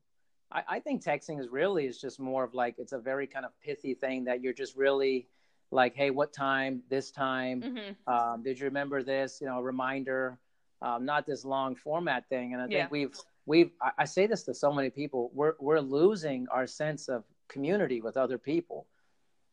I, 0.52 0.62
I 0.68 0.80
think 0.80 1.02
texting 1.02 1.40
is 1.40 1.48
really 1.48 1.86
is 1.86 2.00
just 2.00 2.18
more 2.18 2.44
of 2.44 2.54
like 2.54 2.76
it's 2.78 2.92
a 2.92 2.98
very 2.98 3.26
kind 3.26 3.44
of 3.44 3.52
pithy 3.60 3.94
thing 3.94 4.24
that 4.24 4.42
you're 4.42 4.52
just 4.52 4.76
really 4.76 5.26
like, 5.70 5.94
hey, 5.94 6.10
what 6.10 6.32
time? 6.32 6.82
This 6.88 7.10
time? 7.10 7.62
Mm-hmm. 7.62 8.12
Um, 8.12 8.42
did 8.42 8.58
you 8.58 8.64
remember 8.66 9.02
this? 9.02 9.38
You 9.40 9.46
know, 9.46 9.58
a 9.58 9.62
reminder. 9.62 10.38
Um, 10.82 11.04
not 11.04 11.26
this 11.26 11.44
long 11.44 11.76
format 11.76 12.28
thing. 12.28 12.54
And 12.54 12.62
I 12.62 12.66
think 12.66 12.74
yeah. 12.74 12.88
we've 12.90 13.14
we've 13.50 13.72
I, 13.98 14.04
say 14.04 14.28
this 14.28 14.44
to 14.44 14.54
so 14.54 14.72
many 14.72 14.90
people. 14.90 15.30
We're 15.34 15.54
we're 15.58 15.80
losing 15.80 16.46
our 16.52 16.68
sense 16.68 17.08
of 17.08 17.24
community 17.48 18.00
with 18.00 18.16
other 18.16 18.38
people. 18.38 18.86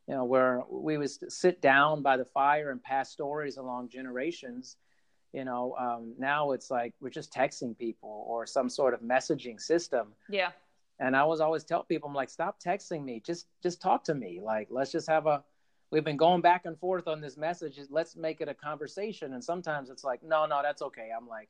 You 0.08 0.14
know, 0.16 0.24
where 0.24 0.64
we 0.70 0.98
would 0.98 1.10
sit 1.32 1.62
down 1.62 2.02
by 2.04 2.16
the 2.16 2.24
fire 2.24 2.70
and 2.70 2.82
pass 2.82 3.10
stories 3.10 3.58
along 3.58 3.90
generations. 3.90 4.78
You 5.34 5.46
know, 5.46 5.76
um, 5.78 6.14
now 6.18 6.52
it's 6.52 6.70
like 6.70 6.94
we're 7.02 7.10
just 7.10 7.34
texting 7.34 7.78
people 7.78 8.24
or 8.28 8.46
some 8.46 8.70
sort 8.70 8.94
of 8.94 9.02
messaging 9.02 9.60
system. 9.60 10.14
Yeah. 10.30 10.52
And 11.00 11.16
I 11.16 11.26
was 11.26 11.42
always 11.42 11.64
tell 11.64 11.84
people, 11.84 12.08
I'm 12.08 12.16
like, 12.16 12.30
stop 12.30 12.62
texting 12.62 13.04
me. 13.04 13.20
Just 13.26 13.48
just 13.64 13.82
talk 13.82 14.04
to 14.06 14.14
me. 14.14 14.40
Like, 14.42 14.68
let's 14.70 14.92
just 14.92 15.10
have 15.10 15.26
a 15.26 15.44
we've 15.92 16.06
been 16.06 16.18
going 16.18 16.42
back 16.42 16.66
and 16.66 16.78
forth 16.78 17.08
on 17.08 17.20
this 17.20 17.36
message. 17.36 17.80
Let's 17.90 18.16
make 18.16 18.42
it 18.42 18.48
a 18.48 18.54
conversation. 18.54 19.34
And 19.34 19.44
sometimes 19.44 19.90
it's 19.90 20.04
like, 20.04 20.22
no, 20.24 20.46
no, 20.46 20.62
that's 20.62 20.84
okay. 20.84 21.10
I'm 21.16 21.28
like, 21.28 21.50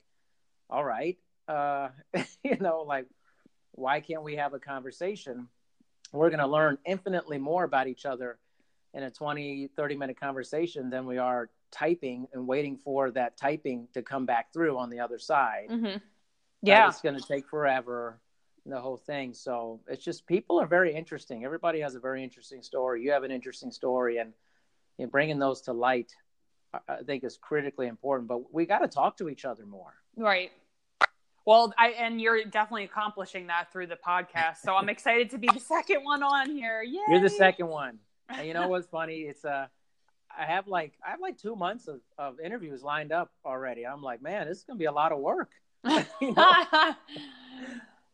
all 0.69 0.86
right. 0.86 1.17
Uh, 1.47 1.89
you 2.43 2.57
know, 2.60 2.81
like, 2.81 3.05
why 3.71 3.99
can't 3.99 4.23
we 4.23 4.36
have 4.36 4.53
a 4.53 4.60
conversation? 4.60 5.47
We're 6.12 6.29
going 6.29 6.39
to 6.39 6.47
learn 6.47 6.77
infinitely 6.86 7.38
more 7.38 7.63
about 7.63 7.88
each 7.88 8.05
other 8.05 8.39
in 8.93 9.03
a 9.03 9.12
20, 9.12 9.69
30 9.75 9.95
minute 9.95 10.19
conversation 10.19 10.89
than 10.89 11.05
we 11.05 11.17
are 11.17 11.49
typing 11.71 12.27
and 12.33 12.47
waiting 12.47 12.77
for 12.77 13.12
that 13.12 13.38
typing 13.38 13.88
to 13.93 14.01
come 14.01 14.25
back 14.25 14.53
through 14.53 14.77
on 14.77 14.89
the 14.89 14.99
other 14.99 15.19
side. 15.19 15.67
Mm-hmm. 15.69 15.97
Yeah. 16.62 16.88
It's 16.88 17.01
going 17.01 17.19
to 17.19 17.25
take 17.25 17.47
forever 17.47 18.19
the 18.65 18.79
whole 18.79 18.97
thing. 18.97 19.33
So 19.33 19.79
it's 19.88 20.03
just 20.03 20.25
people 20.27 20.60
are 20.60 20.67
very 20.67 20.93
interesting. 20.93 21.45
Everybody 21.45 21.79
has 21.81 21.95
a 21.95 21.99
very 21.99 22.23
interesting 22.23 22.62
story. 22.62 23.03
You 23.03 23.12
have 23.12 23.23
an 23.23 23.31
interesting 23.31 23.71
story, 23.71 24.17
and 24.17 24.33
you 24.97 25.05
know, 25.05 25.10
bringing 25.10 25.39
those 25.39 25.62
to 25.62 25.73
light, 25.73 26.12
I 26.88 27.03
think, 27.05 27.23
is 27.23 27.38
critically 27.38 27.88
important. 27.88 28.27
But 28.27 28.53
we 28.53 28.65
got 28.65 28.79
to 28.79 28.88
talk 28.88 29.17
to 29.17 29.29
each 29.29 29.45
other 29.45 29.65
more. 29.65 29.93
Right. 30.15 30.51
Well, 31.47 31.73
I 31.77 31.91
and 31.91 32.19
you're 32.19 32.43
definitely 32.43 32.83
accomplishing 32.83 33.47
that 33.47 33.71
through 33.71 33.88
the 33.88 33.95
podcast. 33.95 34.57
So 34.65 34.75
I'm 34.75 34.89
excited 34.89 35.29
to 35.29 35.38
be 35.38 35.47
the 35.53 35.62
second 35.62 36.03
one 36.03 36.21
on 36.21 36.49
here. 36.49 36.83
Yeah. 36.83 36.99
You're 37.07 37.21
the 37.21 37.29
second 37.29 37.67
one. 37.67 37.99
And 38.27 38.45
you 38.45 38.53
know 38.53 38.67
what's 38.67 38.86
funny? 38.86 39.21
It's 39.21 39.45
uh 39.45 39.67
I 40.38 40.43
have 40.43 40.67
like 40.67 40.91
I 41.07 41.12
have 41.12 41.21
like 41.21 41.38
two 41.38 41.55
months 41.55 41.88
of, 41.88 42.01
of 42.17 42.41
interviews 42.41 42.83
lined 42.83 43.13
up 43.13 43.31
already. 43.45 43.88
I'm 43.88 44.03
like, 44.03 44.21
man, 44.21 44.45
this 44.45 44.57
is 44.57 44.63
gonna 44.65 44.77
be 44.77 44.86
a 44.86 44.91
lot 44.91 45.13
of 45.13 45.19
work. 45.19 45.51
you 46.21 46.33
know? 46.33 46.51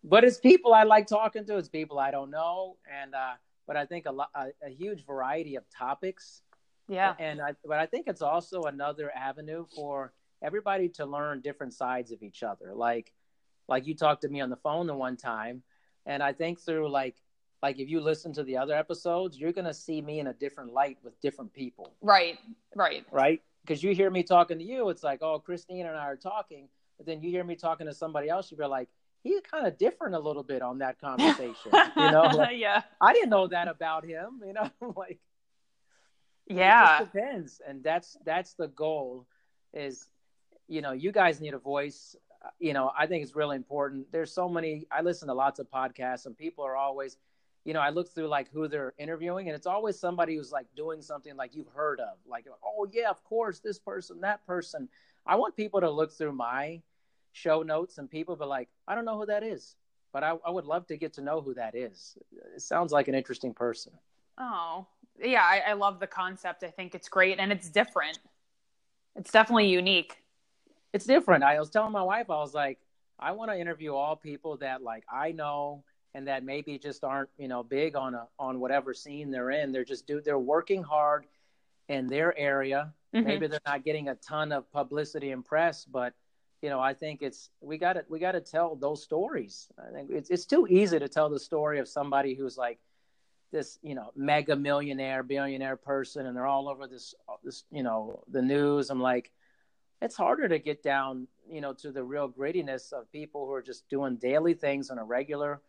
but 0.04 0.24
it's 0.24 0.38
people 0.38 0.72
I 0.72 0.84
like 0.84 1.08
talking 1.08 1.44
to. 1.48 1.58
It's 1.58 1.70
people 1.70 1.98
I 1.98 2.12
don't 2.12 2.30
know, 2.30 2.78
and 3.02 3.16
uh, 3.16 3.32
but 3.66 3.76
I 3.76 3.88
think 3.88 4.06
a 4.06 4.12
lot 4.12 4.30
a, 4.36 4.50
a, 4.64 4.70
huge 4.70 5.08
variety 5.08 5.56
of 5.56 5.64
topics. 5.76 6.44
Yeah, 6.88 7.16
and 7.18 7.42
I 7.42 7.56
but 7.66 7.80
I 7.80 7.88
think 7.88 8.08
it's 8.08 8.22
also 8.22 8.62
another 8.62 9.12
avenue 9.16 9.66
for 9.76 10.14
everybody 10.44 10.88
to 10.90 11.06
learn 11.08 11.42
different 11.42 11.74
sides 11.74 12.12
of 12.12 12.22
each 12.22 12.44
other. 12.44 12.74
Like 12.76 13.12
like 13.68 13.88
you 13.88 13.96
talked 13.96 14.22
to 14.24 14.30
me 14.30 14.42
on 14.42 14.50
the 14.50 14.56
phone 14.58 14.88
the 14.88 14.96
one 14.96 15.18
time, 15.18 15.64
and 16.06 16.22
I 16.22 16.34
think 16.34 16.60
through 16.60 16.90
like 16.90 17.16
like 17.62 17.80
if 17.80 17.90
you 17.90 18.02
listen 18.02 18.34
to 18.34 18.44
the 18.44 18.58
other 18.58 18.76
episodes, 18.76 19.38
you're 19.38 19.54
gonna 19.54 19.74
see 19.74 20.02
me 20.02 20.20
in 20.20 20.28
a 20.28 20.34
different 20.34 20.74
light 20.74 20.98
with 21.04 21.20
different 21.22 21.54
people. 21.54 21.94
Right, 22.02 22.38
right, 22.76 23.06
right. 23.12 23.42
Because 23.62 23.82
you 23.82 23.96
hear 23.96 24.10
me 24.10 24.24
talking 24.24 24.58
to 24.58 24.64
you, 24.64 24.90
it's 24.90 25.04
like, 25.04 25.22
oh, 25.22 25.40
Christine 25.40 25.86
and 25.86 25.96
I 25.96 26.06
are 26.06 26.18
talking, 26.18 26.68
but 26.98 27.06
then 27.06 27.22
you 27.22 27.30
hear 27.30 27.46
me 27.46 27.56
talking 27.56 27.88
to 27.88 27.94
somebody 27.94 28.28
else, 28.28 28.52
you'd 28.52 28.60
be 28.60 28.66
like, 28.66 28.90
he's 29.24 29.40
kind 29.40 29.66
of 29.66 29.78
different 29.78 30.16
a 30.16 30.20
little 30.20 30.44
bit 30.44 30.62
on 30.62 30.80
that 30.80 31.00
conversation. 31.00 31.72
you 31.72 31.92
know, 32.12 32.24
like, 32.24 32.58
yeah. 32.58 32.82
I 33.00 33.14
didn't 33.14 33.30
know 33.30 33.48
that 33.48 33.70
about 33.70 34.06
him. 34.06 34.42
You 34.46 34.54
know, 34.54 34.70
like 34.98 35.20
yeah, 36.48 37.02
it 37.02 37.14
depends, 37.14 37.62
and 37.66 37.84
that's 37.84 38.18
that's 38.26 38.54
the 38.56 38.68
goal. 38.68 39.26
Is 39.74 40.08
you 40.68 40.82
know, 40.82 40.92
you 40.92 41.12
guys 41.12 41.40
need 41.40 41.54
a 41.54 41.60
voice. 41.60 42.16
You 42.60 42.74
know, 42.74 42.92
I 42.98 43.08
think 43.08 43.24
it's 43.24 43.36
really 43.36 43.56
important. 43.56 44.12
There's 44.12 44.32
so 44.34 44.50
many. 44.50 44.86
I 44.92 45.02
listen 45.02 45.28
to 45.28 45.34
lots 45.34 45.60
of 45.60 45.70
podcasts, 45.72 46.26
and 46.26 46.38
people 46.38 46.66
are 46.66 46.76
always. 46.76 47.18
You 47.66 47.74
know, 47.74 47.80
I 47.80 47.92
look 47.92 48.14
through 48.14 48.28
like 48.28 48.52
who 48.52 48.68
they're 48.68 48.94
interviewing, 48.98 49.48
and 49.48 49.56
it's 49.56 49.68
always 49.68 49.98
somebody 49.98 50.36
who's 50.36 50.52
like 50.52 50.68
doing 50.76 51.02
something 51.02 51.38
like 51.38 51.56
you've 51.56 51.70
heard 51.74 52.02
of, 52.02 52.18
like, 52.28 52.46
oh 52.62 52.88
yeah, 52.92 53.10
of 53.10 53.24
course, 53.24 53.60
this 53.60 53.80
person, 53.80 54.20
that 54.22 54.46
person. 54.46 54.90
I 55.26 55.38
want 55.38 55.56
people 55.56 55.80
to 55.80 55.90
look 55.90 56.12
through 56.12 56.34
my 56.34 56.82
show 57.34 57.64
notes 57.64 57.98
and 57.98 58.10
people 58.10 58.36
be 58.36 58.46
like, 58.46 58.70
I 58.88 58.96
don't 58.96 59.06
know 59.06 59.18
who 59.18 59.26
that 59.26 59.44
is, 59.44 59.76
but 60.12 60.24
I, 60.24 60.36
I 60.46 60.50
would 60.50 60.66
love 60.66 60.88
to 60.88 60.98
get 60.98 61.14
to 61.14 61.22
know 61.22 61.42
who 61.42 61.54
that 61.56 61.76
is. 61.76 62.18
It 62.56 62.62
sounds 62.62 62.92
like 62.92 63.08
an 63.08 63.16
interesting 63.16 63.54
person. 63.54 63.92
Oh, 64.38 64.86
yeah, 65.22 65.44
I, 65.44 65.72
I 65.72 65.74
love 65.74 66.00
the 66.00 66.08
concept. 66.08 66.64
I 66.64 66.70
think 66.70 66.96
it's 66.96 67.10
great 67.10 67.40
and 67.40 67.52
it's 67.52 67.70
different. 67.70 68.20
It's 69.16 69.32
definitely 69.32 69.68
unique. 69.68 70.18
It's 70.94 71.06
different. 71.06 71.44
I 71.44 71.60
was 71.60 71.70
telling 71.70 71.92
my 71.92 72.04
wife, 72.04 72.30
I 72.30 72.38
was 72.38 72.54
like, 72.54 72.80
I 73.20 73.32
want 73.32 73.52
to 73.52 73.60
interview 73.60 73.94
all 73.96 74.16
people 74.16 74.58
that 74.58 74.84
like 74.84 75.04
I 75.12 75.32
know 75.32 75.84
and 76.14 76.28
that 76.28 76.44
maybe 76.44 76.78
just 76.78 77.04
aren't 77.04 77.30
you 77.38 77.48
know 77.48 77.64
big 77.64 77.96
on 77.96 78.14
a 78.14 78.28
on 78.38 78.60
whatever 78.60 78.94
scene 78.94 79.32
they're 79.32 79.52
in. 79.52 79.72
They're 79.72 79.84
just 79.84 80.08
do 80.08 80.22
they're 80.22 80.40
working 80.40 80.84
hard 80.84 81.26
in 81.90 82.08
their 82.08 82.38
area. 82.38 82.94
Mm-hmm. 83.14 83.28
Maybe 83.28 83.48
they're 83.48 83.60
not 83.66 83.84
getting 83.84 84.10
a 84.10 84.16
ton 84.16 84.52
of 84.52 84.72
publicity 84.72 85.32
and 85.32 85.44
press, 85.44 85.86
but 85.86 86.14
you 86.62 86.70
know, 86.70 86.80
I 86.80 86.94
think 86.94 87.22
it's 87.22 87.50
we 87.60 87.78
got 87.78 87.94
to 87.94 88.06
we 88.08 88.20
got 88.20 88.32
to 88.34 88.42
tell 88.42 88.76
those 88.76 89.04
stories. 89.04 89.68
I 89.78 89.92
think 89.92 90.10
it's 90.12 90.30
it's 90.30 90.46
too 90.46 90.66
easy 90.70 90.98
to 90.98 91.10
tell 91.10 91.30
the 91.30 91.40
story 91.40 91.80
of 91.80 91.88
somebody 91.88 92.36
who's 92.36 92.58
like 92.58 92.80
this, 93.52 93.78
you 93.82 93.96
know, 93.96 94.12
mega 94.16 94.56
millionaire, 94.56 95.24
billionaire 95.24 95.76
person, 95.76 96.26
and 96.26 96.36
they're 96.36 96.48
all 96.48 96.70
over 96.70 96.88
this 96.88 97.14
this 97.44 97.66
you 97.72 97.84
know 97.84 98.24
the 98.30 98.42
news. 98.42 98.90
I'm 98.90 99.02
like, 99.02 99.32
it's 100.04 100.18
harder 100.18 100.50
to 100.50 100.60
get 100.60 100.84
down, 100.84 101.28
you 101.50 101.62
know, 101.62 101.74
to 101.74 101.92
the 101.92 102.04
real 102.04 102.30
grittiness 102.30 102.92
of 102.92 103.10
people 103.12 103.46
who 103.46 103.54
are 103.54 103.62
just 103.62 103.88
doing 103.90 104.18
daily 104.18 104.54
things 104.54 104.90
on 104.90 105.00
a 105.00 105.04
regular 105.04 105.62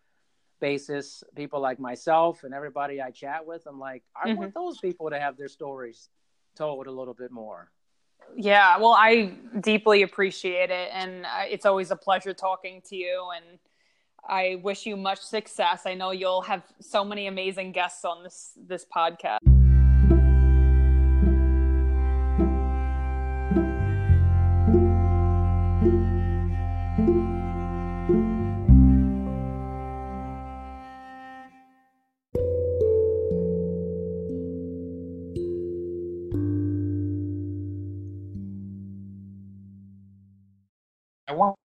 basis. 0.61 1.22
People 1.37 1.61
like 1.61 1.78
myself 1.78 2.43
and 2.43 2.53
everybody 2.53 3.01
I 3.01 3.12
chat 3.12 3.47
with. 3.47 3.62
I'm 3.66 3.78
like, 3.78 4.03
I 4.20 4.28
mm-hmm. 4.28 4.41
want 4.41 4.55
those 4.55 4.78
people 4.78 5.09
to 5.11 5.20
have 5.20 5.37
their 5.37 5.49
stories 5.49 6.09
told 6.57 6.89
a 6.89 6.91
little 6.91 7.14
bit 7.14 7.30
more. 7.30 7.70
Yeah, 8.37 8.78
well, 8.78 8.97
I 8.99 9.35
deeply 9.61 10.03
appreciate 10.03 10.70
it, 10.70 10.89
and 10.93 11.26
it's 11.43 11.66
always 11.66 11.91
a 11.91 11.97
pleasure 11.97 12.32
talking 12.32 12.82
to 12.89 12.97
you. 12.97 13.28
And 13.37 13.59
I 14.26 14.61
wish 14.62 14.87
you 14.87 14.97
much 14.97 15.20
success. 15.20 15.82
I 15.85 15.95
know 15.95 16.11
you'll 16.11 16.43
have 16.43 16.62
so 16.80 17.05
many 17.05 17.26
amazing 17.26 17.72
guests 17.72 18.05
on 18.05 18.24
this 18.24 18.53
this 18.57 18.87
podcast. 18.87 19.39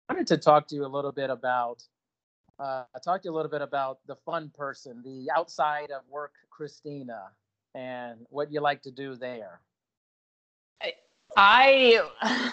Wanted 0.10 0.28
to 0.28 0.38
talk 0.38 0.68
to 0.68 0.76
you 0.76 0.86
a 0.86 0.88
little 0.88 1.12
bit 1.12 1.30
about 1.30 1.84
uh, 2.60 2.84
talk 3.04 3.22
to 3.22 3.28
you 3.30 3.34
a 3.34 3.36
little 3.36 3.52
bit 3.52 3.62
about 3.62 4.00
the 4.06 4.16
fun 4.26 4.52
person, 4.54 5.02
the 5.04 5.30
outside 5.36 5.92
of 5.92 6.02
work 6.10 6.34
Christina, 6.50 7.30
and 7.74 8.20
what 8.30 8.52
you 8.52 8.60
like 8.60 8.82
to 8.82 8.92
do 8.92 9.16
there. 9.16 9.62
I, 11.38 12.02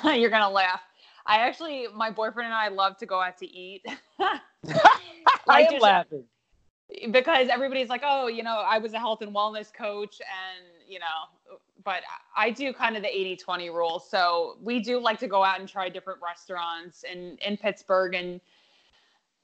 you're 0.17 0.31
gonna 0.31 0.51
laugh. 0.51 0.81
I 1.27 1.39
actually, 1.39 1.89
my 1.95 2.11
boyfriend 2.11 2.47
and 2.47 2.55
I 2.55 2.69
love 2.69 2.97
to 2.99 3.07
go 3.07 3.21
out 3.21 3.39
to 3.39 3.47
eat. 3.47 3.85
I 4.21 4.41
am 5.49 5.71
just- 5.73 5.83
laughing. 5.83 6.25
because 7.11 7.49
everybody's 7.49 7.89
like, 7.89 8.03
oh, 8.05 8.29
you 8.29 8.43
know, 8.45 8.59
I 8.59 8.79
was 8.79 8.93
a 8.93 8.99
health 8.99 9.23
and 9.23 9.35
wellness 9.35 9.73
coach 9.75 10.21
and, 10.21 10.67
you 10.89 11.01
know, 11.01 11.46
but 11.87 12.03
I 12.37 12.51
do 12.51 12.75
kind 12.75 12.97
of 12.99 13.03
the 13.03 13.09
80 13.09 13.37
20 13.39 13.71
rule. 13.71 14.01
So 14.01 14.59
we 14.63 14.81
do 14.81 15.01
like 15.01 15.21
to 15.21 15.29
go 15.29 15.45
out 15.45 15.61
and 15.61 15.69
try 15.69 15.89
different 15.89 16.21
restaurants 16.23 17.05
in, 17.05 17.39
in 17.47 17.57
Pittsburgh. 17.57 18.15
And, 18.15 18.43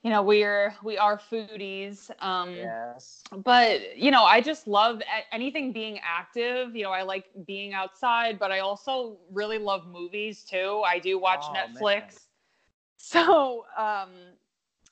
you 0.02 0.10
know, 0.10 0.22
we're, 0.22 0.74
we 0.84 0.98
are 0.98 1.18
foodies. 1.18 2.10
Um, 2.22 2.74
Yes. 2.80 3.22
but 3.44 3.96
you 3.96 4.10
know 4.10 4.24
i 4.24 4.40
just 4.40 4.66
love 4.66 5.00
anything 5.32 5.72
being 5.72 5.98
active 6.04 6.74
you 6.76 6.82
know 6.82 6.90
i 6.90 7.02
like 7.02 7.26
being 7.46 7.72
outside 7.72 8.38
but 8.38 8.50
i 8.52 8.60
also 8.60 9.18
really 9.32 9.58
love 9.58 9.86
movies 9.86 10.44
too 10.44 10.82
i 10.86 10.98
do 10.98 11.18
watch 11.18 11.50
Oh, 11.50 11.52
netflix 11.52 12.02
man. 12.02 12.20
so 12.96 13.64
um 13.76 14.10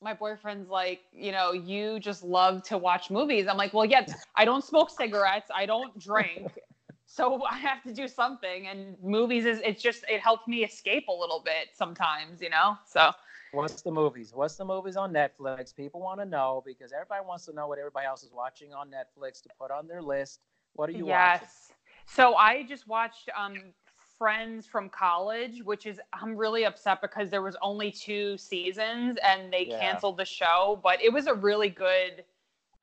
my 0.02 0.14
boyfriend's 0.14 0.68
like 0.68 1.00
you 1.12 1.32
know 1.32 1.52
you 1.52 1.98
just 2.00 2.22
love 2.24 2.62
to 2.62 2.78
watch 2.78 3.10
movies 3.10 3.46
i'm 3.48 3.56
like 3.58 3.74
well 3.74 3.84
yeah 3.84 4.06
i 4.36 4.44
don't 4.44 4.64
smoke 4.64 4.90
cigarettes 4.90 5.50
i 5.54 5.66
don't 5.66 5.98
drink 5.98 6.58
so 7.10 7.44
i 7.52 7.58
have 7.58 7.84
to 7.88 7.94
do 8.02 8.08
something 8.08 8.76
and 8.76 8.96
movies 9.02 9.46
is 9.46 9.60
it's 9.64 9.82
just 9.82 10.04
it 10.10 10.20
helps 10.20 10.48
me 10.48 10.64
escape 10.64 11.08
a 11.08 11.18
little 11.24 11.42
bit 11.44 11.68
sometimes 11.74 12.42
you 12.42 12.50
know 12.50 12.78
so 12.86 13.12
What's 13.52 13.82
the 13.82 13.92
movies? 13.92 14.34
What's 14.34 14.56
the 14.56 14.66
movies 14.66 14.96
on 14.96 15.12
Netflix? 15.12 15.74
People 15.76 16.00
want 16.00 16.20
to 16.20 16.26
know 16.26 16.62
because 16.66 16.92
everybody 16.92 17.24
wants 17.26 17.46
to 17.46 17.52
know 17.52 17.68
what 17.68 17.78
everybody 17.78 18.06
else 18.06 18.22
is 18.24 18.32
watching 18.32 18.74
on 18.74 18.90
Netflix 18.90 19.42
to 19.42 19.50
put 19.58 19.70
on 19.70 19.88
their 19.88 20.02
list. 20.02 20.40
What 20.74 20.88
are 20.88 20.92
you 20.92 21.06
watching? 21.06 21.48
yes. 21.48 21.72
So 22.06 22.34
I 22.34 22.62
just 22.64 22.88
watched 22.88 23.30
um 23.36 23.72
Friends 24.18 24.66
from 24.66 24.90
college, 24.90 25.62
which 25.64 25.86
is 25.86 26.00
I'm 26.12 26.36
really 26.36 26.64
upset 26.64 27.00
because 27.00 27.30
there 27.30 27.42
was 27.42 27.56
only 27.62 27.90
two 27.90 28.36
seasons 28.38 29.18
and 29.24 29.52
they 29.52 29.64
Yeah. 29.64 29.78
canceled 29.78 30.18
the 30.18 30.24
show, 30.24 30.80
but 30.82 31.02
it 31.02 31.12
was 31.12 31.26
a 31.26 31.34
really 31.34 31.70
good 31.70 32.24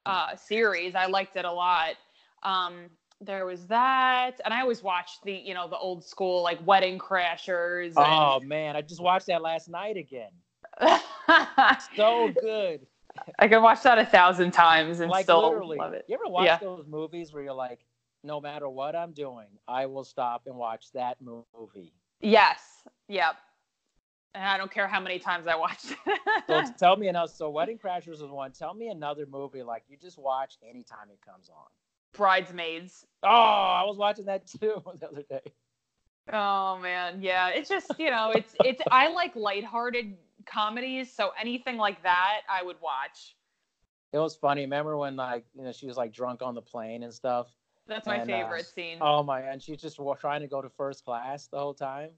uh 0.05 0.35
series. 0.35 0.95
I 0.95 1.05
liked 1.07 1.35
it 1.35 1.45
a 1.45 1.51
lot. 1.51 1.95
Um 2.43 2.89
there 3.21 3.45
was 3.45 3.65
that 3.67 4.39
and 4.45 4.53
I 4.53 4.61
always 4.61 4.83
watched 4.83 5.23
the, 5.23 5.33
you 5.33 5.53
know, 5.53 5.67
the 5.67 5.77
old 5.77 6.03
school 6.03 6.43
like 6.43 6.65
Wedding 6.65 6.99
Crashers 6.99 7.93
Oh 7.97 8.39
man, 8.41 8.75
I 8.75 8.81
just 8.81 9.01
watched 9.01 9.27
that 9.27 9.41
last 9.41 9.69
night 9.69 9.97
again. 9.97 10.31
So 11.95 12.31
good. 12.41 12.85
I 13.39 13.47
can 13.47 13.61
watch 13.61 13.81
that 13.83 13.97
a 13.97 14.05
thousand 14.05 14.51
times 14.51 14.99
and 14.99 15.09
like 15.09 15.23
still 15.25 15.41
literally. 15.43 15.77
love 15.77 15.93
it. 15.93 16.05
You 16.07 16.15
ever 16.15 16.31
watch 16.31 16.45
Yeah. 16.45 16.57
those 16.61 16.85
movies 16.87 17.33
where 17.33 17.43
you're 17.43 17.53
like, 17.53 17.79
no 18.23 18.39
matter 18.39 18.69
what 18.69 18.95
I'm 18.95 19.11
doing, 19.11 19.47
I 19.67 19.87
will 19.87 20.03
stop 20.03 20.43
and 20.45 20.55
watch 20.55 20.91
that 20.93 21.17
movie. 21.21 21.93
Yes. 22.21 22.61
Yep. 23.09 23.35
And 24.35 24.43
I 24.43 24.57
don't 24.57 24.71
care 24.71 24.87
how 24.87 24.99
many 24.99 25.17
times 25.19 25.47
I 25.47 25.55
watched 25.55 25.91
it. 25.91 25.97
So 26.47 26.63
tell 26.77 26.95
me 26.95 27.07
another. 27.09 27.31
So 27.31 27.49
Wedding 27.49 27.77
Crashers 27.77 28.21
is 28.23 28.29
one. 28.29 28.51
Tell 28.53 28.73
me 28.73 28.87
another 28.89 29.25
movie 29.25 29.63
like 29.63 29.83
you 29.89 29.97
just 29.97 30.17
watch 30.17 30.57
anytime 30.63 31.09
it 31.11 31.19
comes 31.25 31.49
on. 31.49 31.65
Bridesmaids. 32.13 33.05
Oh, 33.23 33.27
I 33.27 33.83
was 33.85 33.97
watching 33.97 34.25
that 34.25 34.47
too 34.47 34.81
the 34.99 35.07
other 35.07 35.23
day. 35.29 35.53
Oh 36.31 36.77
man, 36.79 37.21
yeah. 37.21 37.49
It's 37.49 37.69
just 37.69 37.97
you 37.97 38.09
know, 38.09 38.31
it's 38.31 38.55
it's. 38.63 38.81
I 38.91 39.11
like 39.11 39.35
lighthearted 39.35 40.17
comedies, 40.45 41.13
so 41.13 41.31
anything 41.39 41.77
like 41.77 42.03
that, 42.03 42.41
I 42.49 42.63
would 42.63 42.79
watch. 42.81 43.35
It 44.13 44.19
was 44.19 44.35
funny. 44.35 44.61
Remember 44.61 44.97
when 44.97 45.15
like 45.15 45.45
you 45.55 45.63
know 45.63 45.71
she 45.71 45.85
was 45.87 45.97
like 45.97 46.11
drunk 46.11 46.41
on 46.41 46.55
the 46.55 46.61
plane 46.61 47.03
and 47.03 47.13
stuff. 47.13 47.47
That's 47.87 48.07
my 48.07 48.17
And, 48.17 48.31
uh, 48.31 48.37
favorite 48.43 48.65
scene. 48.65 48.97
Oh 49.01 49.23
my! 49.23 49.41
And 49.41 49.61
she's 49.61 49.81
just 49.81 49.99
trying 50.19 50.41
to 50.41 50.47
go 50.47 50.61
to 50.61 50.69
first 50.69 51.05
class 51.05 51.47
the 51.47 51.59
whole 51.59 51.73
time. 51.73 52.09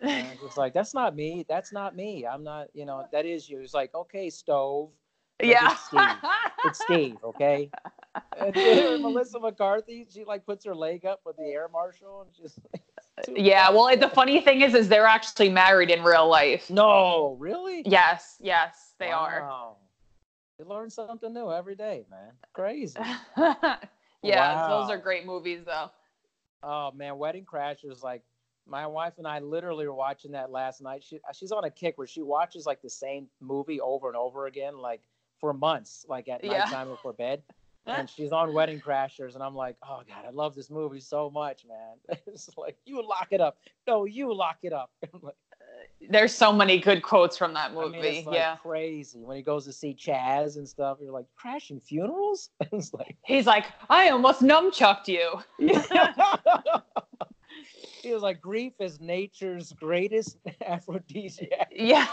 And 0.00 0.38
it's 0.44 0.56
like 0.56 0.74
that's 0.74 0.94
not 0.94 1.16
me. 1.16 1.44
That's 1.48 1.72
not 1.72 1.96
me. 1.96 2.26
I'm 2.26 2.44
not. 2.44 2.68
You 2.74 2.86
know 2.86 3.06
that 3.12 3.24
is 3.26 3.48
you. 3.48 3.60
It's 3.60 3.74
like 3.74 3.94
okay, 3.94 4.30
stove. 4.30 4.90
But 5.38 5.48
yeah. 5.48 5.70
It's 5.72 5.84
Steve. 5.86 6.00
It's 6.64 6.84
Steve. 6.84 7.16
Okay. 7.24 7.70
And 8.38 9.02
Melissa 9.02 9.38
McCarthy, 9.38 10.06
she 10.12 10.24
like 10.24 10.44
puts 10.44 10.64
her 10.64 10.74
leg 10.74 11.04
up 11.04 11.20
with 11.24 11.36
the 11.36 11.44
air 11.44 11.68
marshal 11.72 12.22
and 12.22 12.30
just. 12.34 12.58
yeah. 13.36 13.70
Well, 13.70 13.96
the 13.96 14.08
funny 14.08 14.40
thing 14.40 14.62
is, 14.62 14.74
is 14.74 14.88
they're 14.88 15.06
actually 15.06 15.50
married 15.50 15.90
in 15.90 16.02
real 16.02 16.28
life. 16.28 16.68
No, 16.70 17.36
really? 17.38 17.82
Yes. 17.86 18.36
Yes, 18.40 18.94
they 18.98 19.08
Wow. 19.08 19.76
You 20.58 20.64
learn 20.64 20.90
something 20.90 21.32
new 21.32 21.52
every 21.52 21.76
day, 21.76 22.04
man. 22.10 22.32
Crazy. 22.52 22.98
yeah. 23.36 23.76
Wow. 24.22 24.80
Those 24.80 24.90
are 24.90 24.98
great 24.98 25.24
movies, 25.24 25.60
though. 25.64 25.90
Oh 26.62 26.90
man, 26.92 27.18
Wedding 27.18 27.44
Crashers. 27.44 28.02
Like 28.02 28.22
my 28.66 28.86
wife 28.86 29.14
and 29.18 29.26
I 29.26 29.38
literally 29.38 29.86
were 29.86 29.94
watching 29.94 30.32
that 30.32 30.50
last 30.50 30.80
night. 30.80 31.04
She 31.04 31.20
she's 31.32 31.52
on 31.52 31.64
a 31.64 31.70
kick 31.70 31.96
where 31.96 32.06
she 32.06 32.22
watches 32.22 32.66
like 32.66 32.82
the 32.82 32.90
same 32.90 33.28
movie 33.40 33.80
over 33.80 34.08
and 34.08 34.16
over 34.16 34.46
again, 34.46 34.76
like 34.76 35.00
for 35.40 35.52
months, 35.52 36.04
like 36.08 36.28
at 36.28 36.42
Yeah. 36.44 36.58
nighttime 36.58 36.88
before 36.88 37.12
bed. 37.12 37.42
And 37.86 38.10
she's 38.10 38.32
on 38.32 38.52
Wedding 38.52 38.82
Crashers, 38.82 39.32
and 39.32 39.42
I'm 39.42 39.54
like, 39.54 39.74
oh 39.82 40.02
god, 40.06 40.26
I 40.26 40.30
love 40.30 40.54
this 40.54 40.68
movie 40.68 41.00
so 41.00 41.30
much, 41.30 41.64
man. 41.66 42.18
it's 42.26 42.50
like 42.58 42.76
you 42.84 43.00
lock 43.02 43.28
it 43.30 43.40
up. 43.40 43.56
No, 43.86 44.04
you 44.04 44.34
lock 44.34 44.58
it 44.62 44.74
up. 44.74 44.90
Like, 45.22 45.34
uh, 45.52 46.06
There's 46.10 46.34
so 46.34 46.52
many 46.52 46.80
good 46.80 47.02
quotes 47.02 47.38
from 47.38 47.54
that 47.54 47.70
I 47.70 47.74
movie. 47.74 47.92
mean, 47.92 48.04
it's 48.04 48.26
like 48.26 48.36
yeah. 48.36 48.56
crazy 48.56 49.24
when 49.24 49.38
he 49.38 49.42
goes 49.42 49.64
to 49.64 49.72
see 49.72 49.94
Chazz 49.94 50.56
and 50.58 50.68
stuff. 50.68 50.98
You're 51.00 51.12
like 51.14 51.24
crashing 51.34 51.80
funerals. 51.80 52.50
it's 52.72 52.92
like 52.92 53.16
He's 53.24 53.46
like, 53.46 53.64
I 53.88 54.10
almost 54.10 54.42
numchucked 54.42 55.08
you. 55.08 55.40
he 58.02 58.12
was 58.12 58.22
like, 58.22 58.42
grief 58.42 58.74
is 58.80 59.00
nature's 59.00 59.72
greatest 59.72 60.36
aphrodisiac. 60.66 61.72
Yeah. 61.74 62.06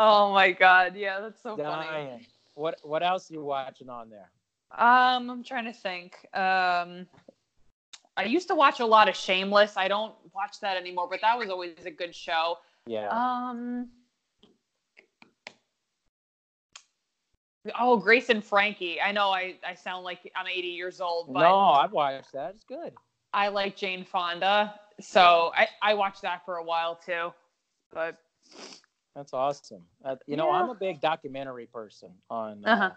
Oh 0.00 0.32
my 0.32 0.52
god. 0.52 0.96
Yeah, 0.96 1.20
that's 1.20 1.42
so 1.42 1.56
funny. 1.56 2.26
What 2.54 2.76
what 2.82 3.02
else 3.02 3.30
are 3.30 3.34
you 3.34 3.44
watching 3.44 3.88
on 3.88 4.10
there? 4.10 4.30
Um, 4.76 5.30
I'm 5.30 5.44
trying 5.44 5.64
to 5.64 5.72
think. 5.72 6.16
Um, 6.34 7.06
I 8.16 8.24
used 8.24 8.48
to 8.48 8.54
watch 8.54 8.80
a 8.80 8.86
lot 8.86 9.08
of 9.08 9.16
Shameless. 9.16 9.76
I 9.76 9.88
don't 9.88 10.14
watch 10.34 10.60
that 10.60 10.76
anymore, 10.76 11.08
but 11.10 11.20
that 11.22 11.38
was 11.38 11.50
always 11.50 11.74
a 11.86 11.90
good 11.90 12.14
show. 12.14 12.58
Yeah. 12.86 13.08
Um. 13.08 13.88
Oh, 17.78 17.96
Grace 17.98 18.30
and 18.30 18.42
Frankie. 18.42 19.00
I 19.00 19.12
know 19.12 19.28
I, 19.30 19.56
I 19.66 19.74
sound 19.74 20.02
like 20.02 20.30
I'm 20.34 20.46
80 20.46 20.68
years 20.68 21.00
old, 21.00 21.32
but 21.32 21.40
no, 21.40 21.58
I've 21.58 21.92
watched 21.92 22.32
that. 22.32 22.54
It's 22.54 22.64
good. 22.64 22.94
I 23.34 23.48
like 23.48 23.76
Jane 23.76 24.04
Fonda. 24.04 24.74
So 25.00 25.52
I, 25.54 25.68
I 25.82 25.94
watched 25.94 26.22
that 26.22 26.44
for 26.44 26.56
a 26.56 26.64
while 26.64 26.94
too. 26.94 27.32
But 27.92 28.18
That's 29.14 29.32
awesome. 29.34 29.82
Uh, 30.04 30.16
you 30.26 30.36
know, 30.36 30.48
Yeah. 30.50 30.62
I'm 30.62 30.70
a 30.70 30.74
big 30.74 31.00
documentary 31.00 31.66
person. 31.66 32.12
On 32.30 32.64
uh, 32.64 32.70
Uh-huh. 32.72 32.90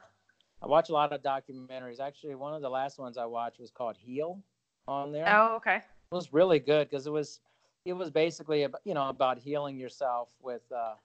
I 0.62 0.68
watch 0.68 0.90
a 0.90 0.94
lot 0.94 1.12
of 1.12 1.22
documentaries. 1.22 2.00
Actually, 2.00 2.36
one 2.36 2.54
of 2.54 2.62
the 2.62 2.70
last 2.70 2.98
ones 2.98 3.18
I 3.18 3.26
watched 3.26 3.60
was 3.60 3.72
called 3.72 3.98
Heal. 3.98 4.42
On 4.86 5.14
there, 5.14 5.26
oh, 5.30 5.56
okay. 5.56 5.78
it 5.78 5.84
was 6.12 6.34
really 6.34 6.60
good 6.60 6.90
because 6.90 7.08
it 7.08 7.10
was 7.10 7.40
it 7.86 7.94
was 7.94 8.12
basically 8.12 8.64
about, 8.64 8.82
you 8.84 8.94
know 8.94 9.08
about 9.08 9.40
healing 9.40 9.78
yourself 9.78 10.28
with 10.42 10.62
uh, 10.76 10.96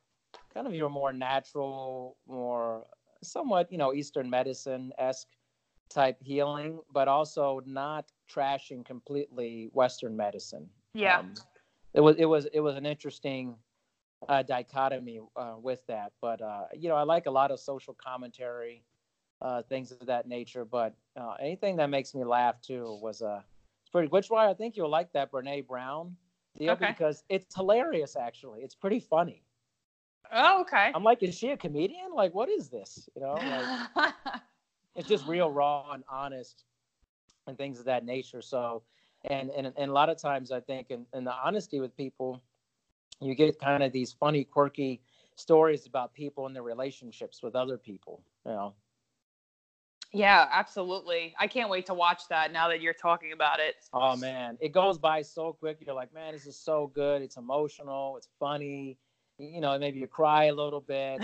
kind 0.52 0.66
of 0.66 0.74
your 0.74 0.90
more 0.90 1.12
natural, 1.12 2.16
more 2.26 2.84
somewhat 3.22 3.70
you 3.70 3.78
know 3.78 3.94
Eastern 3.94 4.28
medicine 4.28 4.92
esque 4.98 5.28
type 5.88 6.16
healing, 6.20 6.80
but 6.92 7.06
also 7.06 7.60
not 7.66 8.10
trashing 8.28 8.84
completely 8.84 9.70
Western 9.72 10.16
medicine. 10.16 10.68
Yeah. 10.92 11.20
Um, 11.20 11.34
it 11.94 12.00
was 12.00 12.16
it 12.16 12.24
was 12.24 12.46
it 12.52 12.60
was 12.60 12.74
an 12.74 12.84
interesting 12.84 13.54
uh, 14.26 14.42
dichotomy 14.42 15.20
uh, 15.36 15.54
with 15.60 15.84
that, 15.86 16.12
but 16.20 16.40
uh, 16.40 16.64
you 16.74 16.88
know 16.88 16.96
I 16.96 17.02
like 17.02 17.26
a 17.26 17.30
lot 17.30 17.50
of 17.50 17.60
social 17.60 17.94
commentary, 17.94 18.84
uh, 19.40 19.62
things 19.62 19.90
of 19.92 20.06
that 20.06 20.26
nature. 20.26 20.64
But 20.64 20.94
uh, 21.16 21.34
anything 21.40 21.76
that 21.76 21.88
makes 21.90 22.14
me 22.14 22.24
laugh 22.24 22.60
too 22.60 22.98
was 23.00 23.22
uh, 23.22 23.42
it's 23.82 23.90
pretty. 23.90 24.08
Which 24.08 24.30
why 24.30 24.48
I 24.48 24.54
think 24.54 24.76
you'll 24.76 24.90
like 24.90 25.12
that 25.12 25.30
Brene 25.30 25.66
Brown 25.66 26.16
deal 26.56 26.74
Okay. 26.74 26.86
because 26.86 27.24
it's 27.28 27.54
hilarious. 27.54 28.16
Actually, 28.16 28.60
it's 28.62 28.74
pretty 28.74 29.00
funny. 29.00 29.44
Oh, 30.32 30.60
okay. 30.62 30.94
I'm 30.94 31.02
like, 31.02 31.22
is 31.22 31.36
she 31.36 31.50
a 31.50 31.56
comedian? 31.56 32.12
Like, 32.14 32.34
what 32.34 32.48
is 32.48 32.68
this? 32.68 33.08
You 33.14 33.22
know, 33.22 33.42
like 33.44 33.72
it's 34.96 35.08
just 35.08 35.26
real 35.26 35.50
raw 35.50 35.92
and 35.92 36.04
honest 36.08 36.64
and 37.46 37.56
things 37.56 37.78
of 37.78 37.84
that 37.86 38.04
nature. 38.04 38.42
So, 38.42 38.82
and 39.24 39.50
and, 39.50 39.72
and 39.76 39.90
a 39.90 39.92
lot 39.92 40.08
of 40.08 40.18
times 40.18 40.50
I 40.50 40.60
think 40.60 40.90
in, 40.90 41.06
in 41.14 41.24
the 41.24 41.32
honesty 41.32 41.80
with 41.80 41.96
people, 41.96 42.42
you 43.20 43.34
get 43.34 43.58
kind 43.58 43.82
of 43.82 43.92
these 43.92 44.12
funny, 44.12 44.44
quirky 44.44 45.00
stories 45.36 45.86
about 45.86 46.12
people 46.12 46.46
and 46.46 46.54
their 46.54 46.62
relationships 46.62 47.42
with 47.42 47.54
other 47.54 47.78
people. 47.78 48.22
You 48.44 48.52
know. 48.52 48.74
Yeah, 50.12 50.48
absolutely. 50.50 51.34
I 51.38 51.46
can't 51.46 51.68
wait 51.68 51.86
to 51.86 51.94
watch 51.94 52.28
that 52.30 52.50
now 52.52 52.68
that 52.68 52.80
you're 52.80 52.94
talking 52.94 53.32
about 53.32 53.60
it. 53.60 53.76
Oh 53.92 54.16
man, 54.16 54.56
it 54.60 54.72
goes 54.72 54.98
by 54.98 55.20
so 55.22 55.52
quick. 55.52 55.78
You're 55.84 55.94
like, 55.94 56.14
man, 56.14 56.32
this 56.32 56.46
is 56.46 56.56
so 56.58 56.90
good. 56.94 57.20
It's 57.20 57.36
emotional. 57.36 58.16
It's 58.16 58.28
funny. 58.38 58.96
You 59.38 59.60
know, 59.60 59.78
maybe 59.78 60.00
you 60.00 60.06
cry 60.06 60.46
a 60.46 60.54
little 60.54 60.80
bit, 60.80 61.22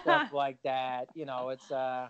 stuff 0.00 0.30
like 0.32 0.56
that. 0.64 1.08
You 1.14 1.26
know, 1.26 1.50
it's 1.50 1.70
uh, 1.70 2.08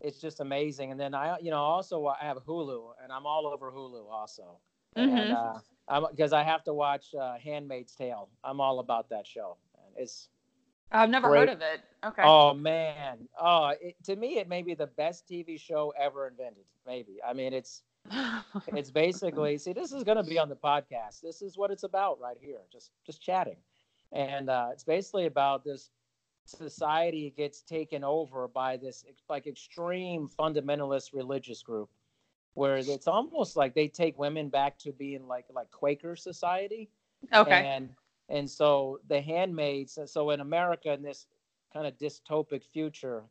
it's 0.00 0.20
just 0.20 0.40
amazing. 0.40 0.92
And 0.92 1.00
then 1.00 1.14
I, 1.14 1.38
you 1.40 1.50
know, 1.50 1.58
also 1.58 2.06
I 2.06 2.24
have 2.24 2.38
Hulu, 2.38 2.92
and 3.02 3.12
I'm 3.12 3.26
all 3.26 3.46
over 3.46 3.70
Hulu 3.72 4.08
also. 4.10 4.60
Mhm. 4.96 5.08
And 5.08 5.32
uh, 5.32 5.54
because 6.10 6.32
I 6.32 6.42
have 6.42 6.62
to 6.64 6.74
watch 6.74 7.14
uh, 7.14 7.34
Handmaid's 7.42 7.94
Tale. 7.94 8.28
I'm 8.44 8.60
all 8.60 8.78
about 8.78 9.08
that 9.10 9.26
show. 9.26 9.56
It's 9.96 10.28
I've 10.92 11.10
never 11.10 11.28
Great. 11.28 11.40
heard 11.40 11.48
of 11.50 11.60
it. 11.60 11.80
Okay. 12.04 12.22
Oh 12.24 12.54
man, 12.54 13.28
oh 13.40 13.72
it, 13.80 13.96
to 14.04 14.16
me 14.16 14.38
it 14.38 14.48
may 14.48 14.62
be 14.62 14.74
the 14.74 14.86
best 14.86 15.28
TV 15.28 15.60
show 15.60 15.92
ever 15.98 16.26
invented. 16.28 16.64
Maybe 16.86 17.18
I 17.26 17.32
mean 17.32 17.52
it's 17.52 17.82
it's 18.68 18.90
basically 18.90 19.58
see 19.58 19.72
this 19.72 19.92
is 19.92 20.04
going 20.04 20.16
to 20.16 20.24
be 20.24 20.38
on 20.38 20.48
the 20.48 20.56
podcast. 20.56 21.20
This 21.22 21.42
is 21.42 21.56
what 21.56 21.70
it's 21.70 21.84
about 21.84 22.20
right 22.20 22.38
here, 22.40 22.60
just 22.72 22.90
just 23.04 23.22
chatting, 23.22 23.58
and 24.12 24.48
uh, 24.48 24.68
it's 24.72 24.84
basically 24.84 25.26
about 25.26 25.64
this 25.64 25.90
society 26.46 27.32
gets 27.36 27.62
taken 27.62 28.02
over 28.02 28.48
by 28.48 28.76
this 28.76 29.04
like 29.28 29.46
extreme 29.46 30.28
fundamentalist 30.38 31.12
religious 31.12 31.62
group, 31.62 31.90
where 32.54 32.76
it's 32.76 33.06
almost 33.06 33.56
like 33.56 33.74
they 33.74 33.88
take 33.88 34.18
women 34.18 34.48
back 34.48 34.78
to 34.78 34.92
being 34.92 35.26
like 35.26 35.46
like 35.54 35.70
Quaker 35.70 36.16
society 36.16 36.90
okay. 37.34 37.64
and 37.66 37.90
and 38.28 38.48
so 38.48 38.98
the 39.08 39.20
handmaids 39.20 39.98
so 40.06 40.30
in 40.30 40.40
america 40.40 40.92
in 40.92 41.02
this 41.02 41.26
kind 41.72 41.86
of 41.86 41.96
dystopic 41.98 42.62
future 42.64 43.22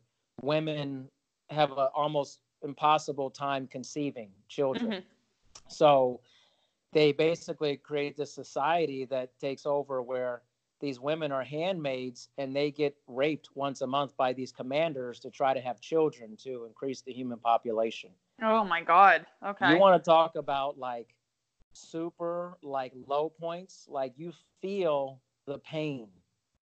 women 0.42 1.08
have 1.50 1.70
an 1.72 1.88
almost 1.94 2.40
impossible 2.62 3.30
time 3.30 3.66
conceiving 3.66 4.30
children 4.48 4.92
Mhm. 4.92 5.02
so 5.68 6.20
they 6.92 7.12
basically 7.12 7.76
create 7.76 8.16
this 8.16 8.32
society 8.32 9.04
that 9.06 9.38
takes 9.38 9.64
over 9.64 10.02
where 10.02 10.42
these 10.80 10.98
women 10.98 11.30
are 11.30 11.44
handmaids 11.44 12.30
and 12.38 12.56
they 12.56 12.70
get 12.70 12.96
raped 13.06 13.50
once 13.54 13.82
a 13.82 13.86
month 13.86 14.16
by 14.16 14.32
these 14.32 14.50
commanders 14.50 15.20
to 15.20 15.30
try 15.30 15.52
to 15.54 15.60
have 15.60 15.80
children 15.80 16.36
to 16.38 16.64
increase 16.64 17.02
the 17.02 17.12
human 17.12 17.38
population 17.38 18.10
Oh 18.42 18.64
my 18.64 18.82
god. 18.82 19.26
Okay. 19.44 19.74
you 19.74 19.78
want 19.80 20.02
to 20.02 20.08
talk 20.08 20.36
about 20.36 20.78
like 20.78 21.14
super 21.74 22.56
like 22.62 22.92
low 23.06 23.28
points? 23.30 23.86
Like 23.88 24.14
you 24.16 24.32
feel 24.60 25.20
the 25.46 25.58
pain 25.58 26.08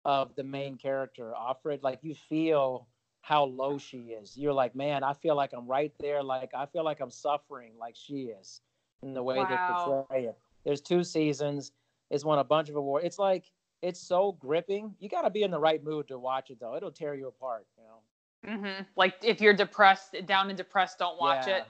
of 0.05 0.35
the 0.35 0.43
main 0.45 0.77
character 0.77 1.33
Offred 1.37 1.83
like 1.83 2.01
you 2.03 2.15
feel 2.15 2.89
how 3.23 3.45
low 3.45 3.79
she 3.79 3.99
is. 3.99 4.37
You're 4.37 4.53
like 4.53 4.75
man 4.75 5.03
I 5.05 5.13
feel 5.15 5.37
like 5.37 5.53
I'm 5.53 5.67
right 5.67 5.93
there. 6.01 6.23
Like 6.23 6.53
I 6.55 6.67
feel 6.67 6.85
like 6.85 7.01
I'm 7.01 7.11
suffering 7.11 7.73
like 7.79 7.95
she 7.97 8.25
is 8.41 8.61
in 9.03 9.15
the 9.15 9.23
way 9.23 9.45
they 9.45 9.57
Wow. 9.57 10.07
portray 10.09 10.27
it. 10.27 10.39
There's 10.65 10.81
two 10.81 11.05
seasons. 11.05 11.73
It's 12.11 12.25
won 12.25 12.39
a 12.39 12.45
bunch 12.45 12.69
of 12.69 12.77
awards 12.77 13.07
it's 13.07 13.19
like 13.19 13.51
it's 13.83 14.01
so 14.01 14.33
gripping. 14.33 14.95
You 15.01 15.09
got 15.09 15.23
to 15.23 15.31
be 15.31 15.43
in 15.43 15.51
the 15.51 15.59
right 15.59 15.83
mood 15.83 16.09
to 16.09 16.19
watch 16.19 16.51
it 16.51 16.61
though. 16.61 16.77
It'll 16.77 16.93
tear 16.93 17.15
you 17.15 17.29
apart 17.29 17.67
you 17.79 17.85
know 17.85 18.01
hmm 18.47 18.83
Like 18.97 19.15
if 19.23 19.41
you're 19.41 19.55
depressed, 19.55 20.17
down 20.27 20.49
and 20.49 20.57
depressed, 20.57 20.99
don't 20.99 21.19
watch 21.19 21.47
Yeah. 21.47 21.59
it. 21.59 21.65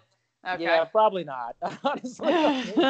Okay. 0.45 0.65
yeah 0.65 0.85
probably 0.85 1.23
not 1.23 1.55
honestly 1.85 2.33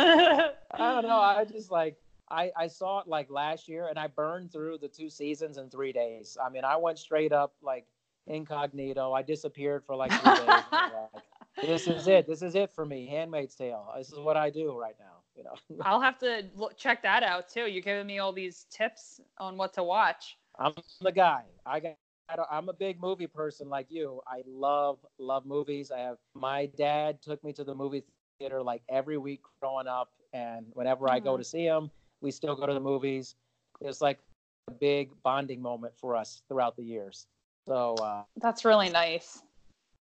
I 0.74 0.94
don't 0.94 1.02
know. 1.02 1.18
I 1.20 1.44
just 1.44 1.70
like 1.70 1.96
I 2.30 2.50
I 2.56 2.66
saw 2.66 3.00
it 3.00 3.06
like 3.06 3.30
last 3.30 3.68
year, 3.68 3.88
and 3.88 3.98
I 3.98 4.06
burned 4.06 4.50
through 4.52 4.78
the 4.78 4.88
two 4.88 5.10
seasons 5.10 5.58
in 5.58 5.68
three 5.68 5.92
days. 5.92 6.38
I 6.42 6.48
mean, 6.48 6.64
I 6.64 6.76
went 6.76 6.98
straight 6.98 7.32
up 7.32 7.52
like 7.62 7.86
incognito. 8.26 9.12
I 9.12 9.22
disappeared 9.22 9.84
for 9.84 9.94
like 9.94 10.10
three 10.12 10.46
days. 10.46 10.64
like, 10.72 11.22
this 11.62 11.86
is 11.86 12.08
it. 12.08 12.26
This 12.26 12.42
is 12.42 12.54
it 12.54 12.70
for 12.72 12.86
me. 12.86 13.06
Handmaid's 13.06 13.54
Tale. 13.54 13.92
This 13.96 14.10
is 14.10 14.18
what 14.18 14.36
I 14.36 14.48
do 14.50 14.76
right 14.78 14.96
now. 14.98 15.18
You 15.36 15.44
know, 15.44 15.84
I'll 15.84 16.00
have 16.00 16.18
to 16.20 16.44
look, 16.56 16.76
check 16.76 17.02
that 17.02 17.22
out 17.22 17.48
too. 17.48 17.66
You're 17.66 17.82
giving 17.82 18.06
me 18.06 18.18
all 18.18 18.32
these 18.32 18.66
tips 18.70 19.20
on 19.38 19.56
what 19.56 19.74
to 19.74 19.82
watch. 19.82 20.38
I'm 20.58 20.74
the 21.00 21.12
guy. 21.12 21.44
I 21.66 21.80
got. 21.80 21.96
I 22.28 22.36
I'm 22.50 22.68
a 22.68 22.72
big 22.72 23.00
movie 23.00 23.26
person 23.26 23.68
like 23.68 23.86
you. 23.90 24.20
I 24.26 24.42
love 24.46 24.98
love 25.18 25.46
movies. 25.46 25.90
I 25.90 26.00
have 26.00 26.18
my 26.34 26.66
dad 26.66 27.22
took 27.22 27.42
me 27.44 27.52
to 27.54 27.64
the 27.64 27.74
movie 27.74 28.04
theater 28.04 28.62
like 28.62 28.82
every 28.88 29.18
week 29.18 29.42
growing 29.60 29.88
up, 29.88 30.12
and 30.32 30.66
whenever 30.74 31.08
I 31.10 31.20
go 31.20 31.36
Mhm. 31.36 31.36
to 31.36 31.44
see 31.44 31.64
him, 31.64 31.90
we 32.20 32.30
still 32.30 32.54
go 32.56 32.66
to 32.66 32.74
the 32.74 32.80
movies. 32.80 33.34
It's 33.80 34.00
like 34.00 34.20
a 34.68 34.72
big 34.72 35.10
bonding 35.22 35.60
moment 35.62 35.94
for 35.96 36.16
us 36.16 36.42
throughout 36.48 36.76
the 36.76 36.84
years. 36.84 37.26
So 37.68 38.00
uh, 38.02 38.24
That's 38.36 38.64
really 38.64 38.90
nice. 38.90 39.42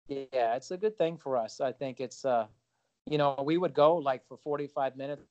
yeah, 0.07 0.55
it's 0.55 0.71
a 0.71 0.77
good 0.77 0.97
thing 0.97 1.17
for 1.17 1.37
us. 1.37 1.61
I 1.61 1.71
think 1.71 1.99
it's 1.99 2.25
uh, 2.25 2.47
you 3.07 3.17
know, 3.17 3.41
we 3.43 3.57
would 3.57 3.73
go 3.73 3.97
like 3.97 4.25
for 4.27 4.37
45 4.37 4.95
minutes 4.97 5.23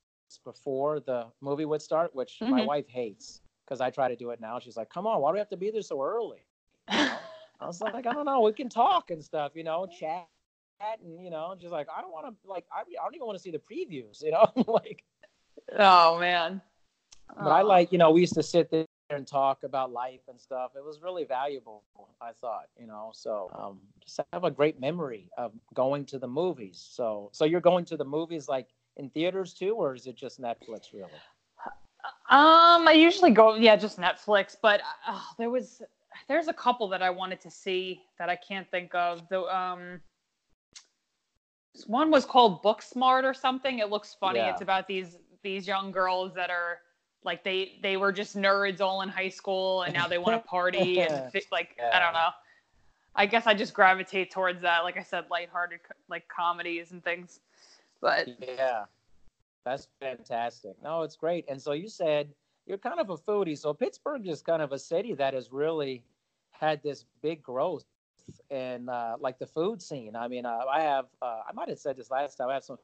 before 0.43 0.99
the 0.99 1.27
movie 1.41 1.65
would 1.65 1.81
start, 1.81 2.13
which 2.15 2.43
my 2.49 2.61
Mhm. 2.61 2.67
wife 2.67 2.87
hates 2.87 3.41
because 3.65 3.81
I 3.81 3.89
try 3.89 4.07
to 4.09 4.15
do 4.15 4.31
it 4.31 4.39
now. 4.39 4.59
She's 4.59 4.77
like, 4.77 4.89
"Come 4.89 5.07
on, 5.07 5.21
why 5.21 5.29
do 5.29 5.33
we 5.33 5.39
have 5.39 5.49
to 5.49 5.57
be 5.57 5.71
there 5.71 5.81
so 5.81 6.01
early?" 6.01 6.48
I 6.89 7.65
was 7.65 7.81
like, 7.81 8.05
I 8.05 8.13
don't 8.13 8.25
know. 8.25 8.41
We 8.41 8.53
can 8.53 8.69
talk 8.69 9.11
and 9.11 9.23
stuff, 9.23 9.51
you 9.55 9.63
know, 9.63 9.87
chat, 9.87 10.27
and 10.81 11.23
you 11.23 11.29
know, 11.29 11.55
just 11.59 11.71
like 11.71 11.87
I 11.95 12.01
don't 12.01 12.11
want 12.11 12.27
to, 12.27 12.49
like, 12.49 12.65
I, 12.71 12.81
I 12.81 13.03
don't 13.03 13.15
even 13.15 13.27
want 13.27 13.37
to 13.37 13.41
see 13.41 13.51
the 13.51 13.59
previews, 13.59 14.21
you 14.23 14.31
know, 14.31 14.47
like. 14.67 15.03
oh 15.77 16.19
man. 16.19 16.61
But 17.35 17.51
I 17.51 17.61
like, 17.61 17.91
you 17.91 17.99
know, 17.99 18.09
we 18.11 18.21
used 18.21 18.33
to 18.33 18.43
sit 18.43 18.71
there 18.71 18.85
and 19.11 19.25
talk 19.25 19.63
about 19.63 19.91
life 19.91 20.21
and 20.27 20.39
stuff. 20.39 20.71
It 20.75 20.83
was 20.83 21.01
really 21.01 21.25
valuable, 21.25 21.83
I 22.21 22.31
thought, 22.31 22.65
you 22.79 22.87
know. 22.87 23.11
So 23.13 23.51
um, 23.53 23.79
just 24.03 24.19
have 24.33 24.43
a 24.43 24.51
great 24.51 24.79
memory 24.79 25.29
of 25.37 25.51
going 25.73 26.05
to 26.05 26.19
the 26.19 26.27
movies. 26.27 26.83
So, 26.91 27.29
so 27.31 27.45
you're 27.45 27.61
going 27.61 27.85
to 27.85 27.97
the 27.97 28.05
movies 28.05 28.47
like 28.47 28.67
in 28.97 29.09
theaters 29.09 29.53
too, 29.53 29.73
or 29.75 29.95
is 29.95 30.07
it 30.07 30.15
just 30.15 30.41
Netflix 30.41 30.93
really? 30.93 31.11
Um, 32.29 32.87
I 32.87 32.93
usually 32.95 33.31
go, 33.31 33.55
yeah, 33.55 33.75
just 33.75 33.99
Netflix. 33.99 34.55
But 34.61 34.81
uh, 35.07 35.19
there 35.37 35.49
was, 35.49 35.81
there's 36.27 36.47
a 36.47 36.53
couple 36.53 36.87
that 36.89 37.01
I 37.01 37.09
wanted 37.09 37.41
to 37.41 37.51
see 37.51 38.01
that 38.17 38.29
I 38.29 38.35
can't 38.35 38.69
think 38.69 38.93
of. 38.95 39.27
The 39.29 39.41
um, 39.55 40.01
one 41.87 42.11
was 42.11 42.25
called 42.25 42.63
Booksmart 42.63 43.23
or 43.23 43.33
something. 43.33 43.79
It 43.79 43.89
looks 43.89 44.15
funny. 44.19 44.39
Yeah. 44.39 44.51
It's 44.51 44.61
about 44.61 44.87
these 44.87 45.17
these 45.43 45.67
young 45.67 45.91
girls 45.91 46.33
that 46.35 46.49
are 46.49 46.79
like 47.23 47.43
they 47.43 47.79
they 47.81 47.97
were 47.97 48.11
just 48.11 48.37
nerds 48.37 48.81
all 48.81 49.01
in 49.01 49.09
high 49.09 49.29
school, 49.29 49.83
and 49.83 49.93
now 49.93 50.07
they 50.07 50.17
want 50.17 50.41
to 50.41 50.47
party 50.47 51.01
and 51.01 51.31
like 51.51 51.77
I 51.93 51.99
don't 51.99 52.13
know. 52.13 52.29
I 53.15 53.25
guess 53.25 53.47
I 53.47 53.53
just 53.53 53.73
gravitate 53.73 54.31
towards 54.31 54.61
that. 54.61 54.83
Like 54.83 54.97
I 54.97 55.03
said, 55.03 55.25
lighthearted 55.29 55.79
like 56.09 56.27
comedies 56.27 56.91
and 56.91 57.03
things. 57.03 57.39
But 58.01 58.29
Yeah, 58.39 58.85
that's 59.65 59.87
fantastic. 59.99 60.75
No, 60.81 61.01
it's 61.01 61.15
great. 61.15 61.45
And 61.49 61.61
so 61.61 61.73
you 61.73 61.89
said 61.89 62.29
you're 62.69 62.77
kind 62.77 62.99
of 62.99 63.09
a 63.09 63.17
foodie. 63.17 63.57
So 63.57 63.73
Pittsburgh 63.73 64.25
is 64.27 64.41
kind 64.41 64.61
of 64.61 64.71
a 64.71 64.79
city 64.79 65.13
that 65.15 65.33
has 65.33 65.51
really 65.51 66.03
had 66.51 66.81
this 66.83 67.05
big 67.21 67.41
growth 67.41 67.83
in 68.51 68.87
uh, 68.87 69.15
like 69.19 69.39
the 69.39 69.47
food 69.47 69.81
scene. 69.81 70.15
I 70.15 70.27
mean, 70.27 70.45
uh, 70.45 70.59
I 70.71 70.81
have 70.81 71.05
uh, 71.21 71.41
I 71.49 71.51
might 71.53 71.67
have 71.67 71.79
said 71.79 71.97
this 71.97 72.11
last 72.11 72.35
time. 72.35 72.49
I 72.49 72.53
have 72.53 72.63
some 72.63 72.77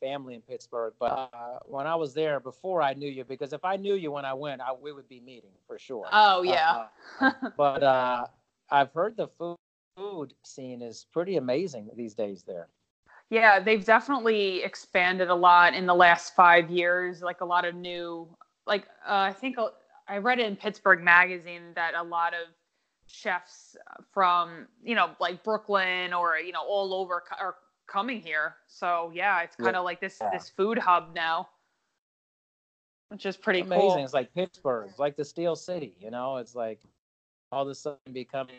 family 0.00 0.34
in 0.34 0.40
Pittsburgh, 0.42 0.94
but 0.98 1.30
uh, 1.34 1.58
when 1.64 1.86
I 1.86 1.96
was 1.96 2.14
there 2.14 2.40
before 2.40 2.82
I 2.82 2.94
knew 2.94 3.08
you, 3.08 3.24
because 3.24 3.52
if 3.52 3.64
I 3.64 3.76
knew 3.76 3.94
you 3.94 4.12
when 4.12 4.24
I 4.24 4.32
went, 4.32 4.60
I, 4.60 4.72
we 4.72 4.92
would 4.92 5.08
be 5.08 5.20
meeting 5.20 5.52
for 5.66 5.78
sure. 5.78 6.06
oh 6.12 6.42
yeah. 6.42 6.86
Uh, 7.20 7.32
but 7.56 7.82
uh, 7.82 8.26
I've 8.70 8.92
heard 8.92 9.16
the 9.16 9.26
food 9.26 9.56
food 9.96 10.34
scene 10.44 10.82
is 10.82 11.06
pretty 11.12 11.36
amazing 11.36 11.90
these 11.96 12.14
days 12.14 12.44
there. 12.44 12.68
Yeah, 13.30 13.60
they've 13.60 13.84
definitely 13.84 14.62
expanded 14.62 15.30
a 15.30 15.34
lot 15.34 15.74
in 15.74 15.86
the 15.86 15.94
last 15.94 16.34
five 16.34 16.70
years. 16.70 17.22
Like 17.22 17.40
a 17.40 17.44
lot 17.44 17.64
of 17.64 17.74
new, 17.74 18.28
like 18.66 18.84
uh, 19.06 19.30
I 19.30 19.32
think 19.32 19.58
uh, 19.58 19.68
I 20.08 20.18
read 20.18 20.38
in 20.38 20.56
Pittsburgh 20.56 21.02
Magazine 21.02 21.72
that 21.74 21.94
a 21.94 22.02
lot 22.02 22.34
of 22.34 22.48
chefs 23.06 23.76
from 24.12 24.66
you 24.82 24.94
know 24.94 25.10
like 25.20 25.42
Brooklyn 25.42 26.12
or 26.12 26.36
you 26.38 26.52
know 26.52 26.62
all 26.66 26.94
over 26.94 27.22
are 27.38 27.56
coming 27.86 28.20
here. 28.20 28.56
So 28.66 29.10
yeah, 29.14 29.42
it's 29.42 29.56
kind 29.56 29.76
of 29.76 29.84
like 29.84 30.00
this 30.00 30.22
Yeah. 30.22 30.30
this 30.30 30.48
food 30.50 30.78
hub 30.78 31.14
now, 31.14 31.48
which 33.08 33.26
is 33.26 33.36
pretty 33.36 33.60
amazing. 33.60 34.02
cool. 34.02 34.04
It's 34.04 34.14
like 34.14 34.32
Pittsburgh, 34.34 34.88
it's 34.90 34.98
like 34.98 35.16
the 35.16 35.24
Steel 35.24 35.56
City. 35.56 35.96
You 36.00 36.10
know, 36.10 36.36
it's 36.38 36.54
like 36.54 36.80
all 37.52 37.62
of 37.62 37.68
a 37.68 37.74
sudden 37.74 38.12
becoming. 38.12 38.56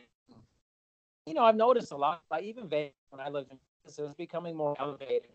You 1.25 1.33
know, 1.33 1.43
I've 1.43 1.55
noticed 1.55 1.91
a 1.91 1.97
lot. 1.97 2.21
Like 2.29 2.43
even 2.43 2.67
Vegas, 2.67 2.93
when 3.09 3.21
I 3.21 3.29
lived 3.29 3.51
in 3.51 3.57
Vegas, 3.83 3.99
it 3.99 4.03
was 4.03 4.13
becoming 4.13 4.55
more 4.55 4.75
elevated. 4.79 5.31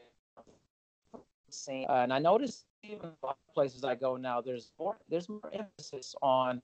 Scene. 1.50 1.86
Uh, 1.88 1.94
and 1.94 2.12
I 2.12 2.18
noticed 2.18 2.64
even 2.82 3.10
a 3.22 3.26
lot 3.26 3.38
of 3.48 3.54
places 3.54 3.84
I 3.84 3.94
go 3.94 4.16
now, 4.16 4.40
there's 4.40 4.72
more 4.78 4.96
there's 5.08 5.28
more 5.28 5.50
emphasis 5.52 6.14
on 6.22 6.62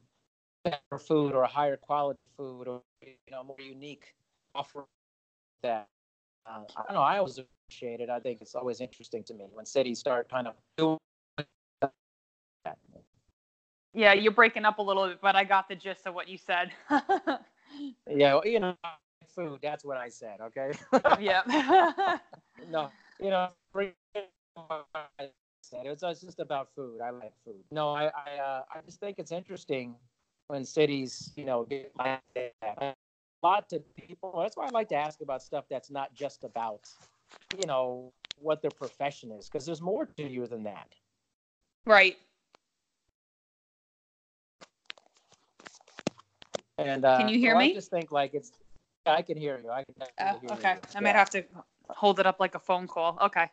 better 0.65 0.99
food 0.99 1.35
or 1.35 1.43
a 1.43 1.49
higher 1.49 1.77
quality 1.77 2.21
food 2.37 2.69
or 2.69 2.83
you 3.03 3.15
know 3.31 3.43
more 3.45 3.57
unique 3.61 4.15
offer 4.55 4.85
that 5.63 5.89
uh, 6.47 6.61
I 6.77 6.83
don't 6.85 6.95
know. 6.95 7.03
I 7.03 7.19
always 7.19 7.39
appreciate 7.39 8.01
it. 8.01 8.11
I 8.11 8.21
think 8.21 8.41
it's 8.41 8.55
always 8.55 8.81
interesting 8.81 9.25
to 9.25 9.35
me 9.35 9.47
when 9.53 9.67
cities 9.67 9.99
start 9.99 10.29
kind 10.29 10.47
of 10.47 10.55
doing 10.77 10.99
that. 11.81 11.93
Yeah, 13.97 14.13
you're 14.13 14.33
breaking 14.33 14.65
up 14.65 14.79
a 14.79 14.83
little 14.83 15.07
bit, 15.07 15.21
but 15.23 15.37
I 15.37 15.45
got 15.45 15.69
the 15.69 15.77
gist 15.77 16.07
of 16.07 16.15
what 16.15 16.29
you 16.29 16.39
said. 16.39 16.73
Yeah, 18.09 18.35
well, 18.35 18.47
you 18.47 18.61
know, 18.61 18.77
food. 19.35 19.59
That's 19.63 19.85
what 19.85 19.97
I 19.97 20.09
said. 20.09 20.41
Okay. 20.41 20.73
yeah. 21.21 21.43
no, 22.71 22.91
you 23.21 23.31
know, 23.31 23.49
I 24.57 25.29
said 25.63 25.87
it's, 25.87 26.03
it's 26.03 26.21
just 26.21 26.41
about 26.41 26.69
food. 26.75 27.01
I 27.01 27.11
like 27.11 27.33
food. 27.45 27.63
No, 27.71 27.91
I 27.91 28.05
I, 28.05 28.39
uh, 28.39 28.63
I 28.75 28.81
just 28.85 29.01
think 29.01 29.19
it's 29.19 29.33
interesting 29.33 29.95
when 30.49 30.65
cities, 30.65 31.33
you 31.37 31.45
know, 31.45 31.65
get 31.65 31.93
like 31.99 32.21
that. 32.35 32.53
A 32.81 32.95
lot 33.43 33.73
of 33.73 33.83
people. 33.97 34.39
That's 34.41 34.57
why 34.57 34.67
I 34.67 34.71
like 34.71 34.89
to 34.89 34.97
ask 34.97 35.21
about 35.21 35.43
stuff 35.43 35.65
that's 35.69 35.91
not 35.91 36.15
just 36.15 36.45
about, 36.45 36.89
you 37.59 37.67
know, 37.67 38.13
what 38.41 38.63
their 38.63 38.71
profession 38.71 39.31
is, 39.33 39.49
because 39.49 39.67
there's 39.67 39.83
more 39.83 40.07
to 40.17 40.29
you 40.29 40.47
than 40.47 40.65
that. 40.65 40.95
right. 41.87 42.17
And 46.79 47.05
uh, 47.05 47.19
Can 47.19 47.29
you 47.29 47.39
hear 47.39 47.55
so 47.55 47.59
me? 47.59 47.71
I 47.71 47.75
just 47.75 47.91
think 47.91 48.11
like 48.11 48.35
it's. 48.35 48.53
Yeah, 49.07 49.15
I 49.15 49.23
can 49.23 49.37
hear 49.37 49.61
you. 49.63 49.71
I 49.71 49.85
can. 49.85 49.95
Definitely 50.19 50.49
hear 50.49 50.57
okay. 50.59 50.73
you. 50.75 50.81
I 50.97 51.01
might 51.01 51.15
have 51.15 51.31
to 51.31 51.45
hold 51.91 52.19
it 52.19 52.27
up 52.27 52.41
like 52.41 52.55
a 52.55 52.59
phone 52.59 52.87
call. 52.87 53.19
Okay. 53.21 53.49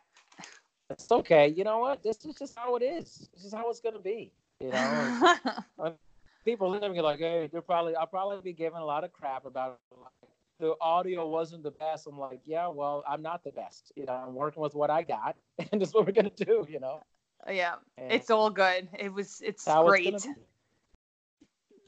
It's 0.92 1.10
okay. 1.10 1.48
You 1.48 1.64
know 1.64 1.78
what? 1.78 2.02
This 2.02 2.24
is 2.24 2.34
just 2.36 2.58
how 2.58 2.76
it 2.76 2.82
is. 2.82 3.28
This 3.34 3.44
is 3.44 3.52
how 3.52 3.68
it's 3.70 3.80
gonna 3.80 3.98
be. 3.98 4.32
You 4.60 4.70
know. 4.70 5.36
people 6.44 6.70
living 6.70 6.94
like, 6.96 7.18
hey, 7.18 7.48
they're 7.50 7.62
probably 7.62 7.94
I'll 7.96 8.06
probably 8.06 8.40
be 8.42 8.52
giving 8.52 8.78
a 8.78 8.84
lot 8.84 9.04
of 9.04 9.12
crap 9.12 9.46
about 9.46 9.78
it. 9.90 9.98
Like, 9.98 10.30
the 10.60 10.74
audio 10.80 11.28
wasn't 11.28 11.62
the 11.64 11.72
best. 11.72 12.06
I'm 12.06 12.18
like, 12.18 12.40
yeah, 12.46 12.68
well, 12.68 13.02
I'm 13.08 13.22
not 13.22 13.42
the 13.42 13.50
best. 13.50 13.92
You 13.96 14.06
know, 14.06 14.12
I'm 14.12 14.34
working 14.34 14.62
with 14.62 14.74
what 14.74 14.90
I 14.90 15.02
got, 15.02 15.36
and 15.58 15.80
that's 15.80 15.92
what 15.92 16.06
we're 16.06 16.12
gonna 16.12 16.30
do. 16.30 16.66
You 16.68 16.80
know, 16.80 17.02
yeah. 17.48 17.74
And 17.98 18.12
It's 18.12 18.30
all 18.30 18.50
good. 18.50 18.88
It 18.98 19.12
was 19.12 19.40
it's 19.44 19.64
great. 19.64 20.14
It's. 20.14 20.28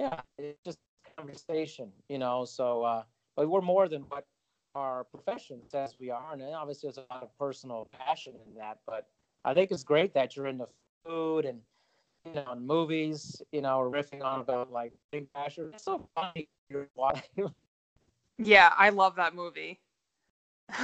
Yeah, 0.01 0.21
it's 0.39 0.59
just 0.65 0.79
conversation. 1.17 1.93
You 2.09 2.19
know, 2.19 2.45
so 2.45 2.83
uh, 2.83 3.03
but 3.37 3.49
we're 3.49 3.61
more 3.61 3.89
than 3.89 4.03
what 4.03 4.27
our 4.75 5.05
profession 5.05 5.61
as 5.73 5.97
we 5.99 6.11
are, 6.11 6.33
and 6.33 6.43
obviously 6.43 6.89
there's 6.89 6.99
a 6.99 7.13
lot 7.13 7.23
of 7.23 7.39
personal 7.39 7.89
passion 7.93 8.35
in 8.47 8.55
that. 8.59 8.79
But 8.87 9.07
I 9.45 9.55
think 9.55 9.71
it's 9.71 9.85
great 9.85 10.15
that 10.15 10.37
you're 10.37 10.47
into 10.47 10.67
food 11.05 11.45
and 11.45 11.61
you 12.25 12.35
know, 12.35 12.53
in 12.53 12.67
movies, 12.67 13.43
you 13.53 13.61
know, 13.61 13.79
riffing 13.79 14.25
on 14.25 14.41
about 14.41 14.73
like 14.73 14.93
Big 15.13 15.33
Basher. 15.33 15.71
It's 15.75 15.85
so 15.85 16.09
funny. 16.15 16.49
You're 16.69 16.89
watching. 16.95 17.53
Yeah, 18.39 18.73
I 18.77 18.89
love 18.89 19.17
that 19.17 19.35
movie. 19.35 19.81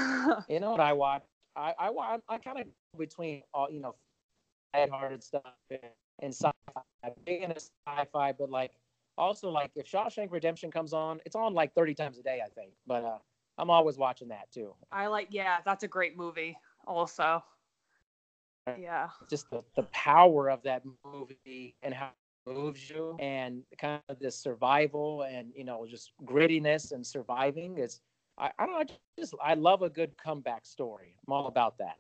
you 0.49 0.61
know 0.61 0.71
what 0.71 0.81
I 0.81 0.93
watch? 0.93 1.25
I 1.57 1.75
I 1.79 1.91
wa- 1.91 2.19
I 2.29 2.39
kind 2.39 2.61
of 2.61 2.67
between 2.99 3.43
all 3.53 3.69
you 3.71 3.81
know, 3.81 3.97
lighthearted 4.75 5.23
stuff 5.23 5.43
and, 5.71 5.81
and 6.21 6.33
sci-fi. 6.35 6.83
I'm 7.03 7.13
big 7.25 7.43
into 7.43 7.57
sci-fi, 7.57 8.33
but 8.33 8.51
like 8.51 8.73
also 9.19 9.51
like 9.51 9.71
if 9.75 9.91
Shawshank 9.91 10.31
Redemption 10.31 10.71
comes 10.71 10.93
on, 10.93 11.21
it's 11.27 11.35
on 11.35 11.55
like 11.55 11.75
30 11.75 11.95
times 11.95 12.19
a 12.19 12.23
day, 12.23 12.41
I 12.45 12.49
think. 12.51 12.73
But 12.87 13.05
uh, 13.05 13.19
I'm 13.61 13.71
always 13.71 13.99
watching 13.99 14.29
that 14.29 14.51
too. 14.51 14.75
I 14.91 15.07
like 15.09 15.29
yeah, 15.31 15.59
that's 15.65 15.85
a 15.85 15.89
great 15.89 16.17
movie 16.17 16.57
also. 16.87 17.43
Yeah. 18.79 19.09
Just 19.29 19.51
the, 19.51 19.63
the 19.77 19.83
power 19.85 20.49
of 20.51 20.63
that 20.63 20.83
movie 21.05 21.75
and 21.83 21.93
how 21.93 22.11
it 22.47 22.53
moves 22.53 22.89
you 22.89 23.17
and 23.19 23.63
kind 23.79 24.01
of 24.09 24.19
this 24.19 24.37
survival 24.37 25.23
and 25.23 25.53
you 25.55 25.65
know 25.65 25.87
just 25.87 26.13
grittiness 26.25 26.93
and 26.93 27.07
surviving 27.07 27.79
is 27.79 28.01
I, 28.39 28.51
I 28.59 28.67
don't 28.67 28.75
know 28.75 28.81
I 28.81 28.87
just 29.19 29.35
I 29.43 29.55
love 29.55 29.83
a 29.83 29.91
good 29.91 30.17
comeback 30.17 30.65
story. 30.65 31.17
I'm 31.27 31.33
all 31.33 31.47
about 31.47 31.79
that. 31.79 31.97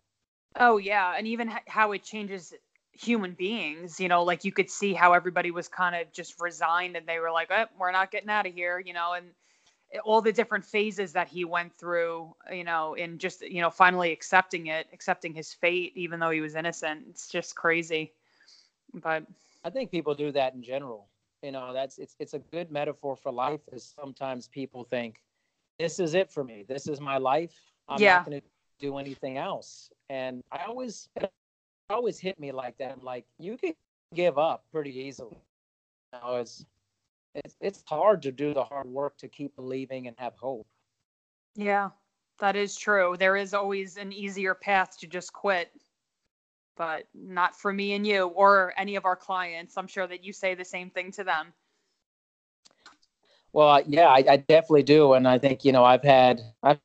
Oh 0.57 0.79
yeah, 0.79 1.15
and 1.17 1.27
even 1.27 1.53
how 1.67 1.93
it 1.93 2.03
changes 2.03 2.53
human 2.93 3.35
beings, 3.35 4.01
you 4.01 4.09
know, 4.09 4.25
like 4.25 4.45
you 4.45 4.53
could 4.53 4.69
see 4.69 4.93
how 4.93 5.13
everybody 5.13 5.51
was 5.51 5.69
kind 5.69 5.95
of 5.95 6.13
just 6.13 6.41
resigned 6.41 6.97
and 6.97 7.07
they 7.07 7.19
were 7.19 7.31
like, 7.31 7.51
oh, 7.51 7.67
"We're 7.79 7.93
not 7.93 8.11
getting 8.11 8.31
out 8.31 8.47
of 8.47 8.55
here," 8.55 8.79
you 8.79 8.93
know, 8.93 9.13
and 9.13 9.27
all 10.05 10.21
the 10.21 10.33
different 10.33 10.65
phases 10.65 11.13
that 11.13 11.29
he 11.29 11.45
went 11.45 11.77
through, 11.77 12.35
you 12.53 12.65
know, 12.65 12.95
in 12.95 13.19
just, 13.19 13.43
you 13.43 13.61
know, 13.61 13.71
finally 13.71 14.13
accepting 14.13 14.69
it, 14.69 14.87
accepting 14.93 15.35
his 15.35 15.53
fate 15.53 15.93
even 15.97 16.21
though 16.21 16.31
he 16.31 16.41
was 16.41 16.55
innocent. 16.55 17.05
It's 17.09 17.29
just 17.29 17.57
crazy. 17.57 18.13
But 18.95 19.25
I 19.65 19.71
think 19.71 19.91
people 19.91 20.15
do 20.15 20.31
that 20.33 20.55
in 20.55 20.63
general. 20.63 21.09
You 21.43 21.53
know, 21.53 21.73
that's 21.73 21.99
it's 21.99 22.15
it's 22.19 22.35
a 22.35 22.39
good 22.39 22.71
metaphor 22.71 23.17
for 23.17 23.33
life. 23.33 23.61
Is 23.73 23.95
sometimes 24.01 24.47
people 24.49 24.85
think, 24.85 25.23
"This 25.79 25.99
is 25.99 26.15
it 26.15 26.31
for 26.31 26.45
me. 26.45 26.65
This 26.69 26.87
is 26.87 27.01
my 27.01 27.17
life. 27.17 27.55
I'm 27.89 28.01
Yeah. 28.01 28.17
not 28.17 28.27
going 28.27 28.41
to 28.41 28.47
do 28.79 28.99
anything 28.99 29.39
else." 29.39 29.91
And 30.11 30.43
I 30.53 30.65
always, 30.65 31.09
always 31.89 32.19
hit 32.19 32.39
me 32.39 32.53
like 32.53 32.77
that. 32.79 32.93
I'm 32.93 33.05
like, 33.05 33.25
you 33.39 33.57
can 33.57 33.75
give 34.15 34.39
up 34.39 34.65
pretty 34.73 34.97
easily. 34.97 35.39
You 36.13 36.19
know, 36.21 36.37
it's 36.37 36.65
it's 37.35 37.57
it's 37.61 37.83
hard 37.87 38.23
to 38.23 38.33
do 38.33 38.55
the 38.55 38.65
hard 38.65 38.87
work 38.87 39.17
to 39.19 39.29
keep 39.29 39.55
believing 39.57 40.07
and 40.07 40.17
have 40.19 40.35
hope. 40.37 40.67
yeah, 41.55 41.91
that 42.41 42.57
is 42.57 42.77
true. 42.77 43.17
There 43.19 43.37
is 43.37 43.55
always 43.55 43.97
an 43.97 44.13
easier 44.13 44.55
path 44.55 44.99
to 45.01 45.07
just 45.07 45.33
quit. 45.33 45.71
But 46.77 47.05
not 47.15 47.55
for 47.55 47.73
me 47.73 47.93
and 47.93 48.07
you 48.07 48.29
or 48.29 48.73
any 48.79 48.97
of 48.97 49.05
our 49.05 49.17
clients. 49.17 49.77
I'm 49.77 49.87
sure 49.87 50.07
that 50.07 50.25
you 50.25 50.33
say 50.33 50.55
the 50.55 50.65
same 50.65 50.89
thing 50.89 51.13
to 51.13 51.25
them. 51.25 51.53
Well, 53.53 53.83
yeah, 53.87 54.09
I, 54.09 54.25
I 54.29 54.37
definitely 54.39 54.85
do, 54.85 55.15
and 55.15 55.27
I 55.29 55.39
think 55.39 55.65
you 55.65 55.73
know 55.73 55.85
I've 55.85 56.03
had 56.03 56.41
I've, 56.63 56.79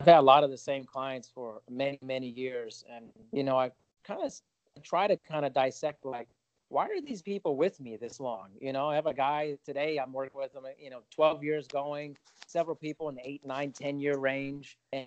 I've 0.00 0.06
had 0.06 0.18
a 0.18 0.22
lot 0.22 0.44
of 0.44 0.50
the 0.50 0.58
same 0.58 0.84
clients 0.84 1.28
for 1.32 1.62
many 1.70 1.98
many 2.02 2.28
years, 2.28 2.84
and 2.94 3.06
you 3.32 3.44
know 3.44 3.58
I 3.58 3.70
kind 4.04 4.22
of 4.22 4.34
try 4.82 5.06
to 5.06 5.16
kind 5.16 5.46
of 5.46 5.54
dissect 5.54 6.04
like 6.04 6.28
why 6.70 6.86
are 6.86 7.00
these 7.00 7.20
people 7.20 7.56
with 7.56 7.80
me 7.80 7.96
this 7.96 8.20
long? 8.20 8.48
You 8.60 8.72
know, 8.72 8.88
I 8.88 8.94
have 8.94 9.06
a 9.06 9.14
guy 9.14 9.58
today 9.64 9.98
I'm 9.98 10.12
working 10.12 10.40
with 10.40 10.54
him, 10.54 10.62
you 10.78 10.88
know, 10.90 11.00
12 11.10 11.44
years 11.44 11.66
going, 11.66 12.16
several 12.46 12.76
people 12.76 13.08
in 13.08 13.16
the 13.16 13.28
eight, 13.28 13.44
nine, 13.44 13.72
10 13.72 14.00
year 14.00 14.16
range, 14.16 14.78
and 14.92 15.06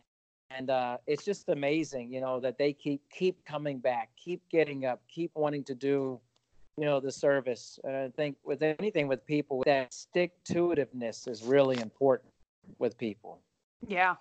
and 0.55 0.69
uh, 0.69 0.97
it's 1.07 1.25
just 1.25 1.49
amazing, 1.49 2.13
you 2.13 2.21
know, 2.21 2.39
that 2.39 2.59
they 2.59 2.73
keep 2.73 3.01
keep 3.09 3.43
coming 3.45 3.79
back, 3.79 4.09
keep 4.15 4.47
getting 4.49 4.85
up, 4.85 5.01
keep 5.07 5.31
wanting 5.33 5.63
to 5.63 5.73
do 5.73 6.19
you 6.77 6.85
know 6.85 6.99
the 6.99 7.11
service 7.11 7.79
and 7.83 7.95
i 7.95 8.09
think 8.09 8.35
with 8.43 8.63
anything 8.63 9.07
with 9.07 9.23
people 9.27 9.61
that 9.63 9.93
stick 9.93 10.31
to 10.43 10.69
itiveness 10.69 11.27
is 11.27 11.43
really 11.43 11.79
important 11.79 12.31
with 12.79 12.97
people 12.97 13.39
Yeah. 13.87 14.15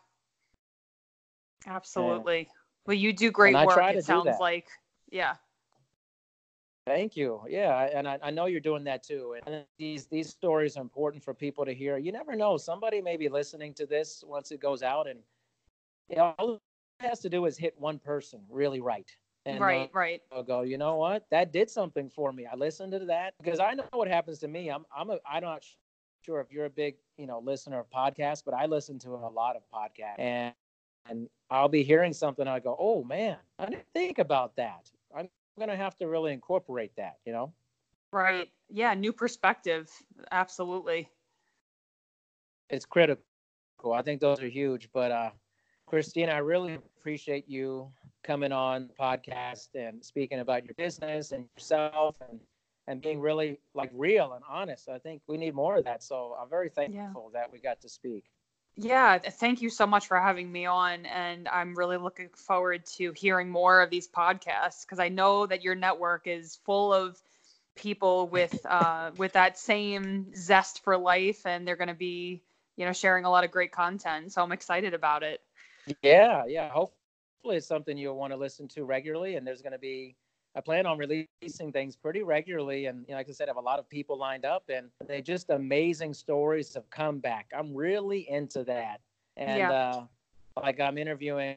Absolutely. 1.66 2.48
Well, 2.86 2.96
you 2.96 3.12
do 3.12 3.30
great 3.30 3.54
work. 3.54 3.78
It 3.94 4.04
sounds 4.04 4.38
like. 4.40 4.68
Yeah. 5.10 5.34
Thank 6.86 7.16
you 7.16 7.40
yeah 7.48 7.88
and 7.92 8.08
I, 8.08 8.18
I 8.22 8.30
know 8.30 8.46
you're 8.46 8.60
doing 8.60 8.84
that 8.84 9.02
too 9.02 9.36
and 9.46 9.64
these 9.78 10.06
these 10.06 10.28
stories 10.28 10.76
are 10.76 10.82
important 10.82 11.22
for 11.22 11.34
people 11.34 11.64
to 11.64 11.74
hear 11.74 11.96
you 11.98 12.12
never 12.12 12.34
know 12.34 12.56
somebody 12.56 13.00
may 13.00 13.16
be 13.16 13.28
listening 13.28 13.74
to 13.74 13.86
this 13.86 14.24
once 14.26 14.50
it 14.50 14.60
goes 14.60 14.82
out 14.82 15.06
and 15.08 15.20
you 16.08 16.16
know 16.16 16.34
all 16.38 16.54
it 16.54 16.60
has 17.00 17.20
to 17.20 17.28
do 17.28 17.46
is 17.46 17.56
hit 17.56 17.74
one 17.78 17.98
person 17.98 18.40
really 18.50 18.80
right 18.80 19.16
and 19.46 19.60
right. 19.60 19.90
uh, 19.90 19.98
Right. 19.98 20.22
I'll 20.32 20.42
go, 20.42 20.62
you 20.62 20.78
know 20.78 20.96
what? 20.96 21.26
That 21.30 21.52
did 21.52 21.70
something 21.70 22.08
for 22.08 22.32
me. 22.32 22.46
I 22.46 22.54
listened 22.56 22.92
to 22.92 23.00
that 23.06 23.34
because 23.42 23.60
I 23.60 23.74
know 23.74 23.84
what 23.92 24.08
happens 24.08 24.38
to 24.40 24.48
me. 24.48 24.70
I'm 24.70 24.84
I'm 24.96 25.10
a 25.10 25.18
I'm 25.28 25.42
not 25.42 25.64
sure 26.24 26.40
if 26.40 26.50
you're 26.50 26.66
a 26.66 26.70
big, 26.70 26.96
you 27.18 27.26
know, 27.26 27.38
listener 27.40 27.80
of 27.80 27.90
podcasts, 27.90 28.42
but 28.44 28.54
I 28.54 28.66
listen 28.66 28.98
to 29.00 29.10
a 29.10 29.28
lot 29.28 29.56
of 29.56 29.62
podcasts 29.72 30.18
and 30.18 30.54
and 31.06 31.28
I'll 31.50 31.68
be 31.68 31.82
hearing 31.82 32.12
something 32.12 32.46
I 32.46 32.60
go, 32.60 32.76
"Oh 32.78 33.02
man, 33.04 33.38
I 33.58 33.66
didn't 33.66 33.86
think 33.92 34.18
about 34.18 34.56
that." 34.56 34.90
I'm 35.56 35.66
going 35.66 35.76
to 35.76 35.82
have 35.82 35.96
to 35.98 36.06
really 36.06 36.32
incorporate 36.32 36.92
that, 36.96 37.16
you 37.26 37.32
know? 37.32 37.52
Right. 38.12 38.50
Yeah. 38.68 38.94
New 38.94 39.12
perspective. 39.12 39.90
Absolutely. 40.30 41.08
It's 42.70 42.86
critical. 42.86 43.24
I 43.92 44.02
think 44.02 44.20
those 44.20 44.40
are 44.42 44.48
huge, 44.48 44.88
but 44.92 45.10
uh 45.10 45.30
Christina, 45.86 46.32
I 46.32 46.38
really 46.38 46.74
appreciate 46.74 47.46
you 47.48 47.90
coming 48.24 48.52
on 48.52 48.88
the 48.88 48.94
podcast 48.94 49.68
and 49.74 50.02
speaking 50.02 50.38
about 50.38 50.64
your 50.64 50.74
business 50.74 51.32
and 51.32 51.46
yourself 51.56 52.16
and 52.30 52.40
and 52.86 53.00
being 53.02 53.20
really 53.20 53.60
like 53.74 53.90
real 53.92 54.32
and 54.32 54.44
honest. 54.48 54.88
I 54.88 54.98
think 54.98 55.22
we 55.26 55.36
need 55.36 55.54
more 55.54 55.76
of 55.76 55.84
that. 55.84 56.02
So 56.02 56.36
I'm 56.40 56.48
very 56.48 56.68
thankful 56.68 57.30
that 57.34 57.52
we 57.52 57.60
got 57.60 57.80
to 57.82 57.88
speak. 57.88 58.24
Yeah. 58.76 59.18
Thank 59.18 59.60
you 59.62 59.70
so 59.70 59.86
much 59.86 60.06
for 60.06 60.18
having 60.18 60.50
me 60.50 60.66
on. 60.66 61.06
And 61.06 61.46
I'm 61.48 61.74
really 61.74 61.98
looking 61.98 62.30
forward 62.34 62.86
to 62.96 63.12
hearing 63.12 63.50
more 63.50 63.82
of 63.82 63.90
these 63.90 64.08
podcasts 64.08 64.82
because 64.82 64.98
I 64.98 65.08
know 65.08 65.46
that 65.46 65.62
your 65.62 65.74
network 65.74 66.26
is 66.26 66.58
full 66.64 66.92
of 66.92 67.20
people 67.74 68.28
with 68.28 68.64
uh, 68.66 69.12
with 69.16 69.32
that 69.32 69.58
same 69.58 70.34
zest 70.34 70.82
for 70.84 70.96
life 70.96 71.46
and 71.46 71.66
they're 71.66 71.76
going 71.76 71.88
to 71.88 71.94
be 71.94 72.42
you 72.76 72.86
know 72.86 72.92
sharing 72.92 73.24
a 73.24 73.30
lot 73.30 73.44
of 73.44 73.50
great 73.50 73.72
content 73.72 74.32
so 74.32 74.42
i'm 74.42 74.52
excited 74.52 74.94
about 74.94 75.22
it 75.22 75.40
Yeah, 76.02 76.44
yeah. 76.46 76.68
Hopefully 76.68 77.56
it's 77.56 77.66
something 77.66 77.96
you'll 77.96 78.16
want 78.16 78.32
to 78.32 78.36
listen 78.36 78.68
to 78.68 78.84
regularly 78.84 79.36
and 79.36 79.46
there's 79.46 79.62
going 79.62 79.72
to 79.72 79.78
be 79.78 80.16
I 80.54 80.60
plan 80.60 80.84
on 80.84 80.98
releasing 80.98 81.72
things 81.72 81.96
pretty 81.96 82.22
regularly, 82.22 82.86
and 82.86 83.04
you 83.08 83.12
know, 83.12 83.18
like 83.18 83.28
I 83.28 83.32
said, 83.32 83.48
I 83.48 83.50
have 83.50 83.56
a 83.56 83.60
lot 83.60 83.78
of 83.78 83.88
people 83.88 84.18
lined 84.18 84.44
up, 84.44 84.64
and 84.68 84.90
they 85.06 85.22
just 85.22 85.48
amazing 85.50 86.12
stories 86.12 86.76
of 86.76 86.88
comeback. 86.90 87.50
I'm 87.56 87.74
really 87.74 88.28
into 88.28 88.62
that, 88.64 89.00
and 89.36 89.58
Yeah. 89.58 89.70
uh, 89.70 90.02
like 90.62 90.78
I'm 90.78 90.98
interviewing 90.98 91.56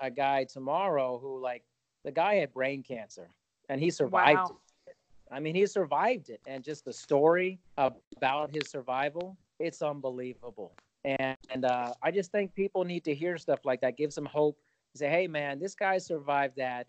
a 0.00 0.10
guy 0.10 0.44
tomorrow 0.44 1.18
who 1.18 1.38
like 1.40 1.64
the 2.04 2.12
guy 2.12 2.36
had 2.36 2.52
brain 2.52 2.82
cancer, 2.82 3.28
and 3.68 3.80
he 3.80 3.90
survived 3.90 4.38
Wow. 4.38 4.56
it. 4.86 4.96
I 5.30 5.40
mean, 5.40 5.54
he 5.54 5.66
survived 5.66 6.30
it, 6.30 6.40
and 6.46 6.64
just 6.64 6.84
the 6.84 6.92
story 6.92 7.58
about 7.76 8.50
his 8.54 8.70
survival, 8.70 9.36
it's 9.58 9.82
unbelievable. 9.82 10.72
And, 11.04 11.36
and 11.50 11.64
uh, 11.64 11.92
I 12.02 12.10
just 12.10 12.30
think 12.30 12.54
people 12.54 12.84
need 12.84 13.04
to 13.04 13.14
hear 13.14 13.36
stuff 13.36 13.64
like 13.64 13.80
that, 13.82 13.96
gives 13.96 14.14
them 14.14 14.24
hope. 14.26 14.58
Say, 14.96 15.08
hey, 15.10 15.26
man, 15.26 15.58
this 15.58 15.74
guy 15.74 15.98
survived 15.98 16.56
that. 16.56 16.86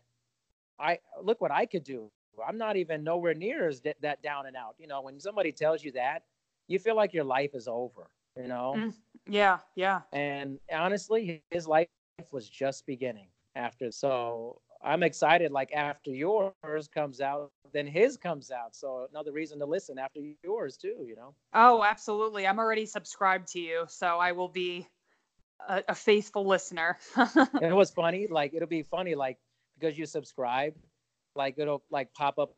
I 0.80 1.00
look 1.22 1.42
what 1.42 1.52
I 1.52 1.66
could 1.66 1.84
do. 1.84 2.12
I'm 2.46 2.58
not 2.58 2.76
even 2.76 3.04
nowhere 3.04 3.34
near 3.34 3.70
as 3.70 3.80
that, 3.82 3.96
that 4.02 4.22
down 4.22 4.46
and 4.46 4.56
out. 4.56 4.76
You 4.78 4.88
know, 4.88 5.02
when 5.02 5.20
somebody 5.20 5.52
tells 5.52 5.84
you 5.84 5.92
that, 5.94 6.24
you 6.68 6.80
feel 6.80 6.96
like 6.96 7.14
your 7.14 7.24
life 7.24 7.52
is 7.56 7.68
over. 7.68 8.08
You 8.38 8.48
know, 8.50 8.74
Mm. 8.76 8.94
Yeah, 9.28 9.60
yeah. 9.76 10.02
and 10.12 10.60
honestly, 10.72 11.42
his 11.52 11.68
life 11.68 11.88
was 12.32 12.50
just 12.50 12.86
beginning 12.86 13.28
after. 13.56 13.92
So 13.92 14.60
I'm 14.84 15.04
excited. 15.04 15.52
Like 15.52 15.72
after 15.74 16.12
yours 16.12 16.54
comes 16.94 17.22
out, 17.22 17.50
then 17.72 17.88
his 17.88 18.18
comes 18.18 18.52
out. 18.52 18.76
So 18.76 19.08
another 19.10 19.32
reason 19.32 19.58
to 19.60 19.66
listen 19.66 19.98
after 19.98 20.20
yours 20.44 20.76
too. 20.76 21.06
You 21.08 21.16
know. 21.16 21.34
Oh, 21.54 21.84
absolutely. 21.84 22.46
I'm 22.46 22.60
already 22.60 22.86
subscribed 22.86 23.48
to 23.54 23.60
you, 23.62 23.86
so 23.88 24.20
I 24.20 24.34
will 24.34 24.50
be 24.50 24.86
a, 25.68 25.84
a 25.88 25.96
faithful 25.96 26.46
listener. 26.46 26.98
and 27.16 27.64
it 27.64 27.76
was 27.76 27.92
funny. 27.92 28.28
Like 28.28 28.54
it'll 28.54 28.68
be 28.68 28.84
funny. 28.84 29.16
Like 29.16 29.38
because 29.80 29.98
you 29.98 30.06
subscribe, 30.06 30.76
like 31.36 31.56
it'll 31.58 31.84
like 31.90 32.14
pop 32.14 32.40
up 32.40 32.56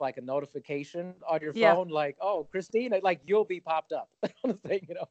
like 0.00 0.16
a 0.18 0.20
notification 0.20 1.14
on 1.28 1.40
your 1.42 1.52
Yeah. 1.54 1.74
phone. 1.74 1.88
Like 1.88 2.16
oh, 2.20 2.44
Christina, 2.50 3.00
like 3.02 3.20
you'll 3.26 3.44
be 3.44 3.60
popped 3.60 3.92
up 3.92 4.08
on 4.44 4.52
the 4.62 4.68
thing. 4.68 4.86
You 4.88 4.94
know. 4.94 5.08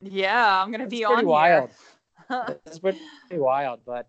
yeah, 0.00 0.62
I'm 0.62 0.70
gonna 0.70 0.84
It's 0.84 0.90
be 0.90 1.04
pretty 1.04 1.22
on 1.22 1.26
wild. 1.26 1.70
it's 2.66 2.78
pretty 2.78 3.00
wild, 3.32 3.80
but 3.86 4.08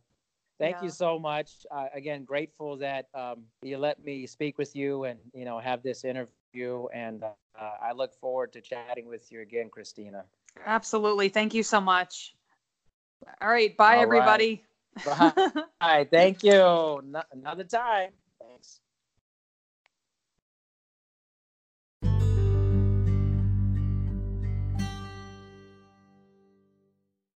thank 0.60 0.78
Yeah. 0.78 0.84
you 0.86 0.90
so 0.90 1.20
much. 1.20 1.66
Uh, 1.72 1.88
again, 1.94 2.24
grateful 2.24 2.78
that 2.78 3.08
um, 3.14 3.44
you 3.62 3.78
let 3.78 4.04
me 4.04 4.26
speak 4.28 4.58
with 4.58 4.76
you 4.76 5.06
and 5.06 5.20
you 5.34 5.46
know 5.46 5.60
have 5.60 5.84
this 5.84 6.04
interview, 6.06 6.88
and 6.94 7.24
uh, 7.24 7.72
I 7.82 7.92
look 7.94 8.14
forward 8.20 8.54
to 8.54 8.62
chatting 8.62 9.08
with 9.08 9.32
you 9.32 9.42
again, 9.42 9.70
Christina. 9.70 10.26
Absolutely. 10.66 11.30
Thank 11.30 11.54
you 11.54 11.64
so 11.64 11.80
much. 11.82 12.36
All 13.42 13.50
right. 13.50 13.76
Bye, 13.78 13.98
All 13.98 14.06
right. 14.08 14.66
Bye. 15.80 16.08
Thank 16.12 16.44
you. 16.44 17.02
No- 17.04 17.24
another 17.32 17.64
time. 17.64 18.12